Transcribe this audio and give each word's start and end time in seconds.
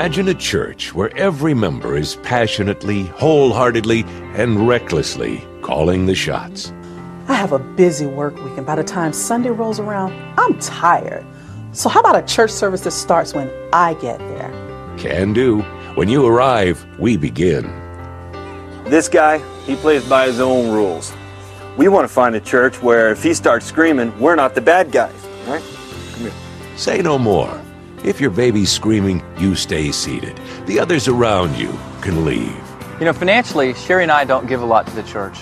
Imagine 0.00 0.28
a 0.28 0.34
church 0.34 0.94
where 0.94 1.14
every 1.14 1.52
member 1.52 1.94
is 1.94 2.16
passionately, 2.22 3.02
wholeheartedly, 3.02 4.04
and 4.34 4.66
recklessly 4.66 5.46
calling 5.60 6.06
the 6.06 6.14
shots. 6.14 6.72
I 7.28 7.34
have 7.34 7.52
a 7.52 7.58
busy 7.58 8.06
work 8.06 8.34
week, 8.42 8.56
and 8.56 8.64
by 8.64 8.76
the 8.76 8.82
time 8.82 9.12
Sunday 9.12 9.50
rolls 9.50 9.78
around, 9.78 10.14
I'm 10.38 10.58
tired. 10.58 11.26
So, 11.72 11.90
how 11.90 12.00
about 12.00 12.16
a 12.16 12.22
church 12.22 12.50
service 12.50 12.80
that 12.84 12.92
starts 12.92 13.34
when 13.34 13.50
I 13.74 13.92
get 13.92 14.18
there? 14.20 14.50
Can 14.96 15.34
do. 15.34 15.60
When 15.96 16.08
you 16.08 16.26
arrive, 16.26 16.82
we 16.98 17.18
begin. 17.18 17.64
This 18.84 19.06
guy, 19.06 19.36
he 19.66 19.76
plays 19.76 20.08
by 20.08 20.28
his 20.28 20.40
own 20.40 20.72
rules. 20.72 21.12
We 21.76 21.88
want 21.88 22.08
to 22.08 22.12
find 22.12 22.34
a 22.34 22.40
church 22.40 22.80
where 22.82 23.12
if 23.12 23.22
he 23.22 23.34
starts 23.34 23.66
screaming, 23.66 24.18
we're 24.18 24.34
not 24.34 24.54
the 24.54 24.62
bad 24.62 24.92
guys, 24.92 25.12
right? 25.46 25.62
Come 26.12 26.22
here. 26.22 26.32
Say 26.78 27.02
no 27.02 27.18
more. 27.18 27.59
If 28.02 28.18
your 28.18 28.30
baby's 28.30 28.72
screaming, 28.72 29.22
you 29.36 29.54
stay 29.54 29.92
seated. 29.92 30.40
The 30.64 30.80
others 30.80 31.06
around 31.06 31.56
you 31.56 31.78
can 32.00 32.24
leave. 32.24 32.56
You 32.98 33.04
know, 33.04 33.12
financially, 33.12 33.74
Sherry 33.74 34.04
and 34.04 34.12
I 34.12 34.24
don't 34.24 34.46
give 34.46 34.62
a 34.62 34.64
lot 34.64 34.86
to 34.86 34.94
the 34.94 35.02
church, 35.02 35.38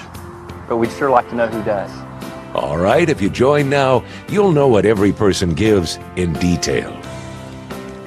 but 0.68 0.78
we'd 0.78 0.90
sure 0.90 1.08
like 1.08 1.28
to 1.30 1.36
know 1.36 1.46
who 1.46 1.62
does. 1.62 1.90
All 2.54 2.76
right, 2.76 3.08
if 3.08 3.22
you 3.22 3.30
join 3.30 3.70
now, 3.70 4.04
you'll 4.28 4.50
know 4.50 4.66
what 4.66 4.84
every 4.84 5.12
person 5.12 5.54
gives 5.54 6.00
in 6.16 6.32
detail. 6.34 6.90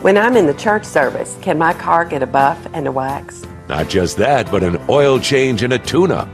When 0.02 0.18
I'm 0.18 0.36
in 0.36 0.48
the 0.48 0.54
church 0.54 0.84
service, 0.84 1.38
can 1.42 1.58
my 1.58 1.74
car 1.74 2.04
get 2.04 2.22
a 2.22 2.28
buff 2.28 2.60
and 2.74 2.88
a 2.88 2.92
wax? 2.92 3.46
Not 3.70 3.88
just 3.88 4.18
that, 4.18 4.52
but 4.52 4.64
an 4.64 4.82
oil 4.90 5.18
change 5.18 5.64
and 5.64 5.72
a 5.72 5.80
tune 5.80 6.12
up. 6.12 6.28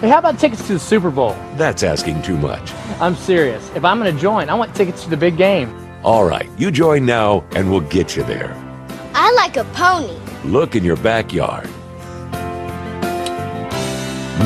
Hey, 0.00 0.08
how 0.08 0.20
about 0.20 0.38
tickets 0.38 0.66
to 0.68 0.72
the 0.72 0.78
Super 0.78 1.10
Bowl? 1.10 1.36
That's 1.56 1.82
asking 1.82 2.22
too 2.22 2.38
much. 2.38 2.72
I'm 2.98 3.14
serious. 3.14 3.70
If 3.74 3.84
I'm 3.84 3.98
going 4.00 4.14
to 4.14 4.18
join, 4.18 4.48
I 4.48 4.54
want 4.54 4.74
tickets 4.74 5.04
to 5.04 5.10
the 5.10 5.18
big 5.18 5.36
game. 5.36 5.89
All 6.02 6.24
right, 6.24 6.48
you 6.56 6.70
join 6.70 7.04
now 7.04 7.44
and 7.52 7.70
we'll 7.70 7.82
get 7.82 8.16
you 8.16 8.22
there. 8.22 8.54
I 9.12 9.30
like 9.32 9.58
a 9.58 9.64
pony. 9.74 10.18
Look 10.44 10.74
in 10.74 10.82
your 10.82 10.96
backyard. 10.96 11.68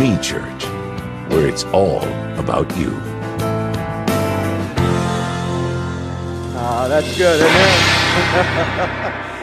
Me 0.00 0.18
Church, 0.20 0.64
where 1.30 1.46
it's 1.46 1.62
all 1.66 2.02
about 2.40 2.76
you. 2.76 2.90
Ah, 6.56 6.86
that's 6.88 7.16
good, 7.16 7.36
isn't 7.36 7.54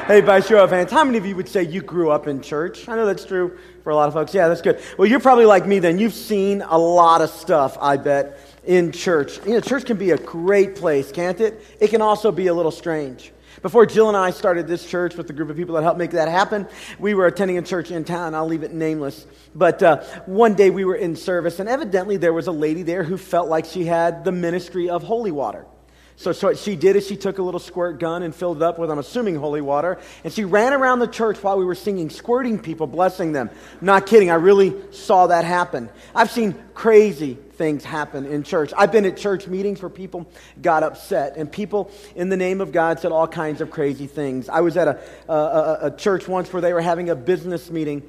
it? 0.03 0.07
hey, 0.07 0.19
by 0.19 0.41
show 0.41 0.61
of 0.61 0.69
hands, 0.69 0.91
how 0.91 1.05
many 1.05 1.17
of 1.17 1.25
you 1.25 1.37
would 1.37 1.47
say 1.47 1.63
you 1.63 1.81
grew 1.81 2.11
up 2.11 2.27
in 2.27 2.41
church? 2.41 2.89
I 2.89 2.97
know 2.97 3.05
that's 3.05 3.23
true 3.23 3.57
for 3.85 3.91
a 3.91 3.95
lot 3.95 4.09
of 4.09 4.13
folks. 4.13 4.33
Yeah, 4.33 4.49
that's 4.49 4.61
good. 4.61 4.81
Well, 4.97 5.07
you're 5.07 5.21
probably 5.21 5.45
like 5.45 5.65
me 5.65 5.79
then. 5.79 5.97
You've 5.97 6.13
seen 6.13 6.61
a 6.61 6.77
lot 6.77 7.21
of 7.21 7.29
stuff, 7.29 7.77
I 7.79 7.95
bet, 7.95 8.37
in 8.65 8.91
church. 8.91 9.39
You 9.45 9.53
know, 9.53 9.61
church 9.61 9.85
can 9.85 9.97
be 9.97 10.11
a 10.11 10.17
great 10.17 10.75
place, 10.75 11.11
can't 11.11 11.39
it? 11.39 11.65
It 11.79 11.89
can 11.89 12.01
also 12.01 12.31
be 12.31 12.47
a 12.47 12.53
little 12.53 12.71
strange. 12.71 13.31
Before 13.61 13.85
Jill 13.85 14.07
and 14.07 14.17
I 14.17 14.31
started 14.31 14.67
this 14.67 14.85
church 14.85 15.15
with 15.15 15.29
a 15.29 15.33
group 15.33 15.49
of 15.49 15.57
people 15.57 15.75
that 15.75 15.83
helped 15.83 15.99
make 15.99 16.11
that 16.11 16.27
happen, 16.27 16.67
we 16.99 17.13
were 17.13 17.27
attending 17.27 17.57
a 17.57 17.61
church 17.61 17.91
in 17.91 18.03
town. 18.03 18.33
I'll 18.33 18.47
leave 18.47 18.63
it 18.63 18.73
nameless. 18.73 19.27
But 19.53 19.83
uh, 19.83 20.03
one 20.25 20.55
day 20.55 20.69
we 20.69 20.85
were 20.85 20.95
in 20.95 21.15
service, 21.15 21.59
and 21.59 21.67
evidently 21.67 22.17
there 22.17 22.33
was 22.33 22.47
a 22.47 22.51
lady 22.51 22.81
there 22.81 23.03
who 23.03 23.17
felt 23.17 23.49
like 23.49 23.65
she 23.65 23.85
had 23.85 24.23
the 24.23 24.31
ministry 24.31 24.89
of 24.89 25.03
holy 25.03 25.31
water. 25.31 25.65
So, 26.21 26.33
so 26.33 26.49
what 26.49 26.59
she 26.59 26.75
did 26.75 26.95
is 26.95 27.07
she 27.07 27.15
took 27.15 27.39
a 27.39 27.41
little 27.41 27.59
squirt 27.59 27.99
gun 27.99 28.21
and 28.21 28.33
filled 28.33 28.57
it 28.57 28.63
up 28.63 28.77
with, 28.77 28.91
I'm 28.91 28.99
assuming, 28.99 29.37
holy 29.37 29.61
water, 29.61 29.97
and 30.23 30.31
she 30.31 30.45
ran 30.45 30.71
around 30.71 30.99
the 30.99 31.07
church 31.07 31.41
while 31.41 31.57
we 31.57 31.65
were 31.65 31.73
singing, 31.73 32.11
squirting 32.11 32.59
people, 32.59 32.85
blessing 32.85 33.31
them. 33.31 33.49
Not 33.81 34.05
kidding, 34.05 34.29
I 34.29 34.35
really 34.35 34.75
saw 34.91 35.25
that 35.27 35.45
happen. 35.45 35.89
I've 36.13 36.29
seen 36.29 36.53
crazy 36.75 37.39
things 37.53 37.83
happen 37.83 38.27
in 38.27 38.43
church. 38.43 38.71
I've 38.77 38.91
been 38.91 39.05
at 39.05 39.17
church 39.17 39.47
meetings 39.47 39.81
where 39.81 39.89
people 39.89 40.29
got 40.61 40.83
upset, 40.83 41.37
and 41.37 41.51
people, 41.51 41.89
in 42.15 42.29
the 42.29 42.37
name 42.37 42.61
of 42.61 42.71
God, 42.71 42.99
said 42.99 43.11
all 43.11 43.27
kinds 43.27 43.59
of 43.59 43.71
crazy 43.71 44.05
things. 44.05 44.47
I 44.47 44.61
was 44.61 44.77
at 44.77 44.87
a, 44.87 44.99
a, 45.27 45.87
a 45.87 45.91
church 45.97 46.27
once 46.27 46.53
where 46.53 46.61
they 46.61 46.73
were 46.73 46.81
having 46.81 47.09
a 47.09 47.15
business 47.15 47.71
meeting. 47.71 48.07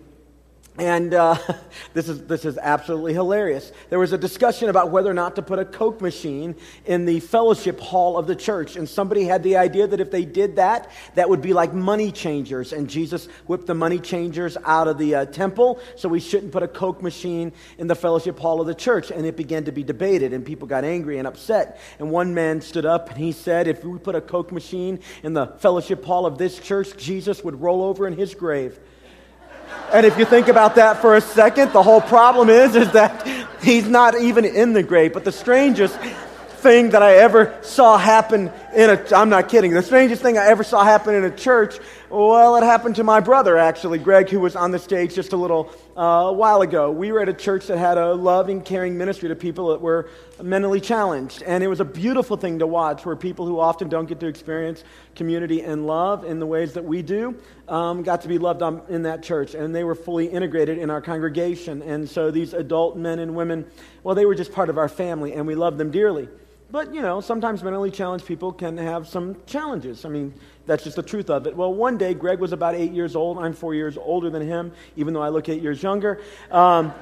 And 0.78 1.12
uh, 1.12 1.36
this, 1.92 2.08
is, 2.08 2.22
this 2.22 2.46
is 2.46 2.56
absolutely 2.56 3.12
hilarious. 3.12 3.72
There 3.90 3.98
was 3.98 4.12
a 4.12 4.18
discussion 4.18 4.70
about 4.70 4.90
whether 4.90 5.10
or 5.10 5.14
not 5.14 5.36
to 5.36 5.42
put 5.42 5.58
a 5.58 5.66
Coke 5.66 6.00
machine 6.00 6.56
in 6.86 7.04
the 7.04 7.20
fellowship 7.20 7.78
hall 7.78 8.16
of 8.16 8.26
the 8.26 8.34
church. 8.34 8.76
And 8.76 8.88
somebody 8.88 9.24
had 9.24 9.42
the 9.42 9.58
idea 9.58 9.86
that 9.86 10.00
if 10.00 10.10
they 10.10 10.24
did 10.24 10.56
that, 10.56 10.90
that 11.14 11.28
would 11.28 11.42
be 11.42 11.52
like 11.52 11.74
money 11.74 12.10
changers. 12.10 12.72
And 12.72 12.88
Jesus 12.88 13.26
whipped 13.46 13.66
the 13.66 13.74
money 13.74 13.98
changers 13.98 14.56
out 14.64 14.88
of 14.88 14.96
the 14.96 15.14
uh, 15.14 15.24
temple, 15.26 15.78
so 15.94 16.08
we 16.08 16.20
shouldn't 16.20 16.52
put 16.52 16.62
a 16.62 16.68
Coke 16.68 17.02
machine 17.02 17.52
in 17.76 17.86
the 17.86 17.94
fellowship 17.94 18.38
hall 18.38 18.60
of 18.60 18.66
the 18.66 18.74
church. 18.74 19.10
And 19.10 19.26
it 19.26 19.36
began 19.36 19.64
to 19.64 19.72
be 19.72 19.82
debated, 19.82 20.32
and 20.32 20.44
people 20.44 20.66
got 20.66 20.84
angry 20.84 21.18
and 21.18 21.28
upset. 21.28 21.80
And 21.98 22.10
one 22.10 22.32
man 22.32 22.62
stood 22.62 22.86
up 22.86 23.10
and 23.10 23.18
he 23.18 23.32
said, 23.32 23.68
If 23.68 23.84
we 23.84 23.98
put 23.98 24.14
a 24.14 24.22
Coke 24.22 24.50
machine 24.50 25.00
in 25.22 25.34
the 25.34 25.48
fellowship 25.58 26.02
hall 26.02 26.24
of 26.24 26.38
this 26.38 26.58
church, 26.58 26.96
Jesus 26.96 27.44
would 27.44 27.60
roll 27.60 27.82
over 27.82 28.06
in 28.06 28.16
his 28.16 28.34
grave. 28.34 28.80
And 29.92 30.06
if 30.06 30.18
you 30.18 30.24
think 30.24 30.48
about 30.48 30.76
that 30.76 31.00
for 31.00 31.16
a 31.16 31.20
second, 31.20 31.72
the 31.72 31.82
whole 31.82 32.00
problem 32.00 32.48
is, 32.48 32.74
is 32.74 32.90
that 32.92 33.26
he's 33.62 33.86
not 33.86 34.18
even 34.18 34.44
in 34.44 34.72
the 34.72 34.82
grave. 34.82 35.12
But 35.12 35.24
the 35.24 35.32
strangest 35.32 35.98
thing 36.62 36.90
that 36.90 37.02
I 37.02 37.16
ever 37.16 37.58
saw 37.62 37.98
happen 37.98 38.52
in 38.74 38.88
a, 38.88 39.04
I'm 39.14 39.28
not 39.28 39.48
kidding, 39.48 39.72
the 39.72 39.82
strangest 39.82 40.22
thing 40.22 40.38
I 40.38 40.46
ever 40.46 40.62
saw 40.62 40.84
happen 40.84 41.14
in 41.14 41.24
a 41.24 41.30
church, 41.30 41.78
well, 42.08 42.56
it 42.56 42.62
happened 42.62 42.96
to 42.96 43.04
my 43.04 43.20
brother, 43.20 43.58
actually, 43.58 43.98
Greg, 43.98 44.30
who 44.30 44.40
was 44.40 44.54
on 44.54 44.70
the 44.70 44.78
stage 44.78 45.14
just 45.14 45.32
a 45.32 45.36
little 45.36 45.72
uh, 45.96 46.00
a 46.00 46.32
while 46.32 46.62
ago. 46.62 46.90
We 46.90 47.12
were 47.12 47.20
at 47.20 47.28
a 47.28 47.34
church 47.34 47.66
that 47.66 47.78
had 47.78 47.98
a 47.98 48.14
loving, 48.14 48.62
caring 48.62 48.96
ministry 48.96 49.28
to 49.28 49.36
people 49.36 49.68
that 49.68 49.80
were 49.80 50.08
mentally 50.42 50.80
challenged. 50.80 51.42
And 51.42 51.62
it 51.62 51.68
was 51.68 51.80
a 51.80 51.84
beautiful 51.84 52.36
thing 52.36 52.58
to 52.60 52.66
watch 52.66 53.04
where 53.04 53.16
people 53.16 53.46
who 53.46 53.60
often 53.60 53.88
don't 53.88 54.06
get 54.06 54.20
to 54.20 54.26
experience 54.26 54.84
community 55.14 55.62
and 55.62 55.86
love 55.86 56.24
in 56.24 56.38
the 56.38 56.46
ways 56.46 56.72
that 56.74 56.84
we 56.84 57.02
do 57.02 57.36
um, 57.68 58.02
got 58.02 58.22
to 58.22 58.28
be 58.28 58.38
loved 58.38 58.62
on, 58.62 58.82
in 58.88 59.02
that 59.02 59.22
church. 59.22 59.54
And 59.54 59.74
they 59.74 59.84
were 59.84 59.94
fully 59.94 60.26
integrated 60.26 60.78
in 60.78 60.90
our 60.90 61.00
congregation. 61.00 61.82
And 61.82 62.08
so 62.08 62.30
these 62.30 62.54
adult 62.54 62.96
men 62.96 63.18
and 63.18 63.34
women, 63.34 63.66
well, 64.02 64.14
they 64.14 64.26
were 64.26 64.34
just 64.34 64.52
part 64.52 64.70
of 64.70 64.78
our 64.78 64.88
family, 64.88 65.34
and 65.34 65.46
we 65.46 65.54
loved 65.54 65.78
them 65.78 65.90
dearly. 65.90 66.28
But, 66.70 66.94
you 66.94 67.02
know, 67.02 67.20
sometimes 67.20 67.62
mentally 67.62 67.90
challenged 67.90 68.24
people 68.24 68.50
can 68.50 68.78
have 68.78 69.06
some 69.06 69.36
challenges. 69.44 70.06
I 70.06 70.08
mean, 70.08 70.32
that's 70.66 70.84
just 70.84 70.96
the 70.96 71.02
truth 71.02 71.30
of 71.30 71.46
it. 71.46 71.56
Well, 71.56 71.72
one 71.72 71.98
day, 71.98 72.14
Greg 72.14 72.38
was 72.38 72.52
about 72.52 72.74
eight 72.74 72.92
years 72.92 73.16
old. 73.16 73.38
I'm 73.38 73.52
four 73.52 73.74
years 73.74 73.96
older 73.96 74.30
than 74.30 74.42
him, 74.42 74.72
even 74.96 75.14
though 75.14 75.22
I 75.22 75.28
look 75.28 75.48
eight 75.48 75.62
years 75.62 75.82
younger. 75.82 76.20
Um, 76.50 76.92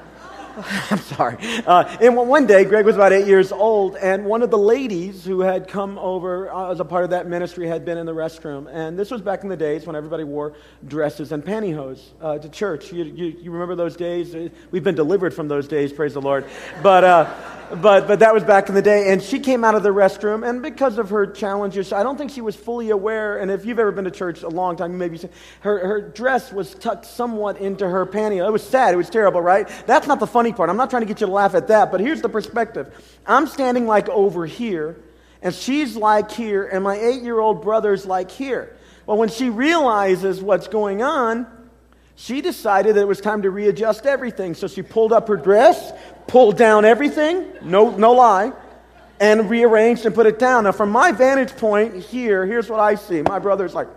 I'm 0.89 0.97
sorry. 0.99 1.37
Uh, 1.65 1.83
and 2.01 2.15
one 2.15 2.45
day, 2.45 2.65
Greg 2.65 2.85
was 2.85 2.95
about 2.95 3.13
eight 3.13 3.27
years 3.27 3.51
old, 3.51 3.95
and 3.95 4.25
one 4.25 4.41
of 4.41 4.51
the 4.51 4.57
ladies 4.57 5.23
who 5.23 5.41
had 5.41 5.67
come 5.67 5.97
over 5.97 6.51
uh, 6.51 6.71
as 6.71 6.79
a 6.79 6.85
part 6.85 7.03
of 7.03 7.11
that 7.11 7.27
ministry 7.27 7.67
had 7.67 7.85
been 7.85 7.97
in 7.97 8.05
the 8.05 8.13
restroom. 8.13 8.67
And 8.71 8.97
this 8.97 9.11
was 9.11 9.21
back 9.21 9.43
in 9.43 9.49
the 9.49 9.57
days 9.57 9.85
when 9.85 9.95
everybody 9.95 10.23
wore 10.23 10.53
dresses 10.87 11.31
and 11.31 11.43
pantyhose 11.43 12.09
uh, 12.21 12.37
to 12.37 12.49
church. 12.49 12.91
You, 12.91 13.05
you, 13.05 13.25
you, 13.39 13.51
remember 13.51 13.75
those 13.75 13.95
days? 13.95 14.35
We've 14.71 14.83
been 14.83 14.95
delivered 14.95 15.33
from 15.33 15.47
those 15.47 15.67
days, 15.67 15.93
praise 15.93 16.13
the 16.13 16.21
Lord. 16.21 16.45
But 16.83 17.03
uh, 17.03 17.33
but, 17.75 18.07
but 18.07 18.19
that 18.19 18.33
was 18.33 18.43
back 18.43 18.69
in 18.69 18.75
the 18.75 18.81
day. 18.81 19.11
And 19.11 19.21
she 19.21 19.39
came 19.39 19.63
out 19.63 19.75
of 19.75 19.83
the 19.83 19.89
restroom, 19.89 20.47
and 20.47 20.61
because 20.61 20.97
of 20.97 21.09
her 21.09 21.27
challenges, 21.27 21.93
I 21.93 22.03
don't 22.03 22.17
think 22.17 22.31
she 22.31 22.41
was 22.41 22.55
fully 22.55 22.89
aware. 22.89 23.37
And 23.37 23.49
if 23.49 23.65
you've 23.65 23.79
ever 23.79 23.91
been 23.91 24.05
to 24.05 24.11
church 24.11 24.43
a 24.43 24.49
long 24.49 24.75
time, 24.75 24.97
maybe 24.97 25.19
her, 25.61 25.87
her 25.87 26.01
dress 26.01 26.51
was 26.51 26.73
tucked 26.73 27.05
somewhat 27.05 27.57
into 27.57 27.87
her 27.87 28.05
panty. 28.05 28.45
It 28.45 28.51
was 28.51 28.63
sad. 28.63 28.93
It 28.93 28.97
was 28.97 29.09
terrible, 29.09 29.41
right? 29.41 29.67
That's 29.85 30.07
not 30.07 30.19
the 30.19 30.27
funny 30.27 30.53
part. 30.53 30.69
I'm 30.69 30.77
not 30.77 30.89
trying 30.89 31.03
to 31.03 31.07
get 31.07 31.21
you 31.21 31.27
to 31.27 31.33
laugh 31.33 31.55
at 31.55 31.67
that, 31.67 31.91
but 31.91 31.99
here's 32.01 32.21
the 32.21 32.29
perspective. 32.29 32.93
I'm 33.25 33.47
standing 33.47 33.87
like 33.87 34.09
over 34.09 34.45
here, 34.45 34.99
and 35.41 35.53
she's 35.53 35.95
like 35.95 36.31
here, 36.31 36.65
and 36.65 36.83
my 36.83 36.97
eight 36.97 37.21
year 37.21 37.39
old 37.39 37.61
brother's 37.61 38.05
like 38.05 38.31
here. 38.31 38.75
Well, 39.05 39.17
when 39.17 39.29
she 39.29 39.49
realizes 39.49 40.41
what's 40.41 40.67
going 40.67 41.01
on, 41.01 41.60
she 42.21 42.39
decided 42.39 42.95
that 42.95 43.01
it 43.01 43.07
was 43.07 43.19
time 43.19 43.41
to 43.41 43.49
readjust 43.49 44.05
everything. 44.05 44.53
So 44.53 44.67
she 44.67 44.83
pulled 44.83 45.11
up 45.11 45.27
her 45.27 45.37
dress, 45.37 45.91
pulled 46.27 46.55
down 46.55 46.85
everything, 46.85 47.47
no, 47.63 47.89
no 47.97 48.11
lie, 48.11 48.53
and 49.19 49.49
rearranged 49.49 50.05
and 50.05 50.13
put 50.13 50.27
it 50.27 50.37
down. 50.37 50.65
Now, 50.65 50.71
from 50.71 50.91
my 50.91 51.11
vantage 51.11 51.55
point 51.57 51.95
here, 51.95 52.45
here's 52.45 52.69
what 52.69 52.79
I 52.79 52.93
see. 52.93 53.23
My 53.23 53.39
brother's 53.39 53.73
like, 53.73 53.87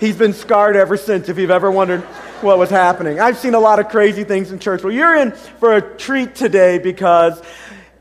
he's 0.00 0.16
been 0.16 0.32
scarred 0.32 0.74
ever 0.74 0.96
since, 0.96 1.28
if 1.28 1.38
you've 1.38 1.52
ever 1.52 1.70
wondered 1.70 2.00
what 2.42 2.58
was 2.58 2.70
happening. 2.70 3.20
I've 3.20 3.38
seen 3.38 3.54
a 3.54 3.60
lot 3.60 3.78
of 3.78 3.90
crazy 3.90 4.24
things 4.24 4.50
in 4.50 4.58
church. 4.58 4.82
Well, 4.82 4.92
you're 4.92 5.14
in 5.14 5.30
for 5.30 5.76
a 5.76 5.82
treat 5.82 6.34
today 6.34 6.78
because 6.78 7.40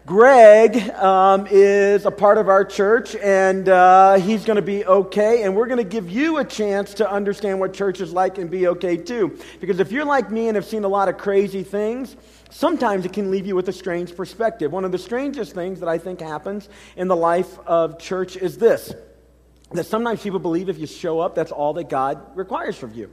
Greg 0.10 0.90
um, 0.96 1.46
is 1.52 2.08
a 2.08 2.10
part 2.10 2.40
of 2.40 2.50
our 2.50 2.66
church, 2.66 3.16
and 3.18 3.70
uh, 3.70 4.16
he's 4.16 4.44
going 4.44 4.56
to 4.56 4.62
be 4.64 4.84
okay. 4.84 5.44
And 5.44 5.56
we're 5.56 5.68
going 5.68 5.78
to 5.78 5.84
give 5.84 6.10
you 6.10 6.40
a 6.40 6.44
chance 6.44 6.96
to 6.96 7.08
understand 7.08 7.60
what 7.60 7.76
church 7.76 8.02
is 8.02 8.12
like 8.12 8.40
and 8.40 8.50
be 8.50 8.68
okay 8.70 8.98
too. 8.98 9.38
Because 9.60 9.80
if 9.80 9.92
you're 9.92 10.06
like 10.06 10.32
me 10.32 10.48
and 10.48 10.56
have 10.56 10.66
seen 10.66 10.84
a 10.84 10.88
lot 10.88 11.10
of 11.10 11.20
crazy 11.20 11.62
things, 11.62 12.16
sometimes 12.50 13.06
it 13.06 13.14
can 13.14 13.30
leave 13.30 13.46
you 13.46 13.56
with 13.56 13.70
a 13.70 13.72
strange 13.72 14.16
perspective. 14.16 14.72
One 14.72 14.84
of 14.84 14.92
the 14.92 14.98
strangest 14.98 15.54
things 15.54 15.80
that 15.80 15.88
I 15.88 16.00
think 16.00 16.22
happens 16.22 16.70
in 16.98 17.08
the 17.08 17.16
life 17.16 17.60
of 17.68 18.00
church 18.00 18.36
is 18.36 18.58
this 18.58 18.92
that 19.74 19.86
sometimes 19.86 20.24
people 20.24 20.40
believe 20.40 20.70
if 20.70 20.80
you 20.80 20.88
show 20.88 21.20
up, 21.20 21.36
that's 21.36 21.52
all 21.52 21.74
that 21.74 21.88
God 21.88 22.36
requires 22.36 22.76
from 22.76 22.96
you. 22.96 23.12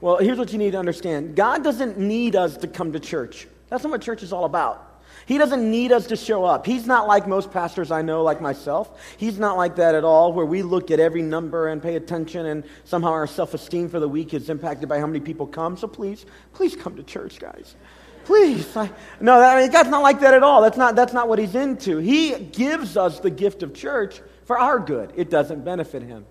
Well, 0.00 0.16
here's 0.16 0.38
what 0.38 0.52
you 0.52 0.58
need 0.58 0.70
to 0.70 0.78
understand 0.78 1.36
God 1.36 1.62
doesn't 1.62 1.98
need 1.98 2.34
us 2.34 2.56
to 2.56 2.66
come 2.66 2.94
to 2.94 2.98
church, 2.98 3.46
that's 3.68 3.84
not 3.84 3.90
what 3.90 4.00
church 4.00 4.22
is 4.22 4.32
all 4.32 4.46
about. 4.46 4.89
He 5.26 5.38
doesn't 5.38 5.70
need 5.70 5.92
us 5.92 6.06
to 6.08 6.16
show 6.16 6.44
up. 6.44 6.66
He's 6.66 6.86
not 6.86 7.06
like 7.06 7.26
most 7.28 7.50
pastors 7.50 7.90
I 7.90 8.02
know, 8.02 8.22
like 8.22 8.40
myself. 8.40 8.98
He's 9.16 9.38
not 9.38 9.56
like 9.56 9.76
that 9.76 9.94
at 9.94 10.04
all, 10.04 10.32
where 10.32 10.46
we 10.46 10.62
look 10.62 10.90
at 10.90 11.00
every 11.00 11.22
number 11.22 11.68
and 11.68 11.82
pay 11.82 11.96
attention, 11.96 12.46
and 12.46 12.64
somehow 12.84 13.10
our 13.10 13.26
self 13.26 13.54
esteem 13.54 13.88
for 13.88 14.00
the 14.00 14.08
week 14.08 14.34
is 14.34 14.50
impacted 14.50 14.88
by 14.88 14.98
how 14.98 15.06
many 15.06 15.20
people 15.20 15.46
come. 15.46 15.76
So 15.76 15.86
please, 15.86 16.26
please 16.52 16.74
come 16.74 16.96
to 16.96 17.02
church, 17.02 17.38
guys. 17.38 17.76
Please. 18.24 18.76
I, 18.76 18.90
no, 19.20 19.38
that, 19.38 19.56
I 19.56 19.60
mean, 19.62 19.70
God's 19.70 19.88
not 19.88 20.02
like 20.02 20.20
that 20.20 20.34
at 20.34 20.42
all. 20.42 20.62
That's 20.62 20.76
not, 20.76 20.94
that's 20.94 21.12
not 21.12 21.28
what 21.28 21.38
He's 21.38 21.54
into. 21.54 21.98
He 21.98 22.32
gives 22.38 22.96
us 22.96 23.20
the 23.20 23.30
gift 23.30 23.62
of 23.62 23.74
church 23.74 24.20
for 24.44 24.58
our 24.58 24.80
good, 24.80 25.12
it 25.14 25.30
doesn't 25.30 25.64
benefit 25.64 26.02
Him. 26.02 26.26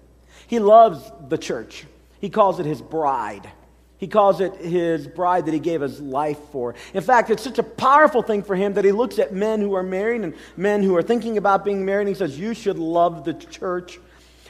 He 0.48 0.60
loves 0.60 1.12
the 1.30 1.38
church, 1.38 1.86
He 2.20 2.30
calls 2.30 2.60
it 2.60 2.66
His 2.66 2.82
bride. 2.82 3.50
He 4.00 4.08
calls 4.08 4.40
it 4.40 4.56
his 4.56 5.08
bride 5.08 5.46
that 5.46 5.54
he 5.54 5.60
gave 5.60 5.82
his 5.82 6.00
life 6.00 6.40
for. 6.54 6.74
In 6.94 7.04
fact, 7.04 7.30
it's 7.30 7.44
such 7.44 7.60
a 7.60 7.64
powerful 7.64 8.22
thing 8.22 8.44
for 8.44 8.56
him 8.56 8.74
that 8.76 8.86
he 8.86 8.94
looks 8.94 9.20
at 9.20 9.34
men 9.34 9.60
who 9.60 9.74
are 9.74 9.84
married 9.84 10.22
and 10.22 10.34
men 10.56 10.82
who 10.82 10.96
are 10.96 11.04
thinking 11.04 11.38
about 11.38 11.66
being 11.66 11.84
married 11.84 12.08
and 12.08 12.10
he 12.10 12.16
says, 12.16 12.40
You 12.40 12.54
should 12.54 12.80
love 12.80 13.26
the 13.26 13.34
church, 13.34 14.00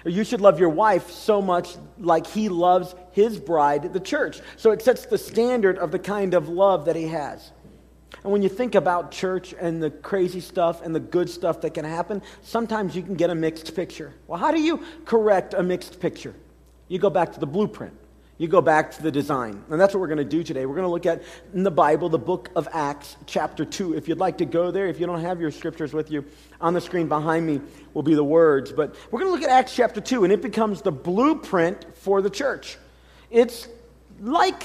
or 0.05 0.11
you 0.11 0.23
should 0.23 0.39
love 0.39 0.59
your 0.59 0.69
wife 0.69 1.09
so 1.09 1.41
much 1.41 1.77
like 1.97 2.27
he 2.27 2.47
loves 2.47 2.93
his 3.11 3.39
bride, 3.39 3.91
the 3.91 3.99
church. 3.99 4.39
So 4.55 4.69
it 4.69 4.83
sets 4.83 5.07
the 5.07 5.17
standard 5.17 5.79
of 5.79 5.91
the 5.91 5.99
kind 5.99 6.35
of 6.35 6.47
love 6.47 6.85
that 6.85 6.95
he 6.95 7.07
has. 7.07 7.51
And 8.23 8.31
when 8.31 8.43
you 8.43 8.49
think 8.49 8.75
about 8.75 9.09
church 9.09 9.55
and 9.59 9.81
the 9.81 9.89
crazy 9.89 10.41
stuff 10.41 10.83
and 10.83 10.93
the 10.93 10.99
good 10.99 11.27
stuff 11.27 11.61
that 11.61 11.73
can 11.73 11.85
happen, 11.85 12.21
sometimes 12.43 12.95
you 12.95 13.01
can 13.01 13.15
get 13.15 13.31
a 13.31 13.35
mixed 13.35 13.75
picture. 13.75 14.13
Well, 14.27 14.37
how 14.37 14.51
do 14.51 14.61
you 14.61 14.83
correct 15.05 15.55
a 15.55 15.63
mixed 15.63 15.99
picture? 15.99 16.35
You 16.87 16.99
go 16.99 17.09
back 17.09 17.33
to 17.33 17.39
the 17.39 17.47
blueprint 17.47 17.98
you 18.39 18.47
go 18.47 18.61
back 18.61 18.91
to 18.91 19.03
the 19.03 19.11
design. 19.11 19.61
And 19.69 19.79
that's 19.79 19.93
what 19.93 19.99
we're 19.99 20.07
going 20.07 20.17
to 20.17 20.23
do 20.23 20.43
today. 20.43 20.65
We're 20.65 20.75
going 20.75 20.87
to 20.87 20.91
look 20.91 21.05
at 21.05 21.21
in 21.53 21.63
the 21.63 21.69
Bible, 21.69 22.07
the 22.07 22.17
book 22.17 22.49
of 22.55 22.69
Acts, 22.71 23.17
chapter 23.25 23.65
2. 23.65 23.95
If 23.95 24.07
you'd 24.07 24.17
like 24.17 24.37
to 24.37 24.45
go 24.45 24.71
there, 24.71 24.87
if 24.87 24.97
you 24.97 25.05
don't 25.05 25.19
have 25.19 25.41
your 25.41 25.51
scriptures 25.51 25.91
with 25.93 26.09
you, 26.09 26.23
on 26.61 26.73
the 26.73 26.79
screen 26.79 27.09
behind 27.09 27.45
me 27.45 27.59
will 27.93 28.01
be 28.01 28.15
the 28.15 28.23
words. 28.23 28.71
But 28.71 28.95
we're 29.11 29.19
going 29.19 29.29
to 29.29 29.33
look 29.37 29.43
at 29.43 29.49
Acts 29.49 29.75
chapter 29.75 29.99
2, 29.99 30.23
and 30.23 30.31
it 30.31 30.41
becomes 30.41 30.81
the 30.81 30.91
blueprint 30.91 31.97
for 31.97 32.21
the 32.21 32.29
church. 32.29 32.77
It's 33.29 33.67
like 34.21 34.63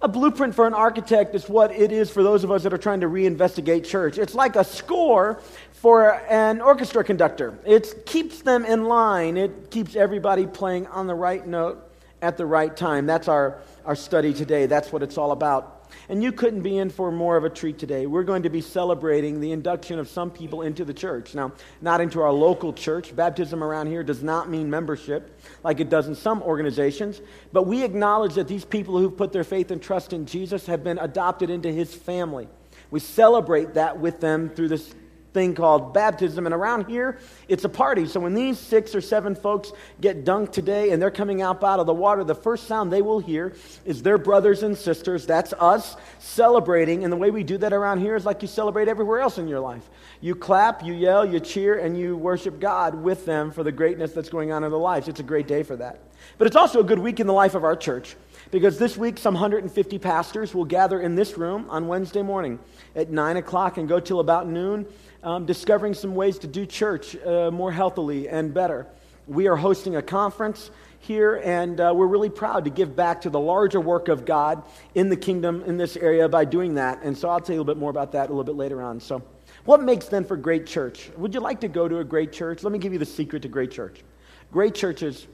a 0.00 0.06
blueprint 0.06 0.54
for 0.54 0.68
an 0.68 0.74
architect, 0.74 1.34
is 1.34 1.48
what 1.48 1.72
it 1.72 1.90
is 1.90 2.08
for 2.10 2.22
those 2.22 2.44
of 2.44 2.52
us 2.52 2.62
that 2.62 2.72
are 2.72 2.78
trying 2.78 3.00
to 3.00 3.08
reinvestigate 3.08 3.84
church. 3.84 4.18
It's 4.18 4.36
like 4.36 4.54
a 4.54 4.62
score 4.62 5.40
for 5.72 6.20
an 6.30 6.60
orchestra 6.60 7.02
conductor. 7.02 7.58
It 7.66 8.06
keeps 8.06 8.42
them 8.42 8.64
in 8.64 8.84
line, 8.84 9.36
it 9.36 9.72
keeps 9.72 9.96
everybody 9.96 10.46
playing 10.46 10.86
on 10.86 11.08
the 11.08 11.14
right 11.14 11.44
note 11.44 11.85
at 12.26 12.36
the 12.36 12.44
right 12.44 12.76
time. 12.76 13.06
That's 13.06 13.28
our, 13.28 13.60
our 13.84 13.94
study 13.94 14.34
today. 14.34 14.66
That's 14.66 14.92
what 14.92 15.02
it's 15.02 15.16
all 15.16 15.30
about. 15.30 15.72
And 16.08 16.22
you 16.22 16.32
couldn't 16.32 16.62
be 16.62 16.76
in 16.78 16.90
for 16.90 17.12
more 17.12 17.36
of 17.36 17.44
a 17.44 17.48
treat 17.48 17.78
today. 17.78 18.06
We're 18.06 18.24
going 18.24 18.42
to 18.42 18.50
be 18.50 18.60
celebrating 18.60 19.40
the 19.40 19.52
induction 19.52 20.00
of 20.00 20.08
some 20.08 20.32
people 20.32 20.62
into 20.62 20.84
the 20.84 20.92
church. 20.92 21.34
Now, 21.34 21.52
not 21.80 22.00
into 22.00 22.20
our 22.20 22.32
local 22.32 22.72
church. 22.72 23.14
Baptism 23.14 23.62
around 23.62 23.86
here 23.86 24.02
does 24.02 24.24
not 24.24 24.50
mean 24.50 24.68
membership 24.68 25.40
like 25.62 25.78
it 25.78 25.88
does 25.88 26.08
in 26.08 26.16
some 26.16 26.42
organizations. 26.42 27.20
But 27.52 27.68
we 27.68 27.84
acknowledge 27.84 28.34
that 28.34 28.48
these 28.48 28.64
people 28.64 28.98
who've 28.98 29.16
put 29.16 29.32
their 29.32 29.44
faith 29.44 29.70
and 29.70 29.80
trust 29.80 30.12
in 30.12 30.26
Jesus 30.26 30.66
have 30.66 30.82
been 30.82 30.98
adopted 30.98 31.48
into 31.48 31.70
his 31.70 31.94
family. 31.94 32.48
We 32.90 33.00
celebrate 33.00 33.74
that 33.74 33.98
with 33.98 34.20
them 34.20 34.50
through 34.50 34.68
this 34.68 34.92
thing 35.36 35.54
called 35.54 35.92
baptism. 35.92 36.46
And 36.46 36.54
around 36.54 36.86
here, 36.86 37.18
it's 37.46 37.64
a 37.64 37.68
party. 37.68 38.06
So 38.06 38.20
when 38.20 38.32
these 38.32 38.58
six 38.58 38.94
or 38.94 39.02
seven 39.02 39.34
folks 39.34 39.70
get 40.00 40.24
dunked 40.24 40.52
today 40.52 40.92
and 40.92 41.02
they're 41.02 41.10
coming 41.10 41.42
up 41.42 41.62
out 41.62 41.78
of 41.78 41.84
the 41.84 41.92
water, 41.92 42.24
the 42.24 42.34
first 42.34 42.66
sound 42.66 42.90
they 42.90 43.02
will 43.02 43.18
hear 43.18 43.54
is 43.84 44.02
their 44.02 44.16
brothers 44.16 44.62
and 44.62 44.74
sisters. 44.74 45.26
That's 45.26 45.52
us 45.52 45.96
celebrating. 46.20 47.04
And 47.04 47.12
the 47.12 47.18
way 47.18 47.30
we 47.30 47.44
do 47.44 47.58
that 47.58 47.74
around 47.74 48.00
here 48.00 48.16
is 48.16 48.24
like 48.24 48.40
you 48.40 48.48
celebrate 48.48 48.88
everywhere 48.88 49.20
else 49.20 49.36
in 49.36 49.46
your 49.46 49.60
life. 49.60 49.90
You 50.22 50.34
clap, 50.34 50.82
you 50.82 50.94
yell, 50.94 51.26
you 51.26 51.38
cheer, 51.38 51.80
and 51.80 51.98
you 51.98 52.16
worship 52.16 52.58
God 52.58 52.94
with 52.94 53.26
them 53.26 53.52
for 53.52 53.62
the 53.62 53.72
greatness 53.72 54.12
that's 54.12 54.30
going 54.30 54.52
on 54.52 54.64
in 54.64 54.70
their 54.70 54.80
lives. 54.80 55.06
It's 55.06 55.20
a 55.20 55.22
great 55.34 55.46
day 55.46 55.62
for 55.62 55.76
that. 55.76 56.00
But 56.38 56.46
it's 56.46 56.56
also 56.56 56.80
a 56.80 56.84
good 56.84 56.98
week 56.98 57.20
in 57.20 57.26
the 57.26 57.34
life 57.34 57.54
of 57.54 57.62
our 57.62 57.76
church 57.76 58.16
because 58.50 58.78
this 58.78 58.96
week 58.96 59.18
some 59.18 59.34
150 59.34 59.98
pastors 59.98 60.54
will 60.54 60.64
gather 60.64 61.00
in 61.00 61.14
this 61.14 61.36
room 61.36 61.66
on 61.68 61.88
Wednesday 61.88 62.22
morning 62.22 62.58
at 62.94 63.10
9 63.10 63.36
o'clock 63.36 63.76
and 63.76 63.88
go 63.88 64.00
till 64.00 64.20
about 64.20 64.48
noon 64.48 64.86
um, 65.26 65.44
discovering 65.44 65.92
some 65.92 66.14
ways 66.14 66.38
to 66.38 66.46
do 66.46 66.64
church 66.64 67.16
uh, 67.16 67.50
more 67.50 67.72
healthily 67.72 68.28
and 68.28 68.54
better. 68.54 68.86
We 69.26 69.48
are 69.48 69.56
hosting 69.56 69.96
a 69.96 70.02
conference 70.02 70.70
here, 71.00 71.42
and 71.42 71.80
uh, 71.80 71.92
we're 71.96 72.06
really 72.06 72.30
proud 72.30 72.64
to 72.64 72.70
give 72.70 72.94
back 72.94 73.22
to 73.22 73.30
the 73.30 73.40
larger 73.40 73.80
work 73.80 74.06
of 74.06 74.24
God 74.24 74.62
in 74.94 75.08
the 75.08 75.16
kingdom 75.16 75.64
in 75.66 75.78
this 75.78 75.96
area 75.96 76.28
by 76.28 76.44
doing 76.44 76.74
that. 76.74 77.02
And 77.02 77.18
so 77.18 77.28
I'll 77.28 77.40
tell 77.40 77.54
you 77.54 77.60
a 77.60 77.62
little 77.62 77.74
bit 77.74 77.80
more 77.80 77.90
about 77.90 78.12
that 78.12 78.26
a 78.26 78.32
little 78.32 78.44
bit 78.44 78.54
later 78.54 78.80
on. 78.80 79.00
So, 79.00 79.20
what 79.64 79.82
makes 79.82 80.06
then 80.06 80.24
for 80.24 80.36
great 80.36 80.64
church? 80.64 81.10
Would 81.16 81.34
you 81.34 81.40
like 81.40 81.60
to 81.62 81.68
go 81.68 81.88
to 81.88 81.98
a 81.98 82.04
great 82.04 82.32
church? 82.32 82.62
Let 82.62 82.72
me 82.72 82.78
give 82.78 82.92
you 82.92 83.00
the 83.00 83.04
secret 83.04 83.42
to 83.42 83.48
great 83.48 83.72
church. 83.72 84.04
Great 84.52 84.76
churches 84.76 85.26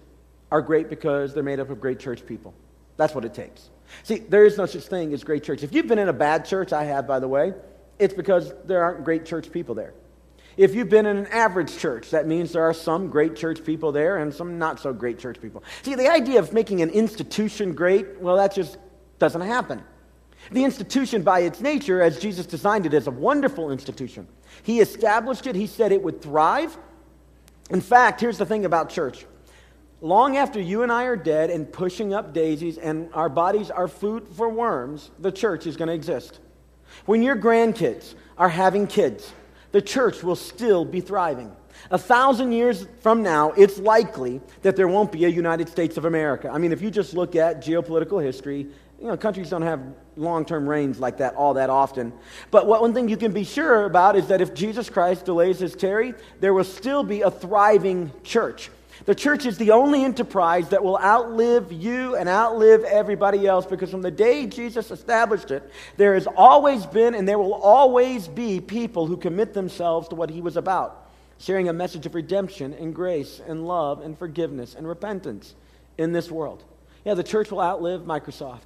are 0.51 0.63
great 0.63 0.89
because 0.89 1.35
they're 1.35 1.43
made 1.43 1.61
up 1.61 1.69
of 1.69 1.83
great 1.83 1.99
church 1.99 2.25
people. 2.25 2.55
That's 2.97 3.15
what 3.15 3.27
it 3.27 3.35
takes. 3.35 3.69
See, 4.05 4.21
there 4.21 4.47
is 4.47 4.57
no 4.57 4.65
such 4.65 4.85
thing 4.85 5.13
as 5.13 5.23
great 5.23 5.45
church. 5.45 5.63
If 5.63 5.75
you've 5.75 5.87
been 5.87 5.99
in 5.99 6.09
a 6.09 6.15
bad 6.15 6.47
church, 6.47 6.73
I 6.73 6.85
have, 6.85 7.07
by 7.07 7.19
the 7.19 7.29
way, 7.29 7.53
it's 8.03 8.15
because 8.15 8.53
there 8.65 8.83
aren't 8.83 9.05
great 9.05 9.25
church 9.25 9.53
people 9.53 9.75
there. 9.75 9.95
If 10.57 10.75
you've 10.75 10.91
been 10.91 11.07
in 11.07 11.17
an 11.17 11.27
average 11.29 11.79
church, 11.79 12.11
that 12.11 12.27
means 12.27 12.53
there 12.53 12.65
are 12.65 12.75
some 12.75 13.09
great 13.09 13.37
church 13.37 13.65
people 13.65 13.93
there 13.93 14.19
and 14.19 14.35
some 14.35 14.59
not 14.59 14.81
so 14.81 14.93
great 14.93 15.19
church 15.19 15.41
people. 15.41 15.63
See, 15.83 15.95
the 15.95 16.11
idea 16.11 16.41
of 16.41 16.53
making 16.53 16.83
an 16.83 16.91
institution 16.91 17.75
great, 17.75 18.21
well, 18.21 18.37
that 18.37 18.55
just 18.55 18.77
doesn't 19.19 19.41
happen. 19.41 19.83
The 20.51 20.65
institution, 20.65 21.23
by 21.23 21.41
its 21.41 21.61
nature, 21.61 22.03
as 22.03 22.19
Jesus 22.19 22.45
designed 22.45 22.85
it, 22.85 22.93
is 22.93 23.07
a 23.07 23.13
wonderful 23.13 23.71
institution. 23.71 24.27
He 24.65 24.81
established 24.81 25.47
it, 25.47 25.55
He 25.55 25.69
said 25.69 25.93
it 25.93 26.03
would 26.03 26.21
thrive. 26.21 26.77
In 27.71 27.81
fact, 27.81 28.21
here's 28.21 28.39
the 28.39 28.47
thing 28.47 28.65
about 28.65 28.91
church 28.91 29.25
long 30.03 30.37
after 30.37 30.61
you 30.61 30.83
and 30.83 30.91
I 30.91 31.05
are 31.05 31.17
dead 31.17 31.49
and 31.49 31.73
pushing 31.73 32.13
up 32.13 32.35
daisies 32.35 32.77
and 32.77 33.09
our 33.15 33.29
bodies 33.29 33.71
are 33.71 33.87
food 33.87 34.27
for 34.37 34.49
worms, 34.49 35.13
the 35.21 35.31
church 35.31 35.65
is 35.67 35.77
going 35.77 35.87
to 35.87 35.95
exist. 35.95 36.41
When 37.07 37.23
your 37.23 37.37
grandkids 37.37 38.15
are 38.39 38.49
having 38.49 38.87
kids, 38.87 39.33
the 39.73 39.83
church 39.83 40.23
will 40.23 40.37
still 40.37 40.85
be 40.85 41.01
thriving. 41.01 41.55
A 41.91 41.99
thousand 41.99 42.53
years 42.53 42.87
from 43.01 43.23
now, 43.23 43.53
it's 43.53 43.79
likely 43.79 44.41
that 44.63 44.77
there 44.77 44.89
won't 44.89 45.11
be 45.11 45.25
a 45.25 45.29
United 45.29 45.69
States 45.69 45.97
of 45.97 46.05
America. 46.05 46.51
I 46.51 46.59
mean, 46.59 46.73
if 46.73 46.81
you 46.83 46.91
just 46.91 47.15
look 47.15 47.35
at 47.35 47.63
geopolitical 47.63 48.23
history, 48.23 48.69
you 49.01 49.09
know, 49.09 49.17
countries 49.17 49.51
don't 49.51 49.63
have 49.63 49.83
long 50.17 50.45
term 50.45 50.69
reigns 50.69 51.01
like 51.01 51.19
that 51.19 51.35
all 51.35 51.55
that 51.55 51.71
often. 51.71 52.13
But 52.51 52.67
what, 52.67 52.81
one 52.81 52.95
thing 52.95 53.09
you 53.09 53.17
can 53.17 53.33
be 53.33 53.43
sure 53.43 53.85
about 53.85 54.15
is 54.15 54.29
that 54.29 54.41
if 54.41 54.55
Jesus 54.55 54.89
Christ 54.89 55.25
delays 55.25 55.59
his 55.59 55.75
tarry, 55.75 56.15
there 56.41 56.55
will 56.55 56.65
still 56.65 57.03
be 57.03 57.23
a 57.23 57.31
thriving 57.31 58.13
church. 58.23 58.71
The 59.05 59.15
church 59.15 59.47
is 59.47 59.59
the 59.59 59.73
only 59.73 60.05
enterprise 60.05 60.69
that 60.69 60.85
will 60.85 60.99
outlive 60.99 61.73
you 61.73 62.15
and 62.15 62.29
outlive 62.29 62.85
everybody 62.85 63.47
else 63.47 63.67
because 63.67 63.91
from 63.91 64.03
the 64.03 64.11
day 64.11 64.47
Jesus 64.47 64.91
established 64.91 65.51
it, 65.51 65.69
there 65.97 66.15
has 66.15 66.29
always 66.29 66.87
been 66.87 67.15
and 67.15 67.27
there 67.27 67.39
will 67.39 67.55
always 67.55 68.29
be 68.29 68.61
people 68.61 69.07
who 69.07 69.17
commit 69.17 69.55
themselves 69.55 70.09
to 70.09 70.15
what 70.15 70.31
he 70.31 70.41
was 70.41 70.57
about, 70.57 71.11
sharing 71.39 71.69
a 71.69 71.73
message 71.73 72.07
of 72.07 72.15
redemption 72.15 72.73
and 72.75 72.95
grace 72.95 73.41
and 73.47 73.67
love 73.67 74.03
and 74.03 74.17
forgiveness 74.17 74.75
and 74.77 74.87
repentance 74.87 75.55
in 75.99 76.13
this 76.13 76.31
world. 76.31 76.63
Yeah, 77.05 77.15
the 77.15 77.25
church 77.25 77.51
will 77.51 77.61
outlive 77.61 78.03
Microsoft. 78.03 78.61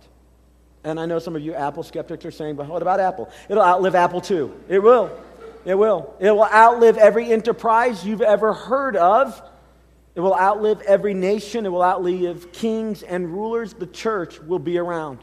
And 0.85 1.01
I 1.01 1.07
know 1.07 1.19
some 1.19 1.35
of 1.35 1.43
you 1.43 1.55
Apple 1.55 1.83
skeptics 1.83 2.25
are 2.27 2.31
saying, 2.31 2.57
but 2.57 2.67
what 2.67 2.83
about 2.83 3.01
Apple? 3.01 3.31
It'll 3.49 3.63
outlive 3.63 3.95
Apple 3.95 4.21
too. 4.21 4.55
It 4.69 4.81
will. 4.81 5.11
It 5.65 5.75
will. 5.75 6.15
It 6.21 6.31
will 6.31 6.45
outlive 6.45 6.99
every 6.99 7.33
enterprise 7.33 8.05
you've 8.05 8.23
ever 8.23 8.53
heard 8.53 8.97
of. 8.97 9.43
It 10.17 10.21
will 10.21 10.35
outlive 10.35 10.81
every 10.81 11.13
nation. 11.15 11.67
It 11.67 11.69
will 11.69 11.83
outlive 11.83 12.51
kings 12.51 13.03
and 13.03 13.31
rulers. 13.31 13.75
The 13.75 13.87
church 13.87 14.41
will 14.41 14.59
be 14.59 14.79
around. 14.79 15.19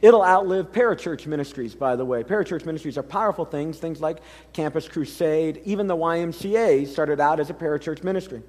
It'll 0.00 0.24
outlive 0.24 0.72
parachurch 0.72 1.26
ministries, 1.26 1.74
by 1.74 1.94
the 1.94 2.04
way. 2.04 2.24
Parachurch 2.24 2.64
ministries 2.64 2.98
are 2.98 3.02
powerful 3.02 3.44
things, 3.44 3.78
things 3.78 4.00
like 4.00 4.18
Campus 4.54 4.88
Crusade. 4.88 5.60
Even 5.64 5.86
the 5.86 5.96
YMCA 5.96 6.86
started 6.86 7.20
out 7.20 7.38
as 7.38 7.50
a 7.50 7.54
parachurch 7.54 8.02
ministry. 8.02 8.42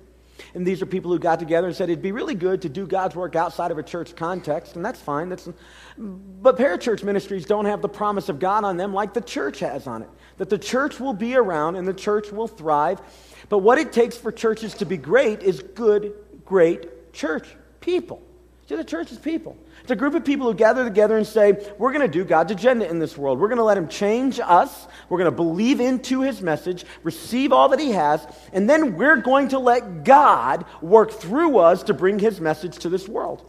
And 0.54 0.66
these 0.66 0.82
are 0.82 0.86
people 0.86 1.12
who 1.12 1.20
got 1.20 1.40
together 1.40 1.68
and 1.68 1.76
said 1.76 1.90
it'd 1.90 2.02
be 2.02 2.14
really 2.14 2.36
good 2.36 2.62
to 2.62 2.70
do 2.70 2.88
God's 2.88 3.16
work 3.16 3.36
outside 3.36 3.72
of 3.72 3.78
a 3.78 3.84
church 3.84 4.16
context, 4.16 4.78
and 4.78 4.86
that's 4.86 5.00
fine. 5.02 5.28
That's, 5.28 5.50
but 5.98 6.58
parachurch 6.58 7.04
ministries 7.04 7.46
don't 7.46 7.66
have 7.66 7.82
the 7.82 7.90
promise 7.90 8.30
of 8.30 8.40
God 8.40 8.64
on 8.64 8.78
them 8.78 8.94
like 8.94 9.14
the 9.14 9.22
church 9.22 9.60
has 9.60 9.88
on 9.88 10.02
it. 10.02 10.10
That 10.38 10.50
the 10.50 10.58
church 10.58 11.00
will 11.00 11.14
be 11.14 11.36
around 11.36 11.76
and 11.76 11.86
the 11.86 11.94
church 11.94 12.32
will 12.32 12.48
thrive 12.48 13.02
but 13.50 13.60
what 13.60 13.78
it 13.78 13.92
takes 13.92 14.16
for 14.16 14.32
churches 14.32 14.76
to 14.76 14.86
be 14.86 14.98
great 14.98 15.44
is 15.44 15.62
good, 15.62 16.14
great 16.46 17.14
church 17.14 17.48
people. 17.82 18.22
See, 18.68 18.76
the 18.76 18.84
church 18.84 19.12
is 19.12 19.18
people. 19.18 19.58
It's 19.82 19.90
a 19.90 19.96
group 19.96 20.14
of 20.14 20.24
people 20.24 20.46
who 20.46 20.54
gather 20.54 20.84
together 20.84 21.18
and 21.18 21.26
say, 21.26 21.74
We're 21.80 21.92
going 21.92 22.06
to 22.06 22.08
do 22.08 22.24
God's 22.24 22.52
agenda 22.52 22.88
in 22.88 23.00
this 23.00 23.18
world. 23.18 23.40
We're 23.40 23.48
going 23.48 23.58
to 23.58 23.64
let 23.64 23.80
Him 23.80 23.88
change 23.88 24.40
us. 24.40 24.88
We're 25.10 25.18
going 25.18 25.32
to 25.32 25.36
believe 25.36 25.80
into 25.80 26.22
His 26.22 26.40
message, 26.44 26.86
receive 27.02 27.52
all 27.52 27.70
that 27.70 27.80
He 27.80 27.94
has, 27.94 28.26
and 28.54 28.70
then 28.70 28.96
we're 28.96 29.18
going 29.18 29.48
to 29.50 29.60
let 29.60 30.04
God 30.04 30.66
work 30.82 31.12
through 31.12 31.58
us 31.58 31.82
to 31.84 31.96
bring 31.96 32.20
His 32.20 32.40
message 32.40 32.78
to 32.80 32.90
this 32.90 33.08
world. 33.08 33.44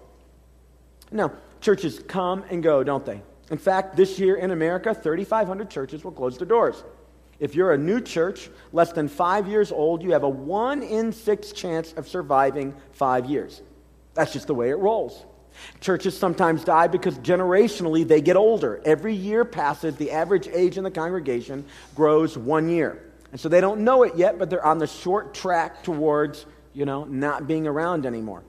Now, 1.12 1.32
churches 1.60 2.00
come 2.08 2.44
and 2.48 2.62
go, 2.62 2.82
don't 2.82 3.04
they? 3.04 3.20
In 3.50 3.58
fact, 3.58 3.96
this 3.96 4.18
year 4.18 4.36
in 4.36 4.52
America, 4.52 4.94
3,500 4.94 5.68
churches 5.68 6.02
will 6.02 6.12
close 6.12 6.38
their 6.38 6.46
doors. 6.46 6.82
If 7.40 7.54
you're 7.54 7.72
a 7.72 7.78
new 7.78 8.00
church, 8.00 8.50
less 8.72 8.92
than 8.92 9.08
five 9.08 9.48
years 9.48 9.72
old, 9.72 10.02
you 10.02 10.12
have 10.12 10.22
a 10.22 10.28
one 10.28 10.82
in 10.82 11.12
six 11.12 11.52
chance 11.52 11.92
of 11.94 12.06
surviving 12.06 12.74
five 12.92 13.26
years. 13.26 13.62
That's 14.14 14.32
just 14.32 14.46
the 14.46 14.54
way 14.54 14.70
it 14.70 14.76
rolls. 14.76 15.24
Churches 15.80 16.16
sometimes 16.16 16.64
die 16.64 16.86
because 16.86 17.18
generationally 17.18 18.06
they 18.06 18.20
get 18.20 18.36
older. 18.36 18.80
Every 18.84 19.14
year 19.14 19.44
passes, 19.44 19.96
the 19.96 20.10
average 20.10 20.48
age 20.48 20.78
in 20.78 20.84
the 20.84 20.90
congregation 20.90 21.64
grows 21.94 22.36
one 22.36 22.68
year. 22.68 23.02
And 23.32 23.40
so 23.40 23.48
they 23.48 23.60
don't 23.60 23.80
know 23.80 24.02
it 24.02 24.16
yet, 24.16 24.38
but 24.38 24.50
they're 24.50 24.64
on 24.64 24.78
the 24.78 24.86
short 24.86 25.34
track 25.34 25.82
towards, 25.82 26.46
you 26.72 26.84
know, 26.84 27.04
not 27.04 27.46
being 27.46 27.66
around 27.66 28.06
anymore. 28.06 28.42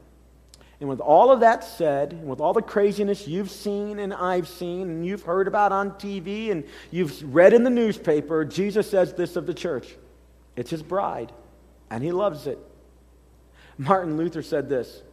And 0.82 0.90
with 0.90 1.00
all 1.00 1.32
of 1.32 1.42
that 1.42 1.64
said, 1.64 2.12
and 2.12 2.28
with 2.28 2.42
all 2.42 2.54
the 2.54 2.62
craziness 2.62 3.28
you've 3.28 3.52
seen 3.52 4.00
and 4.00 4.12
I've 4.12 4.48
seen 4.48 4.90
and 4.90 5.06
you've 5.06 5.22
heard 5.22 5.48
about 5.48 5.72
on 5.72 5.92
TV 5.92 6.52
and 6.52 6.64
you've 6.90 7.34
read 7.34 7.54
in 7.54 7.64
the 7.64 7.70
newspaper, 7.70 8.44
Jesus 8.44 8.90
says 8.90 9.14
this 9.14 9.36
of 9.36 9.46
the 9.46 9.54
church 9.54 9.96
it's 10.58 10.72
his 10.72 10.84
bride, 10.84 11.32
and 11.90 12.04
he 12.04 12.12
loves 12.12 12.48
it. 12.48 12.58
Martin 13.78 14.18
Luther 14.18 14.42
said 14.42 14.70
this 14.70 15.04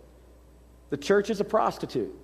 The 0.89 0.97
church 0.97 1.29
is 1.29 1.39
a 1.39 1.45
prostitute, 1.45 2.15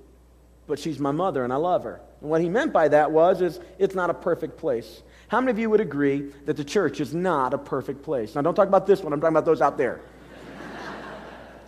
but 0.66 0.78
she's 0.78 0.98
my 0.98 1.12
mother 1.12 1.44
and 1.44 1.52
I 1.52 1.56
love 1.56 1.84
her. 1.84 2.00
And 2.22 2.30
what 2.30 2.40
he 2.40 2.48
meant 2.48 2.72
by 2.72 2.88
that 2.88 3.12
was 3.12 3.42
is 3.42 3.60
it's 3.78 3.94
not 3.94 4.08
a 4.08 4.14
perfect 4.14 4.56
place. 4.56 5.02
How 5.28 5.40
many 5.40 5.50
of 5.50 5.58
you 5.58 5.68
would 5.68 5.80
agree 5.82 6.32
that 6.46 6.56
the 6.56 6.64
church 6.64 6.98
is 6.98 7.14
not 7.14 7.52
a 7.52 7.58
perfect 7.58 8.02
place? 8.02 8.34
Now 8.34 8.40
don't 8.40 8.54
talk 8.54 8.68
about 8.68 8.86
this 8.86 9.02
one, 9.02 9.12
I'm 9.12 9.20
talking 9.20 9.36
about 9.36 9.44
those 9.44 9.60
out 9.60 9.76
there. 9.76 10.00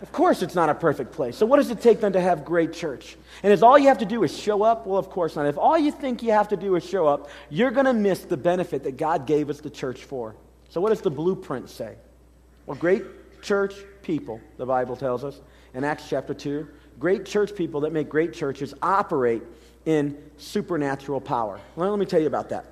Of 0.01 0.11
course, 0.11 0.43
it's 0.43 0.53
not 0.53 0.69
a 0.69 0.75
perfect 0.75 1.11
place. 1.11 1.35
So, 1.37 1.45
what 1.45 1.57
does 1.57 1.71
it 1.71 1.81
take 1.81 2.01
then 2.01 2.13
to 2.13 2.21
have 2.21 2.45
great 2.45 2.71
church? 2.71 3.17
And 3.41 3.51
is 3.51 3.63
all 3.63 3.79
you 3.79 3.87
have 3.87 3.97
to 3.99 4.05
do 4.05 4.23
is 4.23 4.37
show 4.37 4.61
up? 4.61 4.85
Well, 4.85 4.99
of 4.99 5.09
course 5.09 5.35
not. 5.35 5.47
If 5.47 5.57
all 5.57 5.77
you 5.77 5.91
think 5.91 6.21
you 6.21 6.31
have 6.31 6.49
to 6.49 6.57
do 6.57 6.75
is 6.75 6.87
show 6.87 7.07
up, 7.07 7.29
you're 7.49 7.71
going 7.71 7.87
to 7.87 7.93
miss 7.93 8.19
the 8.21 8.37
benefit 8.37 8.83
that 8.83 8.97
God 8.97 9.25
gave 9.25 9.49
us 9.49 9.59
the 9.59 9.69
church 9.69 10.03
for. 10.03 10.35
So, 10.69 10.81
what 10.81 10.89
does 10.89 11.01
the 11.01 11.09
blueprint 11.09 11.69
say? 11.69 11.95
Well, 12.67 12.77
great 12.77 13.03
church 13.41 13.73
people, 14.03 14.39
the 14.57 14.65
Bible 14.65 14.95
tells 14.95 15.23
us 15.23 15.41
in 15.73 15.83
Acts 15.83 16.07
chapter 16.09 16.33
2, 16.33 16.67
great 16.99 17.25
church 17.25 17.55
people 17.55 17.81
that 17.81 17.91
make 17.91 18.09
great 18.09 18.33
churches 18.33 18.73
operate 18.81 19.43
in 19.85 20.17
supernatural 20.37 21.21
power. 21.21 21.59
Well, 21.75 21.89
let 21.89 21.99
me 21.99 22.05
tell 22.05 22.19
you 22.19 22.27
about 22.27 22.49
that. 22.49 22.65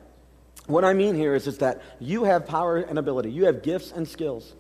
What 0.68 0.84
I 0.84 0.94
mean 0.94 1.16
here 1.16 1.36
is, 1.36 1.48
is 1.48 1.60
that 1.60 1.82
you 2.00 2.24
have 2.24 2.46
power 2.46 2.78
and 2.78 2.98
ability, 3.00 3.32
you 3.32 3.46
have 3.46 3.64
gifts 3.64 3.92
and 3.92 4.08
skills. 4.08 4.54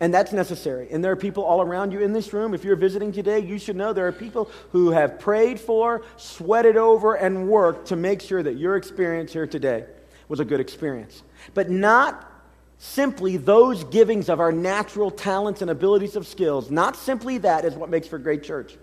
And 0.00 0.12
that's 0.12 0.32
necessary. 0.32 0.88
And 0.90 1.02
there 1.02 1.12
are 1.12 1.16
people 1.16 1.44
all 1.44 1.62
around 1.62 1.92
you 1.92 2.00
in 2.00 2.12
this 2.12 2.32
room. 2.32 2.54
If 2.54 2.64
you're 2.64 2.76
visiting 2.76 3.12
today, 3.12 3.38
you 3.38 3.58
should 3.58 3.76
know 3.76 3.92
there 3.92 4.06
are 4.06 4.12
people 4.12 4.50
who 4.72 4.90
have 4.90 5.18
prayed 5.18 5.58
for, 5.58 6.02
sweated 6.16 6.76
over, 6.76 7.14
and 7.14 7.48
worked 7.48 7.88
to 7.88 7.96
make 7.96 8.20
sure 8.20 8.42
that 8.42 8.56
your 8.56 8.76
experience 8.76 9.32
here 9.32 9.46
today 9.46 9.84
was 10.28 10.40
a 10.40 10.44
good 10.44 10.60
experience. 10.60 11.22
But 11.54 11.70
not 11.70 12.30
simply 12.78 13.36
those 13.36 13.84
givings 13.84 14.28
of 14.28 14.40
our 14.40 14.52
natural 14.52 15.10
talents 15.10 15.62
and 15.62 15.70
abilities 15.70 16.16
of 16.16 16.26
skills. 16.26 16.70
Not 16.70 16.96
simply 16.96 17.38
that 17.38 17.64
is 17.64 17.74
what 17.74 17.88
makes 17.88 18.06
for 18.06 18.18
great 18.18 18.42
church. 18.42 18.76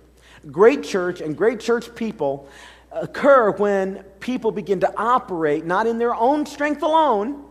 Great 0.51 0.83
church 0.83 1.21
and 1.21 1.37
great 1.37 1.59
church 1.59 1.93
people 1.95 2.49
occur 2.91 3.51
when 3.51 4.03
people 4.19 4.51
begin 4.51 4.79
to 4.79 4.93
operate 4.97 5.65
not 5.65 5.87
in 5.87 5.97
their 5.97 6.15
own 6.15 6.45
strength 6.45 6.81
alone 6.81 7.43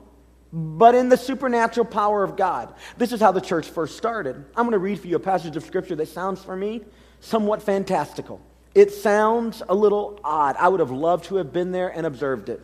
but 0.52 0.94
in 0.94 1.08
the 1.08 1.16
supernatural 1.16 1.86
power 1.86 2.22
of 2.22 2.36
God. 2.36 2.74
This 2.98 3.12
is 3.12 3.20
how 3.20 3.32
the 3.32 3.40
church 3.40 3.68
first 3.68 3.96
started. 3.96 4.36
I'm 4.54 4.64
going 4.64 4.72
to 4.72 4.78
read 4.78 5.00
for 5.00 5.06
you 5.06 5.16
a 5.16 5.20
passage 5.20 5.56
of 5.56 5.64
scripture 5.64 5.96
that 5.96 6.08
sounds 6.08 6.44
for 6.44 6.54
me 6.54 6.82
somewhat 7.20 7.62
fantastical. 7.62 8.40
It 8.74 8.90
sounds 8.90 9.62
a 9.68 9.74
little 9.74 10.20
odd. 10.24 10.56
I 10.58 10.68
would 10.68 10.80
have 10.80 10.90
loved 10.90 11.26
to 11.26 11.36
have 11.36 11.52
been 11.52 11.72
there 11.72 11.88
and 11.88 12.06
observed 12.06 12.48
it. 12.48 12.60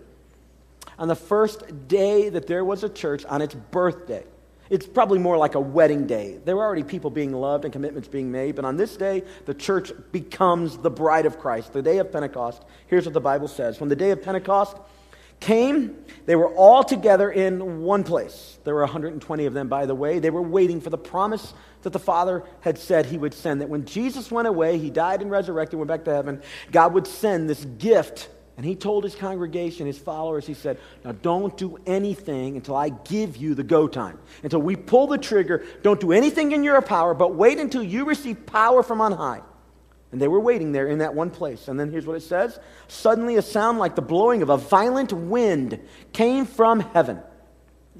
On 0.98 1.08
the 1.08 1.16
first 1.16 1.88
day 1.88 2.28
that 2.28 2.46
there 2.46 2.64
was 2.64 2.82
a 2.82 2.88
church, 2.88 3.24
on 3.24 3.40
its 3.40 3.54
birthday, 3.54 4.24
it's 4.68 4.86
probably 4.86 5.18
more 5.18 5.38
like 5.38 5.54
a 5.54 5.60
wedding 5.60 6.06
day. 6.06 6.38
There 6.44 6.56
were 6.56 6.64
already 6.64 6.82
people 6.82 7.10
being 7.10 7.32
loved 7.32 7.64
and 7.64 7.72
commitments 7.72 8.08
being 8.08 8.30
made, 8.30 8.56
but 8.56 8.64
on 8.64 8.76
this 8.76 8.96
day, 8.96 9.22
the 9.46 9.54
church 9.54 9.92
becomes 10.12 10.76
the 10.76 10.90
bride 10.90 11.24
of 11.24 11.38
Christ, 11.38 11.72
the 11.72 11.82
day 11.82 11.98
of 11.98 12.12
Pentecost. 12.12 12.62
Here's 12.86 13.06
what 13.06 13.14
the 13.14 13.20
Bible 13.20 13.48
says 13.48 13.80
When 13.80 13.88
the 13.88 13.96
day 13.96 14.10
of 14.10 14.22
Pentecost 14.22 14.76
came, 15.40 16.04
they 16.26 16.36
were 16.36 16.52
all 16.54 16.84
together 16.84 17.30
in 17.30 17.82
one 17.82 18.04
place. 18.04 18.58
There 18.64 18.74
were 18.74 18.82
120 18.82 19.46
of 19.46 19.54
them, 19.54 19.68
by 19.68 19.86
the 19.86 19.94
way. 19.94 20.18
They 20.18 20.30
were 20.30 20.42
waiting 20.42 20.80
for 20.80 20.90
the 20.90 20.98
promise 20.98 21.54
that 21.82 21.90
the 21.90 21.98
Father 21.98 22.44
had 22.60 22.78
said 22.78 23.06
he 23.06 23.18
would 23.18 23.34
send. 23.34 23.60
That 23.60 23.68
when 23.68 23.84
Jesus 23.84 24.30
went 24.30 24.48
away, 24.48 24.78
he 24.78 24.90
died 24.90 25.22
and 25.22 25.30
resurrected, 25.30 25.78
went 25.78 25.88
back 25.88 26.04
to 26.04 26.14
heaven, 26.14 26.42
God 26.72 26.92
would 26.94 27.06
send 27.06 27.48
this 27.48 27.64
gift. 27.64 28.28
And 28.56 28.66
he 28.66 28.74
told 28.74 29.04
his 29.04 29.14
congregation, 29.14 29.86
his 29.86 29.98
followers, 29.98 30.44
he 30.44 30.54
said, 30.54 30.78
Now 31.04 31.12
don't 31.12 31.56
do 31.56 31.78
anything 31.86 32.56
until 32.56 32.74
I 32.74 32.88
give 32.88 33.36
you 33.36 33.54
the 33.54 33.62
go 33.62 33.86
time. 33.86 34.18
Until 34.42 34.60
we 34.60 34.74
pull 34.74 35.06
the 35.06 35.16
trigger, 35.16 35.64
don't 35.82 36.00
do 36.00 36.10
anything 36.10 36.50
in 36.50 36.64
your 36.64 36.82
power, 36.82 37.14
but 37.14 37.36
wait 37.36 37.58
until 37.58 37.84
you 37.84 38.04
receive 38.04 38.46
power 38.46 38.82
from 38.82 39.00
on 39.00 39.12
high. 39.12 39.42
And 40.10 40.20
they 40.20 40.28
were 40.28 40.40
waiting 40.40 40.72
there 40.72 40.88
in 40.88 40.98
that 40.98 41.14
one 41.14 41.30
place. 41.30 41.68
And 41.68 41.78
then 41.78 41.90
here's 41.90 42.06
what 42.06 42.16
it 42.16 42.22
says 42.22 42.58
Suddenly, 42.88 43.36
a 43.36 43.42
sound 43.42 43.78
like 43.78 43.94
the 43.94 44.02
blowing 44.02 44.42
of 44.42 44.48
a 44.48 44.56
violent 44.56 45.12
wind 45.12 45.80
came 46.12 46.46
from 46.46 46.80
heaven. 46.80 47.20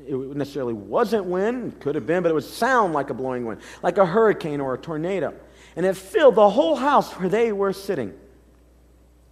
It 0.07 0.15
necessarily 0.15 0.75
wasn't 0.75 1.27
wind, 1.27 1.81
could 1.81 1.95
have 1.95 2.07
been, 2.07 2.23
but 2.23 2.31
it 2.31 2.35
was 2.35 2.49
sound 2.49 2.95
like 2.95 3.11
a 3.11 3.15
blowing 3.15 3.45
wind, 3.45 3.61
like 3.83 3.99
a 3.99 4.07
hurricane 4.07 4.61
or 4.61 4.75
a 4.75 4.79
tornado. 4.79 5.35
And 5.77 5.85
it 5.85 5.97
filled 5.97 6.37
the 6.37 6.49
whole 6.49 6.77
house 6.77 7.13
where 7.15 7.29
they 7.29 7.53
were 7.53 7.73
sitting. 7.73 8.15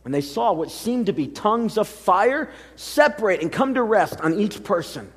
And 0.05 0.13
they 0.13 0.21
saw 0.21 0.53
what 0.53 0.71
seemed 0.71 1.07
to 1.07 1.13
be 1.13 1.27
tongues 1.29 1.79
of 1.79 1.89
fire 1.89 2.53
separate 2.77 3.41
and 3.41 3.51
come 3.51 3.75
to 3.75 3.83
rest 3.83 4.21
on 4.21 4.39
each 4.39 4.63
person. 4.63 5.11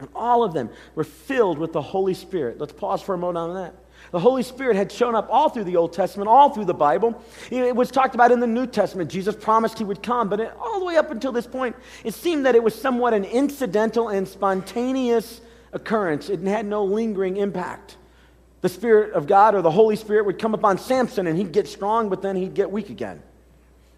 And 0.00 0.08
all 0.14 0.42
of 0.42 0.52
them 0.52 0.70
were 0.94 1.04
filled 1.04 1.58
with 1.58 1.72
the 1.72 1.82
Holy 1.82 2.14
Spirit. 2.14 2.58
Let's 2.58 2.72
pause 2.72 3.02
for 3.02 3.14
a 3.14 3.18
moment 3.18 3.50
on 3.50 3.54
that. 3.54 3.74
The 4.14 4.20
Holy 4.20 4.44
Spirit 4.44 4.76
had 4.76 4.92
shown 4.92 5.16
up 5.16 5.26
all 5.28 5.48
through 5.48 5.64
the 5.64 5.74
Old 5.74 5.92
Testament, 5.92 6.28
all 6.28 6.48
through 6.50 6.66
the 6.66 6.72
Bible. 6.72 7.20
It 7.50 7.74
was 7.74 7.90
talked 7.90 8.14
about 8.14 8.30
in 8.30 8.38
the 8.38 8.46
New 8.46 8.64
Testament. 8.64 9.10
Jesus 9.10 9.34
promised 9.34 9.76
he 9.76 9.82
would 9.82 10.04
come, 10.04 10.28
but 10.28 10.38
it, 10.38 10.52
all 10.56 10.78
the 10.78 10.84
way 10.84 10.96
up 10.96 11.10
until 11.10 11.32
this 11.32 11.48
point, 11.48 11.74
it 12.04 12.14
seemed 12.14 12.46
that 12.46 12.54
it 12.54 12.62
was 12.62 12.80
somewhat 12.80 13.12
an 13.12 13.24
incidental 13.24 14.10
and 14.10 14.28
spontaneous 14.28 15.40
occurrence. 15.72 16.28
It 16.30 16.38
had 16.42 16.64
no 16.64 16.84
lingering 16.84 17.38
impact. 17.38 17.96
The 18.60 18.68
Spirit 18.68 19.14
of 19.14 19.26
God 19.26 19.56
or 19.56 19.62
the 19.62 19.70
Holy 19.72 19.96
Spirit 19.96 20.26
would 20.26 20.38
come 20.38 20.54
upon 20.54 20.78
Samson 20.78 21.26
and 21.26 21.36
he'd 21.36 21.50
get 21.50 21.66
strong, 21.66 22.08
but 22.08 22.22
then 22.22 22.36
he'd 22.36 22.54
get 22.54 22.70
weak 22.70 22.90
again. 22.90 23.20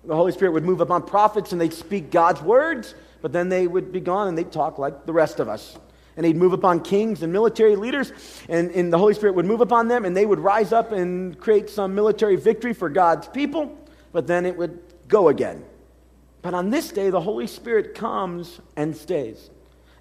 The 0.02 0.16
Holy 0.16 0.32
Spirit 0.32 0.52
would 0.52 0.64
move 0.64 0.80
upon 0.80 1.02
prophets 1.02 1.52
and 1.52 1.60
they'd 1.60 1.74
speak 1.74 2.10
God's 2.10 2.40
words, 2.40 2.94
but 3.20 3.34
then 3.34 3.50
they 3.50 3.66
would 3.66 3.92
be 3.92 4.00
gone 4.00 4.28
and 4.28 4.38
they'd 4.38 4.50
talk 4.50 4.78
like 4.78 5.04
the 5.04 5.12
rest 5.12 5.40
of 5.40 5.48
us 5.50 5.76
and 6.16 6.24
he'd 6.24 6.36
move 6.36 6.52
upon 6.52 6.80
kings 6.80 7.22
and 7.22 7.32
military 7.32 7.76
leaders, 7.76 8.12
and, 8.48 8.70
and 8.70 8.92
the 8.92 8.98
Holy 8.98 9.14
Spirit 9.14 9.34
would 9.34 9.46
move 9.46 9.60
upon 9.60 9.88
them, 9.88 10.04
and 10.04 10.16
they 10.16 10.26
would 10.26 10.38
rise 10.38 10.72
up 10.72 10.92
and 10.92 11.38
create 11.38 11.68
some 11.68 11.94
military 11.94 12.36
victory 12.36 12.72
for 12.72 12.88
God's 12.88 13.28
people, 13.28 13.76
but 14.12 14.26
then 14.26 14.46
it 14.46 14.56
would 14.56 14.80
go 15.08 15.28
again. 15.28 15.64
But 16.42 16.54
on 16.54 16.70
this 16.70 16.90
day, 16.90 17.10
the 17.10 17.20
Holy 17.20 17.46
Spirit 17.46 17.94
comes 17.94 18.60
and 18.76 18.96
stays. 18.96 19.50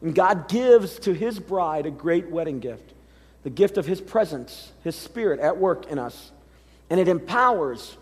And 0.02 0.14
God 0.14 0.48
gives 0.48 1.00
to 1.00 1.14
his 1.14 1.40
bride 1.40 1.86
a 1.86 1.92
great 1.92 2.30
wedding 2.30 2.60
gift 2.60 2.94
the 3.44 3.50
gift 3.52 3.78
of 3.78 3.86
his 3.86 4.02
presence, 4.02 4.72
his 4.84 4.96
spirit 4.96 5.40
at 5.40 5.58
work 5.58 5.86
in 5.92 6.00
us. 6.00 6.32
And 6.90 7.00
it 7.00 7.08
empowers, 7.08 7.96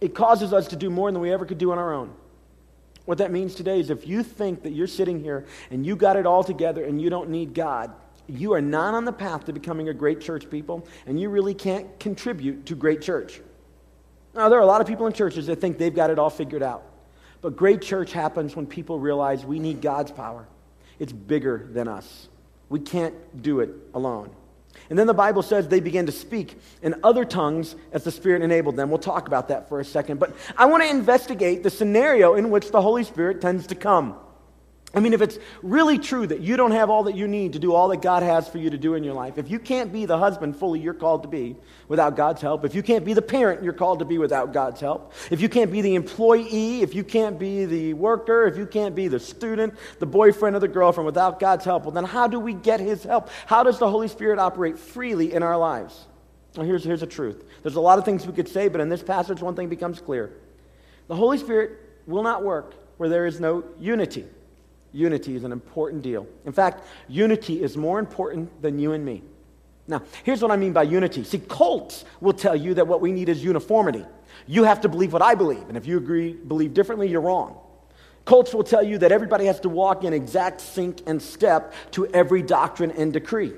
it 0.00 0.14
causes 0.14 0.54
us 0.54 0.68
to 0.68 0.76
do 0.76 0.88
more 0.88 1.12
than 1.12 1.20
we 1.20 1.30
ever 1.30 1.44
could 1.44 1.58
do 1.58 1.70
on 1.70 1.76
our 1.76 1.92
own. 1.92 2.14
What 3.06 3.18
that 3.18 3.32
means 3.32 3.54
today 3.54 3.80
is 3.80 3.88
if 3.88 4.06
you 4.06 4.22
think 4.22 4.62
that 4.64 4.72
you're 4.72 4.86
sitting 4.86 5.22
here 5.22 5.46
and 5.70 5.86
you 5.86 5.96
got 5.96 6.16
it 6.16 6.26
all 6.26 6.44
together 6.44 6.84
and 6.84 7.00
you 7.00 7.08
don't 7.08 7.30
need 7.30 7.54
God, 7.54 7.92
you 8.28 8.52
are 8.52 8.60
not 8.60 8.94
on 8.94 9.04
the 9.04 9.12
path 9.12 9.44
to 9.44 9.52
becoming 9.52 9.88
a 9.88 9.94
great 9.94 10.20
church 10.20 10.50
people, 10.50 10.86
and 11.06 11.18
you 11.18 11.28
really 11.28 11.54
can't 11.54 11.98
contribute 12.00 12.66
to 12.66 12.74
great 12.74 13.00
church. 13.00 13.40
Now, 14.34 14.48
there 14.48 14.58
are 14.58 14.62
a 14.62 14.66
lot 14.66 14.80
of 14.80 14.86
people 14.86 15.06
in 15.06 15.12
churches 15.12 15.46
that 15.46 15.60
think 15.60 15.78
they've 15.78 15.94
got 15.94 16.10
it 16.10 16.18
all 16.18 16.30
figured 16.30 16.62
out. 16.62 16.82
But 17.40 17.56
great 17.56 17.80
church 17.80 18.12
happens 18.12 18.56
when 18.56 18.66
people 18.66 18.98
realize 18.98 19.46
we 19.46 19.60
need 19.60 19.80
God's 19.80 20.10
power. 20.10 20.48
It's 20.98 21.12
bigger 21.12 21.68
than 21.72 21.86
us. 21.86 22.28
We 22.68 22.80
can't 22.80 23.14
do 23.40 23.60
it 23.60 23.70
alone. 23.94 24.30
And 24.90 24.98
then 24.98 25.06
the 25.06 25.14
Bible 25.14 25.42
says 25.42 25.68
they 25.68 25.80
began 25.80 26.06
to 26.06 26.12
speak 26.12 26.60
in 26.82 26.94
other 27.02 27.24
tongues 27.24 27.76
as 27.92 28.04
the 28.04 28.10
Spirit 28.10 28.42
enabled 28.42 28.76
them. 28.76 28.90
We'll 28.90 28.98
talk 28.98 29.26
about 29.26 29.48
that 29.48 29.68
for 29.68 29.80
a 29.80 29.84
second. 29.84 30.20
But 30.20 30.34
I 30.56 30.66
want 30.66 30.82
to 30.82 30.90
investigate 30.90 31.62
the 31.62 31.70
scenario 31.70 32.34
in 32.34 32.50
which 32.50 32.70
the 32.70 32.82
Holy 32.82 33.04
Spirit 33.04 33.40
tends 33.40 33.66
to 33.68 33.74
come. 33.74 34.16
I 34.94 35.00
mean, 35.00 35.12
if 35.12 35.20
it's 35.20 35.38
really 35.62 35.98
true 35.98 36.26
that 36.26 36.40
you 36.40 36.56
don't 36.56 36.70
have 36.70 36.88
all 36.88 37.02
that 37.04 37.16
you 37.16 37.28
need 37.28 37.52
to 37.52 37.58
do 37.58 37.74
all 37.74 37.88
that 37.88 38.00
God 38.00 38.22
has 38.22 38.48
for 38.48 38.56
you 38.56 38.70
to 38.70 38.78
do 38.78 38.94
in 38.94 39.04
your 39.04 39.12
life, 39.12 39.36
if 39.36 39.50
you 39.50 39.58
can't 39.58 39.92
be 39.92 40.06
the 40.06 40.16
husband 40.16 40.56
fully 40.56 40.80
you're 40.80 40.94
called 40.94 41.22
to 41.24 41.28
be 41.28 41.56
without 41.88 42.16
God's 42.16 42.40
help, 42.40 42.64
if 42.64 42.74
you 42.74 42.82
can't 42.82 43.04
be 43.04 43.12
the 43.12 43.20
parent 43.20 43.62
you're 43.62 43.74
called 43.74 43.98
to 43.98 44.04
be 44.04 44.16
without 44.16 44.54
God's 44.54 44.80
help, 44.80 45.12
if 45.30 45.40
you 45.40 45.50
can't 45.50 45.70
be 45.70 45.82
the 45.82 45.96
employee, 45.96 46.80
if 46.80 46.94
you 46.94 47.04
can't 47.04 47.38
be 47.38 47.66
the 47.66 47.92
worker, 47.94 48.46
if 48.46 48.56
you 48.56 48.64
can't 48.64 48.94
be 48.94 49.08
the 49.08 49.20
student, 49.20 49.74
the 49.98 50.06
boyfriend, 50.06 50.56
or 50.56 50.60
the 50.60 50.68
girlfriend 50.68 51.04
without 51.04 51.40
God's 51.40 51.64
help, 51.64 51.82
well, 51.82 51.92
then 51.92 52.04
how 52.04 52.26
do 52.26 52.40
we 52.40 52.54
get 52.54 52.80
His 52.80 53.02
help? 53.02 53.28
How 53.44 53.64
does 53.64 53.78
the 53.78 53.90
Holy 53.90 54.08
Spirit 54.08 54.38
operate 54.38 54.78
freely 54.78 55.34
in 55.34 55.42
our 55.42 55.58
lives? 55.58 56.06
Well, 56.56 56.64
here's, 56.64 56.84
here's 56.84 57.00
the 57.00 57.06
truth. 57.06 57.44
There's 57.62 57.74
a 57.74 57.80
lot 57.80 57.98
of 57.98 58.06
things 58.06 58.26
we 58.26 58.32
could 58.32 58.48
say, 58.48 58.68
but 58.68 58.80
in 58.80 58.88
this 58.88 59.02
passage, 59.02 59.42
one 59.42 59.56
thing 59.56 59.68
becomes 59.68 60.00
clear. 60.00 60.32
The 61.08 61.16
Holy 61.16 61.36
Spirit 61.36 61.78
will 62.06 62.22
not 62.22 62.42
work 62.42 62.74
where 62.96 63.10
there 63.10 63.26
is 63.26 63.40
no 63.40 63.64
unity. 63.78 64.24
Unity 64.96 65.36
is 65.36 65.44
an 65.44 65.52
important 65.52 66.00
deal. 66.00 66.26
In 66.46 66.52
fact, 66.52 66.82
unity 67.06 67.62
is 67.62 67.76
more 67.76 67.98
important 67.98 68.62
than 68.62 68.78
you 68.78 68.92
and 68.92 69.04
me. 69.04 69.22
Now, 69.86 70.02
here's 70.24 70.40
what 70.40 70.50
I 70.50 70.56
mean 70.56 70.72
by 70.72 70.84
unity. 70.84 71.22
See, 71.22 71.38
cults 71.38 72.06
will 72.22 72.32
tell 72.32 72.56
you 72.56 72.72
that 72.74 72.88
what 72.88 73.02
we 73.02 73.12
need 73.12 73.28
is 73.28 73.44
uniformity. 73.44 74.06
You 74.46 74.64
have 74.64 74.80
to 74.80 74.88
believe 74.88 75.12
what 75.12 75.20
I 75.20 75.34
believe, 75.34 75.68
and 75.68 75.76
if 75.76 75.86
you 75.86 75.98
agree, 75.98 76.32
believe 76.32 76.72
differently, 76.72 77.08
you're 77.08 77.20
wrong. 77.20 77.58
Cults 78.24 78.54
will 78.54 78.64
tell 78.64 78.82
you 78.82 78.96
that 78.98 79.12
everybody 79.12 79.44
has 79.44 79.60
to 79.60 79.68
walk 79.68 80.02
in 80.02 80.14
exact 80.14 80.62
sync 80.62 81.02
and 81.06 81.20
step 81.20 81.74
to 81.90 82.06
every 82.06 82.40
doctrine 82.40 82.90
and 82.90 83.12
decree. 83.12 83.52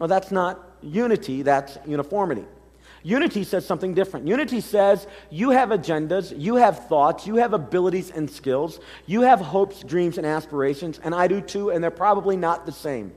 Well, 0.00 0.08
that's 0.08 0.32
not 0.32 0.76
unity, 0.82 1.42
that's 1.42 1.78
uniformity. 1.86 2.44
Unity 3.04 3.44
says 3.44 3.66
something 3.66 3.92
different. 3.92 4.26
Unity 4.26 4.62
says 4.62 5.06
you 5.30 5.50
have 5.50 5.68
agendas, 5.68 6.32
you 6.36 6.56
have 6.56 6.88
thoughts, 6.88 7.26
you 7.26 7.36
have 7.36 7.52
abilities 7.52 8.10
and 8.10 8.28
skills, 8.28 8.80
you 9.04 9.20
have 9.20 9.40
hopes, 9.40 9.82
dreams, 9.82 10.16
and 10.16 10.26
aspirations, 10.26 10.98
and 11.04 11.14
I 11.14 11.28
do 11.28 11.42
too, 11.42 11.70
and 11.70 11.84
they're 11.84 11.90
probably 11.90 12.34
not 12.34 12.64
the 12.64 12.72
same. 12.72 13.12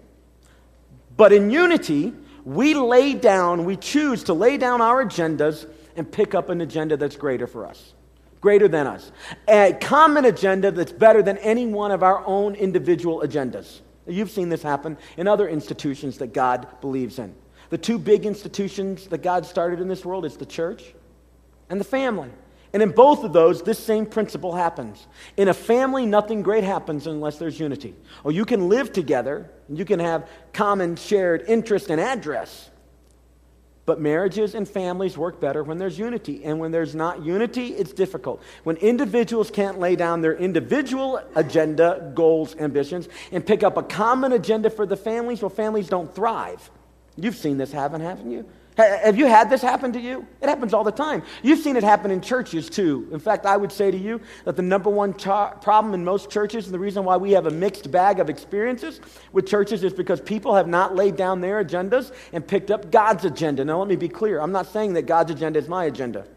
But 1.15 1.31
in 1.31 1.49
unity, 1.49 2.13
we 2.43 2.73
lay 2.73 3.13
down, 3.13 3.63
we 3.63 3.77
choose 3.77 4.25
to 4.25 4.33
lay 4.33 4.57
down 4.57 4.81
our 4.81 5.05
agendas 5.05 5.69
and 5.95 6.11
pick 6.11 6.35
up 6.35 6.49
an 6.49 6.59
agenda 6.59 6.97
that's 6.97 7.15
greater 7.15 7.47
for 7.47 7.65
us, 7.65 7.93
greater 8.41 8.67
than 8.67 8.87
us. 8.87 9.13
A 9.47 9.71
common 9.79 10.25
agenda 10.25 10.69
that's 10.69 10.91
better 10.91 11.23
than 11.23 11.37
any 11.37 11.65
one 11.65 11.91
of 11.91 12.03
our 12.03 12.25
own 12.25 12.55
individual 12.55 13.21
agendas. 13.21 13.79
You've 14.05 14.31
seen 14.31 14.49
this 14.49 14.63
happen 14.63 14.97
in 15.15 15.29
other 15.29 15.47
institutions 15.47 16.17
that 16.17 16.33
God 16.33 16.67
believes 16.81 17.19
in. 17.19 17.33
The 17.69 17.77
two 17.77 17.97
big 17.97 18.25
institutions 18.25 19.07
that 19.07 19.19
God 19.19 19.45
started 19.45 19.79
in 19.79 19.87
this 19.87 20.05
world 20.05 20.25
is 20.25 20.37
the 20.37 20.45
church 20.45 20.83
and 21.69 21.79
the 21.79 21.85
family. 21.85 22.29
And 22.73 22.83
in 22.83 22.91
both 22.91 23.23
of 23.23 23.33
those, 23.33 23.61
this 23.61 23.79
same 23.79 24.05
principle 24.05 24.53
happens. 24.53 25.07
In 25.37 25.47
a 25.47 25.53
family, 25.53 26.05
nothing 26.05 26.43
great 26.43 26.63
happens 26.63 27.07
unless 27.07 27.37
there's 27.37 27.59
unity. 27.59 27.95
Or 28.23 28.31
you 28.31 28.45
can 28.45 28.69
live 28.69 28.91
together, 28.91 29.49
and 29.67 29.77
you 29.77 29.85
can 29.85 29.99
have 29.99 30.29
common 30.53 30.95
shared 30.95 31.45
interest 31.47 31.89
and 31.89 31.99
address. 31.99 32.69
But 33.85 34.01
marriages 34.01 34.53
and 34.53 34.67
families 34.67 35.17
work 35.17 35.39
better 35.39 35.63
when 35.63 35.77
there's 35.77 35.97
unity. 35.97 36.43
And 36.43 36.59
when 36.59 36.71
there's 36.71 36.93
not 36.93 37.23
unity, 37.23 37.67
it's 37.67 37.93
difficult. 37.93 38.43
When 38.65 38.75
individuals 38.77 39.49
can't 39.49 39.79
lay 39.79 39.95
down 39.95 40.19
their 40.19 40.35
individual 40.35 41.21
agenda, 41.35 42.11
goals, 42.13 42.53
ambitions, 42.57 43.07
and 43.31 43.45
pick 43.45 43.63
up 43.63 43.77
a 43.77 43.83
common 43.83 44.33
agenda 44.33 44.69
for 44.69 44.85
the 44.85 44.97
families, 44.97 45.41
well, 45.41 45.49
families 45.49 45.87
don't 45.87 46.13
thrive. 46.13 46.69
You've 47.17 47.35
seen 47.35 47.57
this 47.57 47.71
happen, 47.71 47.99
haven't 47.99 48.31
you? 48.31 48.45
Have 48.77 49.17
you 49.17 49.25
had 49.25 49.49
this 49.49 49.63
happen 49.63 49.91
to 49.93 49.99
you? 49.99 50.27
It 50.39 50.47
happens 50.47 50.71
all 50.71 50.83
the 50.83 50.91
time. 50.91 51.23
You've 51.41 51.57
seen 51.57 51.75
it 51.77 51.83
happen 51.83 52.11
in 52.11 52.21
churches 52.21 52.69
too. 52.69 53.09
In 53.11 53.17
fact, 53.17 53.47
I 53.47 53.57
would 53.57 53.71
say 53.71 53.89
to 53.89 53.97
you 53.97 54.21
that 54.45 54.55
the 54.55 54.61
number 54.61 54.91
one 54.91 55.15
problem 55.15 55.95
in 55.95 56.05
most 56.05 56.29
churches, 56.29 56.65
and 56.65 56.75
the 56.75 56.79
reason 56.79 57.03
why 57.03 57.17
we 57.17 57.31
have 57.31 57.47
a 57.47 57.51
mixed 57.51 57.89
bag 57.89 58.19
of 58.19 58.29
experiences 58.29 59.01
with 59.31 59.47
churches, 59.47 59.83
is 59.83 59.93
because 59.93 60.21
people 60.21 60.53
have 60.53 60.67
not 60.67 60.95
laid 60.95 61.15
down 61.15 61.41
their 61.41 61.65
agendas 61.65 62.13
and 62.33 62.47
picked 62.47 62.69
up 62.69 62.91
God's 62.91 63.25
agenda. 63.25 63.65
Now, 63.65 63.79
let 63.79 63.87
me 63.87 63.95
be 63.95 64.09
clear. 64.09 64.39
I'm 64.39 64.51
not 64.51 64.67
saying 64.67 64.93
that 64.93 65.07
God's 65.07 65.31
agenda 65.31 65.57
is 65.57 65.67
my 65.67 65.85
agenda. 65.85 66.27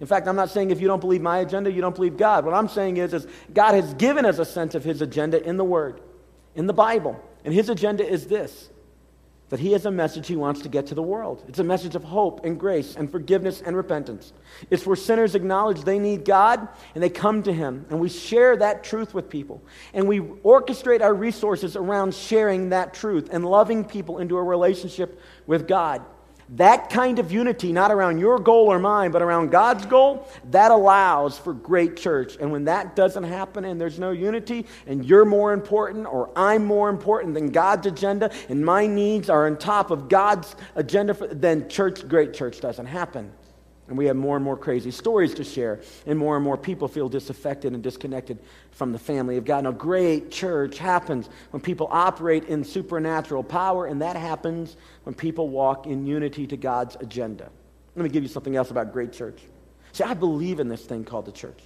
In 0.00 0.08
fact, 0.08 0.26
I'm 0.26 0.34
not 0.34 0.50
saying 0.50 0.72
if 0.72 0.80
you 0.80 0.88
don't 0.88 1.00
believe 1.00 1.22
my 1.22 1.38
agenda, 1.38 1.70
you 1.70 1.82
don't 1.82 1.94
believe 1.94 2.16
God. 2.16 2.44
What 2.44 2.54
I'm 2.54 2.68
saying 2.68 2.96
is, 2.96 3.14
is 3.14 3.28
God 3.54 3.74
has 3.74 3.94
given 3.94 4.26
us 4.26 4.40
a 4.40 4.44
sense 4.44 4.74
of 4.74 4.82
his 4.82 5.02
agenda 5.02 5.40
in 5.46 5.56
the 5.56 5.64
Word, 5.64 6.00
in 6.56 6.66
the 6.66 6.72
Bible. 6.72 7.22
And 7.44 7.54
his 7.54 7.68
agenda 7.68 8.04
is 8.04 8.26
this 8.26 8.70
that 9.50 9.60
he 9.60 9.72
has 9.72 9.84
a 9.84 9.90
message 9.90 10.28
he 10.28 10.36
wants 10.36 10.62
to 10.62 10.68
get 10.68 10.86
to 10.86 10.94
the 10.94 11.02
world. 11.02 11.44
It's 11.48 11.58
a 11.58 11.64
message 11.64 11.96
of 11.96 12.04
hope 12.04 12.44
and 12.44 12.58
grace 12.58 12.96
and 12.96 13.10
forgiveness 13.10 13.60
and 13.60 13.76
repentance. 13.76 14.32
It's 14.70 14.86
where 14.86 14.96
sinners 14.96 15.34
acknowledge 15.34 15.82
they 15.82 15.98
need 15.98 16.24
God 16.24 16.66
and 16.94 17.02
they 17.02 17.10
come 17.10 17.42
to 17.42 17.52
him. 17.52 17.84
And 17.90 18.00
we 18.00 18.08
share 18.08 18.56
that 18.56 18.84
truth 18.84 19.12
with 19.12 19.28
people. 19.28 19.62
And 19.92 20.08
we 20.08 20.20
orchestrate 20.20 21.02
our 21.02 21.12
resources 21.12 21.74
around 21.76 22.14
sharing 22.14 22.70
that 22.70 22.94
truth 22.94 23.28
and 23.32 23.44
loving 23.44 23.84
people 23.84 24.18
into 24.18 24.38
a 24.38 24.42
relationship 24.42 25.20
with 25.46 25.66
God. 25.66 26.02
That 26.56 26.90
kind 26.90 27.20
of 27.20 27.30
unity, 27.30 27.72
not 27.72 27.92
around 27.92 28.18
your 28.18 28.38
goal 28.38 28.66
or 28.66 28.80
mine, 28.80 29.12
but 29.12 29.22
around 29.22 29.50
God's 29.50 29.86
goal, 29.86 30.28
that 30.50 30.72
allows 30.72 31.38
for 31.38 31.52
great 31.52 31.96
church. 31.96 32.36
And 32.40 32.50
when 32.50 32.64
that 32.64 32.96
doesn't 32.96 33.22
happen 33.22 33.64
and 33.64 33.80
there's 33.80 34.00
no 34.00 34.10
unity, 34.10 34.66
and 34.88 35.04
you're 35.04 35.24
more 35.24 35.52
important 35.52 36.06
or 36.06 36.30
I'm 36.34 36.64
more 36.64 36.88
important 36.88 37.34
than 37.34 37.50
God's 37.50 37.86
agenda, 37.86 38.32
and 38.48 38.64
my 38.64 38.86
needs 38.86 39.30
are 39.30 39.46
on 39.46 39.58
top 39.58 39.92
of 39.92 40.08
God's 40.08 40.56
agenda, 40.74 41.14
for, 41.14 41.28
then 41.28 41.68
church, 41.68 42.08
great 42.08 42.34
church 42.34 42.60
doesn't 42.60 42.86
happen. 42.86 43.32
And 43.90 43.98
we 43.98 44.06
have 44.06 44.14
more 44.14 44.36
and 44.36 44.44
more 44.44 44.56
crazy 44.56 44.92
stories 44.92 45.34
to 45.34 45.42
share, 45.42 45.80
and 46.06 46.16
more 46.16 46.36
and 46.36 46.44
more 46.44 46.56
people 46.56 46.86
feel 46.86 47.08
disaffected 47.08 47.72
and 47.72 47.82
disconnected 47.82 48.38
from 48.70 48.92
the 48.92 49.00
family 49.00 49.36
of 49.36 49.44
God. 49.44 49.64
Now, 49.64 49.72
great 49.72 50.30
church 50.30 50.78
happens 50.78 51.28
when 51.50 51.60
people 51.60 51.88
operate 51.90 52.44
in 52.44 52.62
supernatural 52.62 53.42
power, 53.42 53.86
and 53.86 54.00
that 54.00 54.14
happens 54.14 54.76
when 55.02 55.16
people 55.16 55.48
walk 55.48 55.88
in 55.88 56.06
unity 56.06 56.46
to 56.46 56.56
God's 56.56 56.96
agenda. 57.00 57.50
Let 57.96 58.04
me 58.04 58.10
give 58.10 58.22
you 58.22 58.28
something 58.28 58.54
else 58.54 58.70
about 58.70 58.92
great 58.92 59.12
church. 59.12 59.42
See, 59.90 60.04
I 60.04 60.14
believe 60.14 60.60
in 60.60 60.68
this 60.68 60.84
thing 60.84 61.04
called 61.04 61.26
the 61.26 61.32
church. 61.32 61.58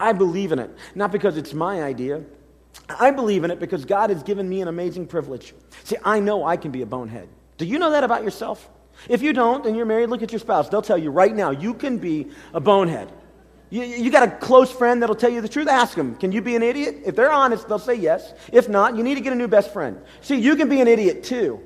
I 0.00 0.12
believe 0.12 0.50
in 0.50 0.58
it, 0.58 0.76
not 0.96 1.12
because 1.12 1.36
it's 1.36 1.54
my 1.54 1.84
idea. 1.84 2.24
I 2.88 3.12
believe 3.12 3.44
in 3.44 3.52
it 3.52 3.60
because 3.60 3.84
God 3.84 4.10
has 4.10 4.24
given 4.24 4.48
me 4.48 4.60
an 4.60 4.66
amazing 4.66 5.06
privilege. 5.06 5.54
See, 5.84 5.96
I 6.04 6.18
know 6.18 6.44
I 6.44 6.56
can 6.56 6.72
be 6.72 6.82
a 6.82 6.86
bonehead. 6.86 7.28
Do 7.58 7.64
you 7.64 7.78
know 7.78 7.92
that 7.92 8.02
about 8.02 8.24
yourself? 8.24 8.68
If 9.08 9.22
you 9.22 9.32
don't 9.32 9.66
and 9.66 9.76
you're 9.76 9.86
married, 9.86 10.10
look 10.10 10.22
at 10.22 10.32
your 10.32 10.38
spouse. 10.38 10.68
They'll 10.68 10.82
tell 10.82 10.98
you 10.98 11.10
right 11.10 11.34
now, 11.34 11.50
you 11.50 11.74
can 11.74 11.98
be 11.98 12.28
a 12.52 12.60
bonehead. 12.60 13.10
You, 13.70 13.84
you 13.84 14.10
got 14.10 14.24
a 14.24 14.30
close 14.30 14.70
friend 14.70 15.00
that'll 15.00 15.14
tell 15.14 15.30
you 15.30 15.40
the 15.40 15.48
truth. 15.48 15.68
Ask 15.68 15.96
them, 15.96 16.16
can 16.16 16.32
you 16.32 16.42
be 16.42 16.56
an 16.56 16.62
idiot? 16.62 17.02
If 17.06 17.14
they're 17.14 17.32
honest, 17.32 17.68
they'll 17.68 17.78
say 17.78 17.94
yes. 17.94 18.34
If 18.52 18.68
not, 18.68 18.96
you 18.96 19.02
need 19.02 19.14
to 19.14 19.20
get 19.20 19.32
a 19.32 19.36
new 19.36 19.48
best 19.48 19.72
friend. 19.72 20.00
See, 20.20 20.36
you 20.36 20.56
can 20.56 20.68
be 20.68 20.80
an 20.80 20.88
idiot 20.88 21.22
too. 21.22 21.60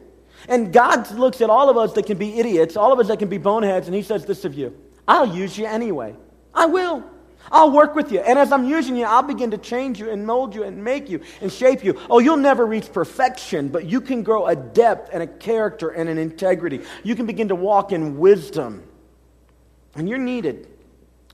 And 0.48 0.72
God 0.72 1.10
looks 1.12 1.40
at 1.40 1.48
all 1.48 1.70
of 1.70 1.78
us 1.78 1.94
that 1.94 2.04
can 2.04 2.18
be 2.18 2.38
idiots, 2.38 2.76
all 2.76 2.92
of 2.92 2.98
us 2.98 3.08
that 3.08 3.18
can 3.18 3.28
be 3.28 3.38
boneheads, 3.38 3.86
and 3.86 3.94
He 3.94 4.02
says 4.02 4.26
this 4.26 4.44
of 4.44 4.54
you 4.54 4.76
I'll 5.08 5.34
use 5.34 5.56
you 5.56 5.66
anyway. 5.66 6.14
I 6.54 6.66
will. 6.66 7.04
I'll 7.50 7.70
work 7.70 7.94
with 7.94 8.10
you. 8.10 8.20
And 8.20 8.38
as 8.38 8.52
I'm 8.52 8.64
using 8.64 8.96
you, 8.96 9.04
I'll 9.04 9.22
begin 9.22 9.50
to 9.50 9.58
change 9.58 9.98
you 9.98 10.10
and 10.10 10.26
mold 10.26 10.54
you 10.54 10.64
and 10.64 10.82
make 10.82 11.08
you 11.08 11.20
and 11.40 11.52
shape 11.52 11.84
you. 11.84 11.98
Oh, 12.08 12.18
you'll 12.18 12.36
never 12.36 12.66
reach 12.66 12.92
perfection, 12.92 13.68
but 13.68 13.86
you 13.86 14.00
can 14.00 14.22
grow 14.22 14.46
a 14.46 14.56
depth 14.56 15.10
and 15.12 15.22
a 15.22 15.26
character 15.26 15.90
and 15.90 16.08
an 16.08 16.18
integrity. 16.18 16.80
You 17.02 17.14
can 17.14 17.26
begin 17.26 17.48
to 17.48 17.54
walk 17.54 17.92
in 17.92 18.18
wisdom. 18.18 18.82
And 19.94 20.08
you're 20.08 20.18
needed. 20.18 20.68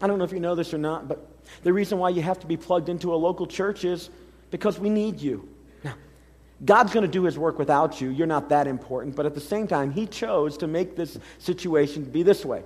I 0.00 0.06
don't 0.06 0.18
know 0.18 0.24
if 0.24 0.32
you 0.32 0.40
know 0.40 0.54
this 0.54 0.74
or 0.74 0.78
not, 0.78 1.08
but 1.08 1.26
the 1.62 1.72
reason 1.72 1.98
why 1.98 2.10
you 2.10 2.22
have 2.22 2.38
to 2.40 2.46
be 2.46 2.56
plugged 2.56 2.88
into 2.88 3.14
a 3.14 3.16
local 3.16 3.46
church 3.46 3.84
is 3.84 4.10
because 4.50 4.78
we 4.78 4.90
need 4.90 5.20
you. 5.20 5.48
Now, 5.84 5.94
God's 6.64 6.92
going 6.92 7.06
to 7.06 7.10
do 7.10 7.22
his 7.24 7.38
work 7.38 7.58
without 7.58 8.00
you. 8.00 8.10
You're 8.10 8.26
not 8.26 8.48
that 8.50 8.66
important. 8.66 9.16
But 9.16 9.26
at 9.26 9.34
the 9.34 9.40
same 9.40 9.66
time, 9.66 9.90
he 9.90 10.06
chose 10.06 10.58
to 10.58 10.66
make 10.66 10.96
this 10.96 11.18
situation 11.38 12.04
be 12.04 12.22
this 12.22 12.44
way 12.44 12.62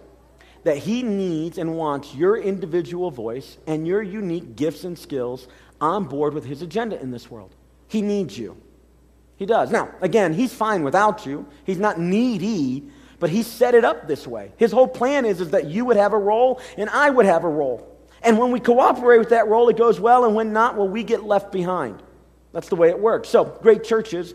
that 0.64 0.78
He 0.78 1.02
needs 1.02 1.58
and 1.58 1.76
wants 1.76 2.14
your 2.14 2.36
individual 2.36 3.10
voice 3.10 3.58
and 3.66 3.86
your 3.86 4.02
unique 4.02 4.56
gifts 4.56 4.84
and 4.84 4.98
skills 4.98 5.46
on 5.80 6.04
board 6.04 6.34
with 6.34 6.44
His 6.44 6.62
agenda 6.62 7.00
in 7.00 7.10
this 7.10 7.30
world. 7.30 7.54
He 7.88 8.02
needs 8.02 8.36
you. 8.36 8.56
He 9.36 9.46
does. 9.46 9.70
Now, 9.70 9.90
again, 10.00 10.32
He's 10.32 10.52
fine 10.52 10.82
without 10.82 11.26
you, 11.26 11.46
He's 11.64 11.78
not 11.78 11.98
needy, 11.98 12.90
but 13.20 13.30
He 13.30 13.42
set 13.42 13.74
it 13.74 13.84
up 13.84 14.08
this 14.08 14.26
way. 14.26 14.52
His 14.56 14.72
whole 14.72 14.88
plan 14.88 15.24
is, 15.24 15.40
is 15.40 15.50
that 15.50 15.66
you 15.66 15.84
would 15.84 15.96
have 15.96 16.12
a 16.12 16.18
role 16.18 16.60
and 16.76 16.90
I 16.90 17.10
would 17.10 17.26
have 17.26 17.44
a 17.44 17.48
role. 17.48 17.90
And 18.22 18.38
when 18.38 18.50
we 18.50 18.58
cooperate 18.58 19.18
with 19.18 19.28
that 19.28 19.48
role, 19.48 19.68
it 19.68 19.76
goes 19.76 20.00
well, 20.00 20.24
and 20.24 20.34
when 20.34 20.52
not, 20.54 20.76
well, 20.76 20.88
we 20.88 21.02
get 21.02 21.24
left 21.24 21.52
behind. 21.52 22.02
That's 22.52 22.70
the 22.70 22.76
way 22.76 22.88
it 22.88 22.98
works. 22.98 23.28
So, 23.28 23.44
great 23.44 23.84
churches, 23.84 24.34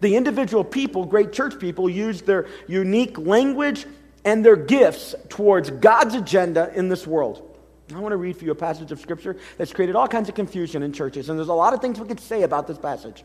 the 0.00 0.16
individual 0.16 0.64
people, 0.64 1.04
great 1.04 1.30
church 1.30 1.58
people, 1.58 1.90
use 1.90 2.22
their 2.22 2.46
unique 2.68 3.18
language 3.18 3.84
and 4.24 4.44
their 4.44 4.56
gifts 4.56 5.14
towards 5.28 5.70
God's 5.70 6.14
agenda 6.14 6.72
in 6.74 6.88
this 6.88 7.06
world. 7.06 7.48
I 7.94 7.98
want 7.98 8.12
to 8.12 8.16
read 8.16 8.36
for 8.36 8.44
you 8.44 8.52
a 8.52 8.56
passage 8.56 8.92
of 8.92 9.00
scripture 9.00 9.36
that's 9.58 9.72
created 9.72 9.96
all 9.96 10.08
kinds 10.08 10.28
of 10.28 10.34
confusion 10.34 10.82
in 10.82 10.92
churches, 10.92 11.28
and 11.28 11.38
there's 11.38 11.48
a 11.48 11.54
lot 11.54 11.74
of 11.74 11.80
things 11.80 12.00
we 12.00 12.06
could 12.06 12.20
say 12.20 12.42
about 12.42 12.66
this 12.66 12.78
passage. 12.78 13.24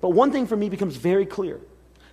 But 0.00 0.10
one 0.10 0.32
thing 0.32 0.46
for 0.46 0.56
me 0.56 0.68
becomes 0.68 0.96
very 0.96 1.26
clear 1.26 1.60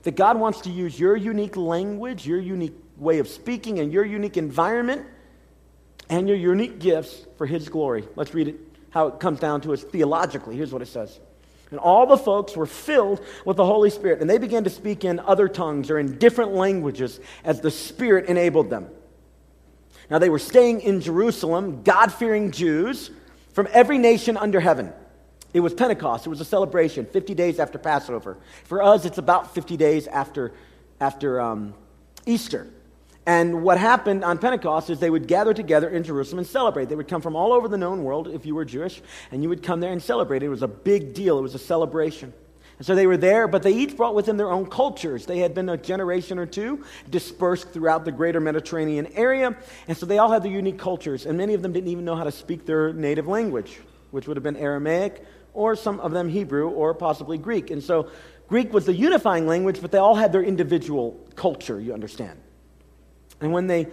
that 0.04 0.16
God 0.16 0.40
wants 0.40 0.62
to 0.62 0.70
use 0.70 1.00
your 1.00 1.16
unique 1.16 1.56
language, 1.56 2.26
your 2.26 2.40
unique 2.40 2.76
way 2.98 3.20
of 3.20 3.28
speaking, 3.28 3.80
and 3.80 3.94
your 3.94 4.04
unique 4.04 4.38
environment 4.38 5.06
and 6.10 6.28
your 6.28 6.38
unique 6.38 6.80
gifts 6.80 7.26
for 7.38 7.46
His 7.46 7.70
glory. 7.70 8.08
Let's 8.16 8.34
read 8.34 8.50
it, 8.50 8.56
how 8.90 9.08
it 9.08 9.20
comes 9.20 9.40
down 9.40 9.62
to 9.62 9.74
us 9.74 9.84
theologically. 9.84 10.58
Here's 10.58 10.74
what 10.74 10.82
it 10.82 10.88
says. 10.88 11.20
And 11.72 11.80
all 11.80 12.06
the 12.06 12.18
folks 12.18 12.56
were 12.56 12.66
filled 12.66 13.26
with 13.46 13.58
the 13.58 13.66
Holy 13.66 13.90
Spirit, 13.90 14.20
and 14.20 14.30
they 14.30 14.38
began 14.38 14.66
to 14.66 14.70
speak 14.70 15.06
in 15.06 15.20
other 15.22 15.48
tongues 15.48 15.90
or 15.90 15.98
in 15.98 16.18
different 16.18 16.54
languages 16.54 17.20
as 17.46 17.62
the 17.62 17.72
Spirit 17.72 18.26
enabled 18.26 18.70
them. 18.70 18.90
Now, 20.10 20.20
they 20.20 20.30
were 20.30 20.40
staying 20.40 20.82
in 20.82 21.00
Jerusalem, 21.00 21.84
God 21.84 22.12
fearing 22.12 22.52
Jews 22.52 23.10
from 23.54 23.70
every 23.72 23.98
nation 23.98 24.36
under 24.36 24.60
heaven. 24.60 24.92
It 25.54 25.62
was 25.62 25.74
Pentecost, 25.74 26.26
it 26.26 26.30
was 26.30 26.42
a 26.42 26.46
celebration, 26.46 27.06
50 27.06 27.34
days 27.34 27.60
after 27.60 27.78
Passover. 27.78 28.38
For 28.66 28.84
us, 28.84 29.06
it's 29.06 29.18
about 29.18 29.54
50 29.54 29.78
days 29.78 30.08
after, 30.08 30.54
after 31.00 31.40
um, 31.40 31.74
Easter. 32.26 32.68
And 33.26 33.62
what 33.62 33.78
happened 33.78 34.24
on 34.24 34.40
Pentecost 34.40 34.90
is 34.90 35.00
they 35.00 35.10
would 35.10 35.28
gather 35.28 35.54
together 35.54 35.90
in 35.90 36.04
Jerusalem 36.04 36.40
and 36.40 36.48
celebrate. 36.48 36.90
They 36.90 36.96
would 36.96 37.08
come 37.08 37.22
from 37.22 37.36
all 37.36 37.54
over 37.54 37.68
the 37.68 37.78
known 37.78 38.04
world 38.04 38.28
if 38.28 38.46
you 38.46 38.56
were 38.56 38.66
Jewish, 38.66 39.02
and 39.32 39.44
you 39.44 39.50
would 39.50 39.62
come 39.62 39.80
there 39.80 39.92
and 39.92 40.02
celebrate. 40.02 40.42
It 40.42 40.50
was 40.50 40.64
a 40.64 40.68
big 40.68 41.14
deal, 41.14 41.38
it 41.38 41.42
was 41.42 41.54
a 41.54 41.60
celebration. 41.60 42.34
And 42.80 42.86
so 42.88 42.96
they 42.96 43.06
were 43.06 43.18
there, 43.18 43.48
but 43.48 43.62
they 43.62 43.74
each 43.74 43.96
brought 43.96 44.16
with 44.16 44.26
them 44.26 44.38
their 44.38 44.50
own 44.50 44.66
cultures. 44.66 45.28
They 45.28 45.38
had 45.38 45.54
been 45.54 45.70
a 45.70 45.78
generation 45.78 46.40
or 46.40 46.48
two 46.48 46.84
dispersed 47.12 47.70
throughout 47.70 48.06
the 48.06 48.12
greater 48.12 48.40
Mediterranean 48.40 49.06
area, 49.14 49.56
and 49.88 49.96
so 49.96 50.08
they 50.08 50.18
all 50.18 50.32
had 50.32 50.42
their 50.42 50.52
unique 50.52 50.80
cultures, 50.80 51.28
and 51.28 51.38
many 51.38 51.54
of 51.54 51.62
them 51.62 51.74
didn't 51.74 51.90
even 51.90 52.06
know 52.06 52.16
how 52.16 52.24
to 52.24 52.32
speak 52.32 52.66
their 52.66 52.92
native 52.92 53.28
language, 53.28 53.80
which 54.10 54.28
would 54.28 54.36
have 54.36 54.44
been 54.44 54.58
Aramaic, 54.58 55.24
or 55.54 55.76
some 55.76 56.00
of 56.00 56.12
them 56.12 56.28
Hebrew, 56.28 56.70
or 56.70 56.96
possibly 56.96 57.38
Greek. 57.38 57.70
And 57.70 57.84
so 57.84 58.10
Greek 58.48 58.74
was 58.74 58.88
the 58.88 58.94
unifying 58.94 59.46
language, 59.46 59.80
but 59.80 59.92
they 59.92 60.00
all 60.00 60.16
had 60.16 60.32
their 60.32 60.42
individual 60.42 61.20
culture, 61.36 61.80
you 61.80 61.94
understand. 61.94 62.40
And 63.42 63.52
when 63.52 63.68
they 63.68 63.88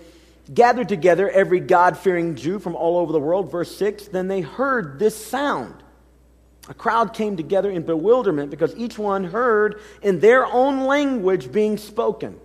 gathered 0.52 0.88
together, 0.88 1.28
every 1.28 1.60
God 1.60 1.98
fearing 1.98 2.36
Jew 2.36 2.58
from 2.58 2.76
all 2.76 2.98
over 2.98 3.12
the 3.12 3.20
world, 3.20 3.50
verse 3.50 3.74
6, 3.76 4.08
then 4.08 4.28
they 4.28 4.40
heard 4.40 4.98
this 4.98 5.16
sound. 5.16 5.74
A 6.68 6.74
crowd 6.74 7.14
came 7.14 7.36
together 7.36 7.70
in 7.70 7.82
bewilderment 7.82 8.50
because 8.50 8.76
each 8.76 8.98
one 8.98 9.24
heard 9.24 9.80
in 10.02 10.20
their 10.20 10.44
own 10.44 10.84
language 10.84 11.50
being 11.50 11.78
spoken. 11.78 12.38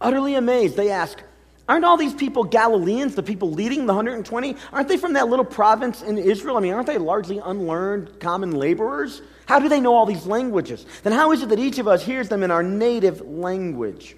Utterly 0.00 0.34
amazed, 0.34 0.76
they 0.76 0.90
asked, 0.90 1.22
Aren't 1.68 1.84
all 1.84 1.96
these 1.96 2.14
people 2.14 2.44
Galileans, 2.44 3.14
the 3.14 3.22
people 3.22 3.52
leading 3.52 3.86
the 3.86 3.92
120? 3.92 4.56
Aren't 4.72 4.88
they 4.88 4.96
from 4.96 5.12
that 5.12 5.28
little 5.28 5.44
province 5.44 6.02
in 6.02 6.18
Israel? 6.18 6.56
I 6.56 6.60
mean, 6.60 6.72
aren't 6.72 6.86
they 6.86 6.98
largely 6.98 7.38
unlearned 7.38 8.18
common 8.20 8.52
laborers? 8.52 9.22
How 9.46 9.58
do 9.60 9.68
they 9.68 9.80
know 9.80 9.94
all 9.94 10.06
these 10.06 10.26
languages? 10.26 10.84
Then 11.02 11.12
how 11.12 11.32
is 11.32 11.42
it 11.42 11.50
that 11.50 11.58
each 11.58 11.78
of 11.78 11.86
us 11.86 12.02
hears 12.02 12.28
them 12.28 12.42
in 12.42 12.50
our 12.50 12.62
native 12.62 13.20
language? 13.20 14.16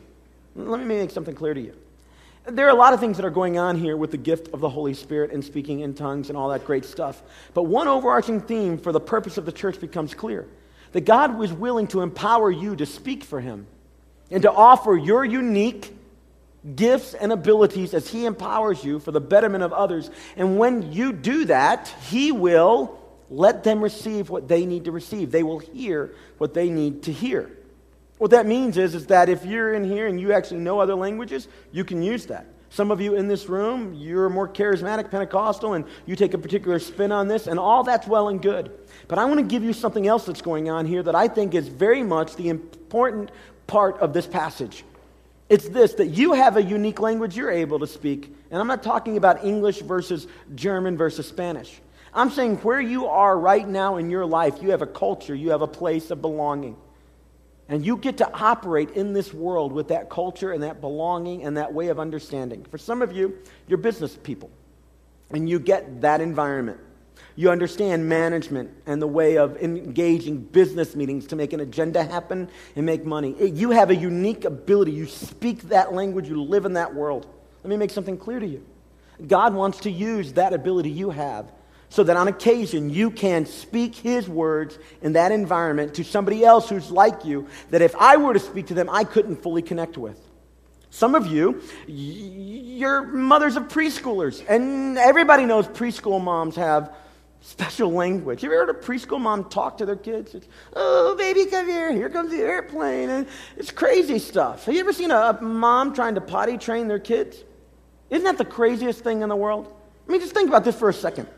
Let 0.54 0.80
me 0.80 0.86
make 0.86 1.10
something 1.10 1.34
clear 1.34 1.54
to 1.54 1.60
you. 1.60 1.74
There 2.46 2.66
are 2.66 2.70
a 2.70 2.74
lot 2.74 2.94
of 2.94 3.00
things 3.00 3.16
that 3.18 3.26
are 3.26 3.30
going 3.30 3.58
on 3.58 3.76
here 3.76 3.96
with 3.96 4.10
the 4.10 4.16
gift 4.16 4.48
of 4.52 4.60
the 4.60 4.68
Holy 4.68 4.94
Spirit 4.94 5.30
and 5.30 5.44
speaking 5.44 5.80
in 5.80 5.94
tongues 5.94 6.30
and 6.30 6.38
all 6.38 6.48
that 6.48 6.64
great 6.64 6.84
stuff. 6.84 7.22
But 7.54 7.64
one 7.64 7.86
overarching 7.86 8.40
theme 8.40 8.78
for 8.78 8.92
the 8.92 9.00
purpose 9.00 9.38
of 9.38 9.44
the 9.44 9.52
church 9.52 9.80
becomes 9.80 10.14
clear 10.14 10.46
that 10.92 11.02
God 11.02 11.38
was 11.38 11.52
willing 11.52 11.86
to 11.88 12.00
empower 12.00 12.50
you 12.50 12.74
to 12.76 12.86
speak 12.86 13.24
for 13.24 13.40
Him 13.40 13.66
and 14.30 14.42
to 14.42 14.50
offer 14.50 14.96
your 14.96 15.24
unique 15.24 15.94
gifts 16.74 17.14
and 17.14 17.30
abilities 17.30 17.94
as 17.94 18.08
He 18.08 18.24
empowers 18.24 18.82
you 18.82 18.98
for 18.98 19.12
the 19.12 19.20
betterment 19.20 19.62
of 19.62 19.72
others. 19.72 20.10
And 20.36 20.58
when 20.58 20.92
you 20.92 21.12
do 21.12 21.44
that, 21.44 21.88
He 22.08 22.32
will 22.32 22.98
let 23.28 23.62
them 23.62 23.80
receive 23.80 24.30
what 24.30 24.48
they 24.48 24.66
need 24.66 24.86
to 24.86 24.92
receive. 24.92 25.30
They 25.30 25.42
will 25.42 25.60
hear 25.60 26.12
what 26.38 26.54
they 26.54 26.70
need 26.70 27.04
to 27.04 27.12
hear. 27.12 27.50
What 28.20 28.33
that 28.33 28.44
means 28.44 28.76
is, 28.76 28.94
is 28.94 29.06
that 29.06 29.30
if 29.30 29.46
you're 29.46 29.72
in 29.72 29.83
here 29.83 30.06
and 30.06 30.20
you 30.20 30.35
actually 30.35 30.61
know 30.61 30.78
other 30.78 30.94
languages, 30.94 31.48
you 31.72 31.87
can 31.87 32.02
use 32.02 32.26
that. 32.26 32.44
Some 32.68 32.90
of 32.90 33.00
you 33.00 33.14
in 33.14 33.28
this 33.28 33.48
room, 33.48 33.94
you're 33.94 34.28
more 34.28 34.46
charismatic, 34.46 35.11
Pentecostal, 35.11 35.72
and 35.72 35.87
you 36.04 36.16
take 36.16 36.35
a 36.35 36.38
particular 36.38 36.78
spin 36.80 37.12
on 37.12 37.28
this, 37.28 37.46
and 37.46 37.59
all 37.59 37.83
that's 37.83 38.06
well 38.06 38.28
and 38.28 38.42
good. 38.42 38.72
But 39.09 39.18
I 39.18 39.24
want 39.24 39.40
to 39.40 39.46
give 39.46 39.64
you 39.64 39.72
something 39.72 40.06
else 40.06 40.26
that's 40.26 40.42
going 40.42 40.68
on 40.68 40.85
here 40.85 41.02
that 41.02 41.14
I 41.14 41.28
think 41.28 41.54
is 41.54 41.68
very 41.68 42.02
much 42.02 42.37
the 42.37 42.50
important 42.50 43.30
part 43.66 43.98
of 44.00 44.12
this 44.12 44.26
passage. 44.26 44.85
It's 45.48 45.70
this 45.70 45.94
that 45.94 46.09
you 46.09 46.35
have 46.35 46.59
a 46.59 46.62
unique 46.62 47.00
language 47.00 47.38
you're 47.38 47.50
able 47.50 47.78
to 47.78 47.87
speak. 47.87 48.37
And 48.50 48.61
I'm 48.61 48.66
not 48.66 48.83
talking 48.83 49.16
about 49.16 49.46
English 49.46 49.80
versus 49.80 50.26
German 50.54 50.98
versus 50.98 51.26
Spanish. 51.26 51.80
I'm 52.12 52.28
saying 52.28 52.59
where 52.59 52.83
you 52.83 53.06
are 53.06 53.38
right 53.38 53.66
now 53.66 53.96
in 53.96 54.11
your 54.11 54.26
life, 54.26 54.61
you 54.61 54.72
have 54.72 54.83
a 54.83 54.87
culture, 54.87 55.35
you 55.35 55.52
have 55.52 55.62
a 55.62 55.66
place 55.66 56.11
of 56.11 56.20
belonging. 56.20 56.76
And 57.70 57.87
you 57.87 57.96
get 57.96 58.18
to 58.18 58.30
operate 58.33 58.90
in 58.90 59.12
this 59.12 59.33
world 59.33 59.72
with 59.72 59.88
that 59.88 60.11
culture 60.11 60.50
and 60.50 60.64
that 60.64 60.80
belonging 60.80 61.44
and 61.44 61.56
that 61.56 61.72
way 61.72 61.87
of 61.87 62.00
understanding. 62.00 62.64
For 62.64 62.78
some 62.78 63.00
of 63.00 63.12
you, 63.12 63.38
you're 63.68 63.78
business 63.78 64.16
people, 64.16 64.50
and 65.30 65.48
you 65.48 65.61
get 65.61 66.00
that 66.00 66.20
environment. 66.20 66.80
You 67.37 67.50
understand 67.50 68.09
management 68.09 68.70
and 68.87 69.00
the 69.00 69.06
way 69.06 69.38
of 69.38 69.56
engaging 69.59 70.38
business 70.38 70.96
meetings 70.96 71.28
to 71.28 71.37
make 71.37 71.52
an 71.52 71.61
agenda 71.61 72.02
happen 72.02 72.48
and 72.74 72.85
make 72.85 73.04
money. 73.04 73.37
You 73.40 73.70
have 73.70 73.90
a 73.90 73.94
unique 73.94 74.44
ability. 74.44 74.90
You 74.90 75.06
speak 75.06 75.62
that 75.68 75.94
language, 75.94 76.28
you 76.28 76.42
live 76.42 76.64
in 76.64 76.72
that 76.72 76.92
world. 76.92 77.28
Let 77.62 77.70
me 77.70 77.76
make 77.76 77.90
something 77.90 78.18
clear 78.18 78.40
to 78.40 78.46
you. 78.46 78.66
God 79.28 79.54
wants 79.54 79.78
to 79.80 79.90
use 79.90 80.33
that 80.33 80.52
ability 80.52 80.90
you 80.90 81.11
have 81.11 81.52
so 81.90 82.03
that 82.05 82.16
on 82.16 82.29
occasion 82.29 82.88
you 82.88 83.11
can 83.11 83.44
speak 83.44 83.94
his 83.94 84.29
words 84.29 84.79
in 85.03 85.12
that 85.12 85.33
environment 85.33 85.92
to 85.94 86.05
somebody 86.05 86.44
else 86.44 86.70
who's 86.70 86.90
like 86.90 87.24
you 87.24 87.46
that 87.68 87.83
if 87.83 87.94
I 87.96 88.16
were 88.16 88.33
to 88.33 88.40
speak 88.40 88.68
to 88.68 88.74
them, 88.74 88.88
I 88.88 89.05
couldn't 89.05 89.42
fully 89.42 89.61
connect 89.61 89.98
with. 89.98 90.18
Some 90.88 91.14
of 91.14 91.26
you, 91.26 91.62
you're 91.87 93.03
mothers 93.03 93.57
of 93.57 93.64
preschoolers, 93.64 94.44
and 94.48 94.98
everybody 94.98 95.44
knows 95.44 95.66
preschool 95.68 96.20
moms 96.20 96.57
have 96.57 96.92
special 97.42 97.92
language. 97.92 98.42
Have 98.42 98.50
you 98.50 98.59
ever 98.59 98.72
heard 98.72 98.76
a 98.76 98.87
preschool 98.87 99.20
mom 99.20 99.48
talk 99.48 99.79
to 99.79 99.87
their 99.87 99.96
kids? 99.96 100.35
It's, 100.35 100.46
oh, 100.74 101.14
baby, 101.16 101.46
come 101.46 101.66
here. 101.66 101.92
Here 101.92 102.11
comes 102.11 102.31
the 102.31 102.38
airplane. 102.38 103.09
And 103.09 103.26
it's 103.57 103.70
crazy 103.70 104.18
stuff. 104.18 104.66
Have 104.66 104.74
you 104.74 104.81
ever 104.81 104.92
seen 104.92 105.11
a, 105.11 105.16
a 105.16 105.42
mom 105.42 105.94
trying 105.94 106.16
to 106.16 106.20
potty 106.20 106.59
train 106.59 106.88
their 106.88 106.98
kids? 106.98 107.42
Isn't 108.11 108.24
that 108.24 108.38
the 108.38 108.44
craziest 108.44 109.03
thing 109.03 109.22
in 109.22 109.29
the 109.29 109.37
world? 109.37 109.72
I 110.07 110.12
mean, 110.12 110.20
just 110.20 110.35
think 110.35 110.48
about 110.48 110.64
this 110.64 110.76
for 110.76 110.88
a 110.88 110.94
second. 110.94 111.29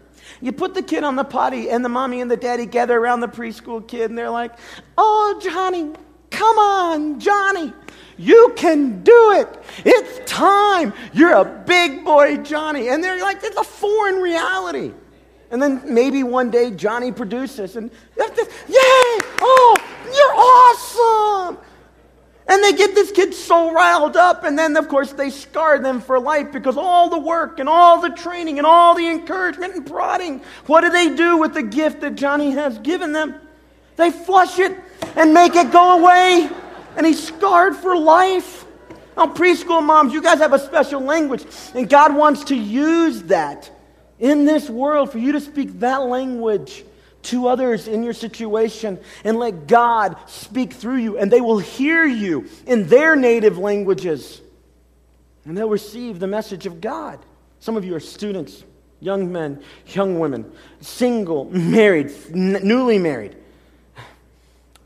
You 0.40 0.52
put 0.52 0.74
the 0.74 0.82
kid 0.82 1.04
on 1.04 1.16
the 1.16 1.24
potty, 1.24 1.70
and 1.70 1.84
the 1.84 1.88
mommy 1.88 2.20
and 2.20 2.30
the 2.30 2.36
daddy 2.36 2.66
gather 2.66 2.98
around 2.98 3.20
the 3.20 3.28
preschool 3.28 3.86
kid, 3.86 4.10
and 4.10 4.18
they're 4.18 4.30
like, 4.30 4.58
Oh, 4.96 5.40
Johnny, 5.42 5.92
come 6.30 6.58
on, 6.58 7.20
Johnny. 7.20 7.72
You 8.18 8.52
can 8.56 9.02
do 9.02 9.32
it. 9.32 9.48
It's 9.84 10.30
time. 10.30 10.92
You're 11.12 11.32
a 11.32 11.44
big 11.44 12.04
boy, 12.04 12.36
Johnny. 12.38 12.88
And 12.88 13.02
they're 13.02 13.20
like, 13.20 13.38
it's 13.42 13.56
a 13.56 13.64
foreign 13.64 14.16
reality. 14.16 14.92
And 15.50 15.60
then 15.60 15.82
maybe 15.86 16.22
one 16.22 16.50
day 16.50 16.70
Johnny 16.70 17.12
produces, 17.12 17.76
and 17.76 17.90
yay! 18.16 19.18
Oh, 19.40 19.76
you're 20.06 20.34
awesome! 20.34 21.71
And 22.52 22.62
they 22.62 22.74
get 22.74 22.94
this 22.94 23.10
kid 23.10 23.32
so 23.32 23.72
riled 23.72 24.14
up, 24.14 24.44
and 24.44 24.58
then, 24.58 24.76
of 24.76 24.86
course, 24.86 25.12
they 25.12 25.30
scar 25.30 25.78
them 25.78 26.02
for 26.02 26.20
life 26.20 26.52
because 26.52 26.76
all 26.76 27.08
the 27.08 27.18
work 27.18 27.60
and 27.60 27.66
all 27.66 28.02
the 28.02 28.10
training 28.10 28.58
and 28.58 28.66
all 28.66 28.94
the 28.94 29.08
encouragement 29.08 29.74
and 29.74 29.86
prodding, 29.86 30.42
what 30.66 30.82
do 30.82 30.90
they 30.90 31.16
do 31.16 31.38
with 31.38 31.54
the 31.54 31.62
gift 31.62 32.02
that 32.02 32.14
Johnny 32.14 32.50
has 32.50 32.76
given 32.80 33.14
them? 33.14 33.36
They 33.96 34.10
flush 34.10 34.58
it 34.58 34.78
and 35.16 35.32
make 35.32 35.56
it 35.56 35.72
go 35.72 35.98
away, 35.98 36.50
and 36.98 37.06
he's 37.06 37.26
scarred 37.26 37.74
for 37.74 37.96
life. 37.96 38.66
Now, 39.16 39.28
preschool 39.28 39.82
moms, 39.82 40.12
you 40.12 40.20
guys 40.20 40.40
have 40.40 40.52
a 40.52 40.58
special 40.58 41.00
language, 41.00 41.46
and 41.74 41.88
God 41.88 42.14
wants 42.14 42.44
to 42.44 42.54
use 42.54 43.22
that 43.22 43.70
in 44.18 44.44
this 44.44 44.68
world 44.68 45.10
for 45.10 45.16
you 45.16 45.32
to 45.32 45.40
speak 45.40 45.80
that 45.80 46.02
language 46.02 46.84
to 47.22 47.48
others 47.48 47.88
in 47.88 48.02
your 48.02 48.12
situation 48.12 48.98
and 49.24 49.38
let 49.38 49.66
God 49.66 50.16
speak 50.26 50.72
through 50.72 50.96
you, 50.96 51.18
and 51.18 51.30
they 51.30 51.40
will 51.40 51.58
hear 51.58 52.04
you 52.04 52.48
in 52.66 52.88
their 52.88 53.16
native 53.16 53.58
languages, 53.58 54.40
and 55.44 55.56
they'll 55.56 55.68
receive 55.68 56.18
the 56.18 56.26
message 56.26 56.66
of 56.66 56.80
God. 56.80 57.18
Some 57.60 57.76
of 57.76 57.84
you 57.84 57.94
are 57.94 58.00
students, 58.00 58.64
young 59.00 59.30
men, 59.30 59.62
young 59.86 60.18
women, 60.18 60.50
single, 60.80 61.44
married, 61.50 62.12
n- 62.32 62.60
newly 62.62 62.98
married, 62.98 63.36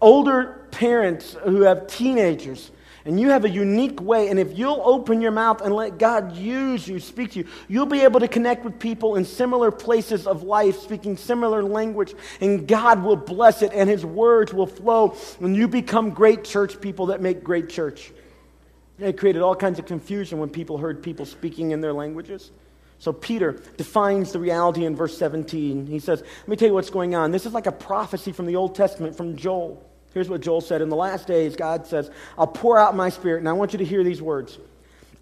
older 0.01 0.67
parents 0.71 1.37
who 1.45 1.63
have 1.63 1.87
teenagers. 1.87 2.71
And 3.07 3.21
you 3.21 3.29
have 3.29 3.45
a 3.45 3.49
unique 3.49 4.01
way, 4.03 4.31
and 4.31 4.39
if 4.39 4.59
you'll 4.59 4.83
open 4.85 5.21
your 5.21 5.31
mouth 5.31 5.61
and 5.61 5.73
let 5.73 5.97
God 5.97 6.37
use 6.37 6.89
you, 6.89 6.99
speak 6.99 7.31
to 7.33 7.39
you, 7.39 7.47
you'll 7.69 7.87
be 7.87 8.01
able 8.01 8.19
to 8.19 8.27
connect 8.27 8.65
with 8.65 8.81
people 8.81 9.15
in 9.15 9.25
similar 9.25 9.71
places 9.71 10.27
of 10.27 10.43
life, 10.43 10.81
speaking 10.81 11.17
similar 11.17 11.63
language, 11.63 12.15
and 12.41 12.67
God 12.67 13.05
will 13.05 13.15
bless 13.15 13.63
it, 13.63 13.71
and 13.73 13.89
His 13.89 14.05
words 14.05 14.53
will 14.53 14.67
flow, 14.67 15.17
and 15.39 15.55
you 15.55 15.69
become 15.69 16.11
great 16.11 16.43
church 16.43 16.81
people 16.81 17.07
that 17.07 17.23
make 17.23 17.45
great 17.45 17.69
church. 17.69 18.11
It 18.99 19.17
created 19.17 19.41
all 19.41 19.55
kinds 19.55 19.79
of 19.79 19.87
confusion 19.87 20.41
when 20.41 20.49
people 20.49 20.77
heard 20.77 21.01
people 21.01 21.27
speaking 21.27 21.71
in 21.71 21.81
their 21.81 21.93
languages. 21.93 22.51
So 22.99 23.13
Peter 23.13 23.53
defines 23.77 24.33
the 24.33 24.41
reality 24.41 24.85
in 24.85 24.97
verse 24.97 25.17
17. 25.17 25.87
He 25.87 26.01
says, 26.01 26.23
Let 26.23 26.49
me 26.49 26.57
tell 26.57 26.67
you 26.67 26.75
what's 26.75 26.91
going 26.91 27.15
on. 27.15 27.31
This 27.31 27.47
is 27.47 27.53
like 27.53 27.67
a 27.67 27.73
prophecy 27.73 28.33
from 28.33 28.47
the 28.47 28.57
Old 28.57 28.75
Testament, 28.75 29.17
from 29.17 29.37
Joel. 29.37 29.89
Here's 30.17 30.31
what 30.31 30.41
Joel 30.41 30.63
said 30.63 30.81
In 30.81 30.89
the 30.89 30.97
last 30.97 31.27
days, 31.27 31.57
God 31.57 31.87
says, 31.87 32.11
I'll 32.39 32.47
pour 32.47 32.79
out 32.79 32.97
my 32.97 33.11
spirit. 33.11 33.41
And 33.41 33.49
I 33.51 33.53
want 33.53 33.75
you 33.75 33.79
to 33.81 33.85
hear 33.85 34.03
these 34.03 34.23
words. 34.23 34.59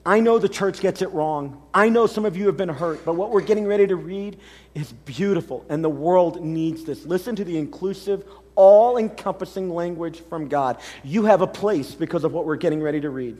I 0.06 0.20
know 0.20 0.38
the 0.38 0.48
church 0.48 0.78
gets 0.78 1.02
it 1.02 1.10
wrong. 1.10 1.60
I 1.74 1.88
know 1.88 2.06
some 2.06 2.24
of 2.24 2.36
you 2.36 2.46
have 2.46 2.56
been 2.56 2.68
hurt, 2.68 3.04
but 3.04 3.14
what 3.14 3.32
we're 3.32 3.40
getting 3.40 3.66
ready 3.66 3.88
to 3.88 3.96
read 3.96 4.38
is 4.72 4.92
beautiful, 4.92 5.66
and 5.68 5.82
the 5.82 5.90
world 5.90 6.44
needs 6.44 6.84
this. 6.84 7.04
Listen 7.06 7.34
to 7.34 7.44
the 7.44 7.58
inclusive, 7.58 8.24
all 8.54 8.96
encompassing 8.96 9.68
language 9.68 10.20
from 10.28 10.46
God. 10.46 10.78
You 11.02 11.24
have 11.24 11.40
a 11.40 11.46
place 11.48 11.92
because 11.92 12.22
of 12.22 12.32
what 12.32 12.46
we're 12.46 12.54
getting 12.54 12.80
ready 12.80 13.00
to 13.00 13.10
read. 13.10 13.36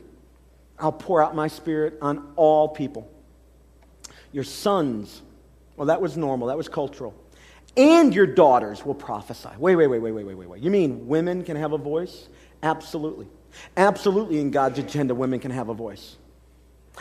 I'll 0.76 0.90
pour 0.90 1.22
out 1.22 1.36
my 1.36 1.46
spirit 1.46 1.98
on 2.02 2.32
all 2.34 2.66
people. 2.66 3.08
Your 4.32 4.42
sons, 4.42 5.22
well, 5.76 5.86
that 5.86 6.00
was 6.00 6.16
normal, 6.16 6.48
that 6.48 6.56
was 6.56 6.68
cultural 6.68 7.14
and 7.76 8.14
your 8.14 8.26
daughters 8.26 8.84
will 8.84 8.94
prophesy. 8.94 9.48
Wait, 9.58 9.76
wait, 9.76 9.88
wait, 9.88 10.00
wait, 10.00 10.12
wait, 10.12 10.24
wait, 10.24 10.48
wait. 10.48 10.62
You 10.62 10.70
mean 10.70 11.06
women 11.06 11.42
can 11.42 11.56
have 11.56 11.72
a 11.72 11.78
voice? 11.78 12.28
Absolutely. 12.62 13.26
Absolutely, 13.76 14.40
in 14.40 14.50
God's 14.50 14.78
agenda, 14.78 15.14
women 15.14 15.40
can 15.40 15.50
have 15.50 15.68
a 15.68 15.74
voice. 15.74 16.16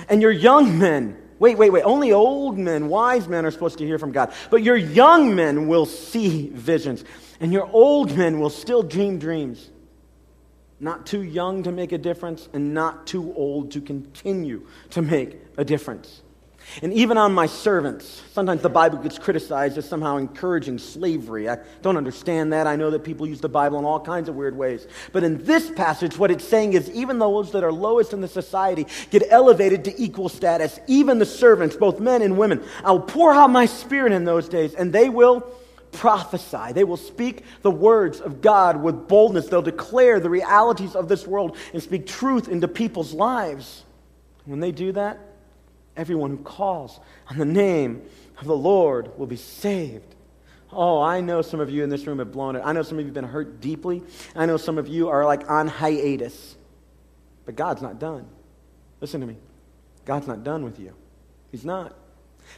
And 0.10 0.22
your 0.22 0.32
young 0.32 0.80
men, 0.80 1.18
wait, 1.40 1.58
wait, 1.58 1.72
wait, 1.72 1.84
only 1.84 2.12
old 2.12 2.58
men, 2.58 2.88
wise 2.90 3.28
men 3.28 3.46
are 3.46 3.52
supposed 3.52 3.78
to 3.78 3.86
hear 3.86 4.00
from 4.00 4.12
God. 4.12 4.34
But 4.50 4.64
your 4.64 4.76
young 4.76 5.36
men 5.36 5.68
will 5.68 5.86
see 5.86 6.50
visions, 6.50 7.04
and 7.40 7.54
your 7.54 7.70
old 7.72 8.16
men 8.18 8.40
will 8.40 8.50
still 8.50 8.82
dream 8.82 9.20
dreams. 9.20 9.70
Not 10.80 11.06
too 11.06 11.22
young 11.22 11.64
to 11.64 11.72
make 11.72 11.92
a 11.92 11.98
difference, 11.98 12.50
and 12.54 12.74
not 12.74 13.06
too 13.06 13.34
old 13.36 13.72
to 13.72 13.82
continue 13.82 14.66
to 14.90 15.02
make 15.02 15.40
a 15.58 15.64
difference. 15.64 16.23
And 16.82 16.92
even 16.94 17.18
on 17.18 17.34
my 17.34 17.46
servants, 17.46 18.22
sometimes 18.32 18.62
the 18.62 18.70
Bible 18.70 18.98
gets 18.98 19.20
criticized 19.20 19.78
as 19.78 19.88
somehow 19.88 20.18
encouraging 20.18 20.80
slavery. 20.80 21.50
I 21.50 21.60
don't 21.82 21.98
understand 21.98 22.54
that. 22.54 22.68
I 22.68 22.76
know 22.76 22.90
that 22.92 23.04
people 23.04 23.28
use 23.28 23.42
the 23.42 23.50
Bible 23.50 23.80
in 23.80 23.86
all 23.86 24.00
kinds 24.00 24.30
of 24.30 24.36
weird 24.36 24.58
ways. 24.58 24.88
But 25.12 25.24
in 25.24 25.44
this 25.44 25.70
passage, 25.70 26.18
what 26.18 26.32
it's 26.32 26.44
saying 26.44 26.74
is 26.74 26.90
even 26.92 27.20
those 27.20 27.52
that 27.52 27.64
are 27.64 27.72
lowest 27.72 28.14
in 28.14 28.22
the 28.22 28.28
society 28.28 28.88
get 29.12 29.24
elevated 29.30 29.86
to 29.86 30.02
equal 30.02 30.30
status, 30.30 30.80
even 30.88 31.20
the 31.20 31.26
servants, 31.26 31.76
both 31.76 32.00
men 32.00 32.22
and 32.22 32.38
women. 32.38 32.64
I'll 32.84 33.00
pour 33.00 33.34
out 33.34 33.50
my 33.50 33.66
spirit 33.66 34.12
in 34.12 34.26
those 34.26 34.50
days, 34.50 34.74
and 34.74 34.92
they 34.92 35.10
will 35.10 35.46
prophesy. 35.92 36.74
They 36.74 36.84
will 36.84 36.98
speak 36.98 37.44
the 37.62 37.72
words 37.72 38.20
of 38.20 38.42
God 38.42 38.82
with 38.82 39.08
boldness. 39.08 39.48
They'll 39.48 39.62
declare 39.62 40.20
the 40.20 40.30
realities 40.30 40.96
of 40.96 41.08
this 41.08 41.28
world 41.28 41.56
and 41.72 41.84
speak 41.84 42.08
truth 42.08 42.48
into 42.48 42.68
people's 42.68 43.14
lives. 43.14 43.84
When 44.46 44.60
they 44.60 44.72
do 44.72 44.92
that, 44.94 45.20
Everyone 45.96 46.32
who 46.32 46.38
calls 46.38 47.00
on 47.30 47.38
the 47.38 47.46
name 47.46 48.02
of 48.40 48.46
the 48.48 48.56
Lord 48.56 49.18
will 49.18 49.28
be 49.28 49.36
saved. 49.36 50.16
Oh, 50.72 51.02
I 51.02 51.22
know 51.22 51.42
some 51.42 51.60
of 51.60 51.70
you 51.70 51.84
in 51.84 51.90
this 51.90 52.08
room 52.08 52.20
have 52.20 52.32
blown 52.32 52.56
it. 52.56 52.64
I 52.66 52.74
know 52.74 52.82
some 52.82 52.98
of 52.98 53.02
you 53.02 53.08
have 53.08 53.14
been 53.14 53.24
hurt 53.24 53.62
deeply. 53.62 54.02
I 54.36 54.46
know 54.46 54.58
some 54.58 54.78
of 54.78 54.88
you 54.88 55.10
are 55.10 55.24
like 55.26 55.50
on 55.50 55.68
hiatus. 55.68 56.56
But 57.46 57.56
God's 57.56 57.82
not 57.82 58.00
done. 58.00 58.28
Listen 59.02 59.22
to 59.22 59.28
me. 59.28 59.38
God's 60.06 60.28
not 60.28 60.44
done 60.44 60.64
with 60.64 60.80
you. 60.80 60.94
He's 61.52 61.66
not. 61.66 61.96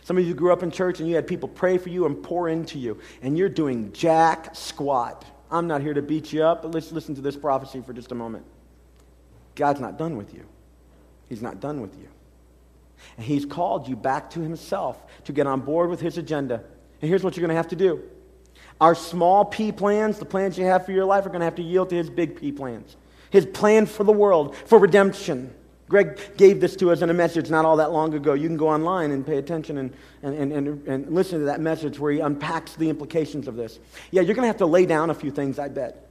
Some 0.03 0.17
of 0.17 0.25
you 0.25 0.33
grew 0.33 0.53
up 0.53 0.63
in 0.63 0.71
church 0.71 0.99
and 0.99 1.09
you 1.09 1.15
had 1.15 1.27
people 1.27 1.49
pray 1.49 1.77
for 1.77 1.89
you 1.89 2.05
and 2.05 2.21
pour 2.23 2.49
into 2.49 2.79
you, 2.79 2.99
and 3.21 3.37
you're 3.37 3.49
doing 3.49 3.91
jack 3.93 4.55
squat. 4.55 5.25
I'm 5.51 5.67
not 5.67 5.81
here 5.81 5.93
to 5.93 6.01
beat 6.01 6.33
you 6.33 6.43
up, 6.43 6.61
but 6.61 6.71
let's 6.71 6.91
listen 6.91 7.15
to 7.15 7.21
this 7.21 7.35
prophecy 7.35 7.81
for 7.81 7.93
just 7.93 8.11
a 8.11 8.15
moment. 8.15 8.45
God's 9.53 9.79
not 9.79 9.97
done 9.97 10.17
with 10.17 10.33
you. 10.33 10.45
He's 11.29 11.41
not 11.41 11.59
done 11.59 11.81
with 11.81 11.95
you. 11.97 12.07
And 13.17 13.25
he's 13.25 13.45
called 13.45 13.87
you 13.87 13.95
back 13.95 14.29
to 14.31 14.41
himself 14.41 15.01
to 15.25 15.33
get 15.33 15.47
on 15.47 15.61
board 15.61 15.89
with 15.89 16.01
his 16.01 16.17
agenda. 16.17 16.63
And 17.01 17.09
here's 17.09 17.23
what 17.23 17.35
you're 17.35 17.41
going 17.41 17.55
to 17.55 17.57
have 17.57 17.69
to 17.69 17.75
do 17.75 18.03
our 18.81 18.95
small 18.95 19.45
P 19.45 19.71
plans, 19.71 20.19
the 20.19 20.25
plans 20.25 20.57
you 20.57 20.65
have 20.65 20.85
for 20.85 20.91
your 20.91 21.05
life, 21.05 21.25
are 21.25 21.29
going 21.29 21.39
to 21.39 21.45
have 21.45 21.55
to 21.55 21.63
yield 21.63 21.89
to 21.89 21.95
his 21.95 22.09
big 22.09 22.39
P 22.39 22.51
plans. 22.51 22.97
His 23.29 23.45
plan 23.45 23.85
for 23.85 24.03
the 24.03 24.11
world, 24.11 24.55
for 24.55 24.79
redemption. 24.79 25.53
Greg 25.87 26.19
gave 26.35 26.61
this 26.61 26.75
to 26.77 26.91
us 26.91 27.01
in 27.01 27.09
a 27.09 27.13
message 27.13 27.49
not 27.49 27.63
all 27.63 27.77
that 27.77 27.91
long 27.91 28.13
ago. 28.15 28.33
You 28.33 28.47
can 28.47 28.57
go 28.57 28.69
online 28.69 29.11
and 29.11 29.25
pay 29.25 29.37
attention 29.37 29.77
and, 29.77 29.93
and, 30.23 30.51
and, 30.51 30.87
and 30.87 31.13
listen 31.13 31.39
to 31.39 31.45
that 31.45 31.61
message 31.61 31.99
where 31.99 32.11
he 32.11 32.19
unpacks 32.21 32.75
the 32.75 32.89
implications 32.89 33.47
of 33.47 33.55
this. 33.55 33.79
Yeah, 34.09 34.21
you're 34.21 34.33
going 34.33 34.43
to 34.43 34.47
have 34.47 34.57
to 34.57 34.65
lay 34.65 34.87
down 34.87 35.11
a 35.11 35.13
few 35.13 35.29
things, 35.29 35.59
I 35.59 35.67
bet. 35.67 36.09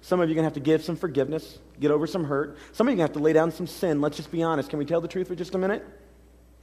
Some 0.00 0.20
of 0.20 0.28
you 0.28 0.32
are 0.32 0.36
going 0.36 0.42
to 0.42 0.46
have 0.46 0.54
to 0.54 0.60
give 0.60 0.82
some 0.82 0.96
forgiveness, 0.96 1.60
get 1.78 1.92
over 1.92 2.08
some 2.08 2.24
hurt. 2.24 2.58
Some 2.72 2.88
of 2.88 2.92
you 2.92 2.96
are 2.96 3.06
going 3.06 3.08
to 3.08 3.12
have 3.12 3.20
to 3.20 3.22
lay 3.22 3.32
down 3.32 3.52
some 3.52 3.68
sin. 3.68 4.00
Let's 4.00 4.16
just 4.16 4.32
be 4.32 4.42
honest. 4.42 4.68
Can 4.68 4.80
we 4.80 4.84
tell 4.84 5.00
the 5.00 5.06
truth 5.06 5.28
for 5.28 5.36
just 5.36 5.54
a 5.54 5.58
minute? 5.58 5.86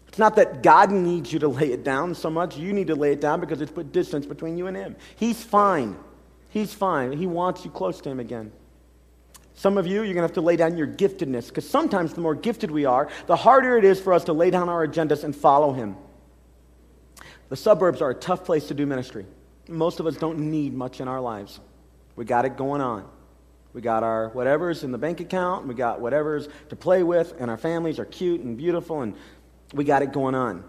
It's 0.10 0.18
not 0.18 0.36
that 0.38 0.64
God 0.64 0.92
needs 0.92 1.32
you 1.32 1.40
to 1.40 1.48
lay 1.48 1.72
it 1.72 1.84
down 1.84 2.16
so 2.16 2.30
much. 2.30 2.58
You 2.58 2.74
need 2.74 2.88
to 2.88 2.96
lay 2.96 3.14
it 3.14 3.22
down 3.22 3.40
because 3.40 3.62
it's 3.62 3.72
put 3.72 3.92
distance 3.92 4.26
between 4.26 4.58
you 4.58 4.66
and 4.66 4.76
Him. 4.76 4.96
He's 5.16 5.42
fine. 5.44 5.96
He's 6.50 6.74
fine. 6.74 7.12
He 7.12 7.28
wants 7.28 7.64
you 7.64 7.70
close 7.70 8.02
to 8.02 8.10
Him 8.10 8.20
again. 8.20 8.52
Some 9.54 9.78
of 9.78 9.86
you, 9.86 9.98
you're 9.98 10.06
going 10.06 10.16
to 10.16 10.22
have 10.22 10.34
to 10.34 10.42
lay 10.42 10.56
down 10.56 10.78
your 10.78 10.88
giftedness 10.88 11.50
because 11.50 11.70
sometimes 11.70 12.14
the 12.14 12.22
more 12.22 12.34
gifted 12.34 12.72
we 12.72 12.86
are, 12.86 13.08
the 13.28 13.36
harder 13.36 13.78
it 13.78 13.86
is 13.86 14.02
for 14.02 14.14
us 14.14 14.24
to 14.24 14.34
lay 14.34 14.50
down 14.50 14.68
our 14.68 14.88
agendas 14.88 15.24
and 15.24 15.36
follow 15.36 15.74
Him. 15.74 15.96
The 17.50 17.56
suburbs 17.56 18.02
are 18.02 18.10
a 18.10 18.16
tough 18.16 18.46
place 18.46 18.68
to 18.70 18.74
do 18.74 18.88
ministry. 18.88 19.28
Most 19.68 20.00
of 20.00 20.08
us 20.08 20.16
don't 20.16 20.40
need 20.40 20.74
much 20.74 21.02
in 21.02 21.08
our 21.08 21.22
lives. 21.22 21.60
We 22.16 22.26
got 22.26 22.46
it 22.46 22.58
going 22.58 22.82
on. 22.82 23.08
We 23.74 23.82
got 23.82 24.02
our 24.02 24.30
whatever's 24.30 24.84
in 24.84 24.92
the 24.92 24.98
bank 24.98 25.20
account, 25.20 25.68
we 25.68 25.76
got 25.76 26.02
whatever's 26.02 26.50
to 26.70 26.76
play 26.76 27.04
with, 27.04 27.36
and 27.40 27.52
our 27.52 27.58
families 27.58 28.00
are 28.00 28.06
cute 28.06 28.42
and 28.42 28.58
beautiful, 28.58 29.02
and 29.02 29.16
we 29.74 29.84
got 29.84 30.02
it 30.02 30.12
going 30.12 30.36
on. 30.36 30.64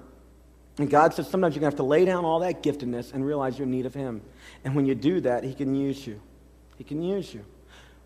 And 0.78 0.88
God 0.88 1.14
says 1.14 1.28
sometimes 1.28 1.54
you're 1.54 1.60
going 1.60 1.72
to 1.72 1.76
have 1.76 1.84
to 1.84 1.88
lay 1.88 2.04
down 2.04 2.24
all 2.24 2.40
that 2.40 2.62
giftedness 2.62 3.12
and 3.12 3.24
realize 3.24 3.58
you're 3.58 3.66
in 3.66 3.70
need 3.70 3.86
of 3.86 3.94
Him. 3.94 4.22
And 4.64 4.74
when 4.74 4.86
you 4.86 4.94
do 4.94 5.20
that, 5.20 5.44
He 5.44 5.54
can 5.54 5.74
use 5.74 6.06
you. 6.06 6.20
He 6.78 6.84
can 6.84 7.02
use 7.02 7.34
you. 7.34 7.44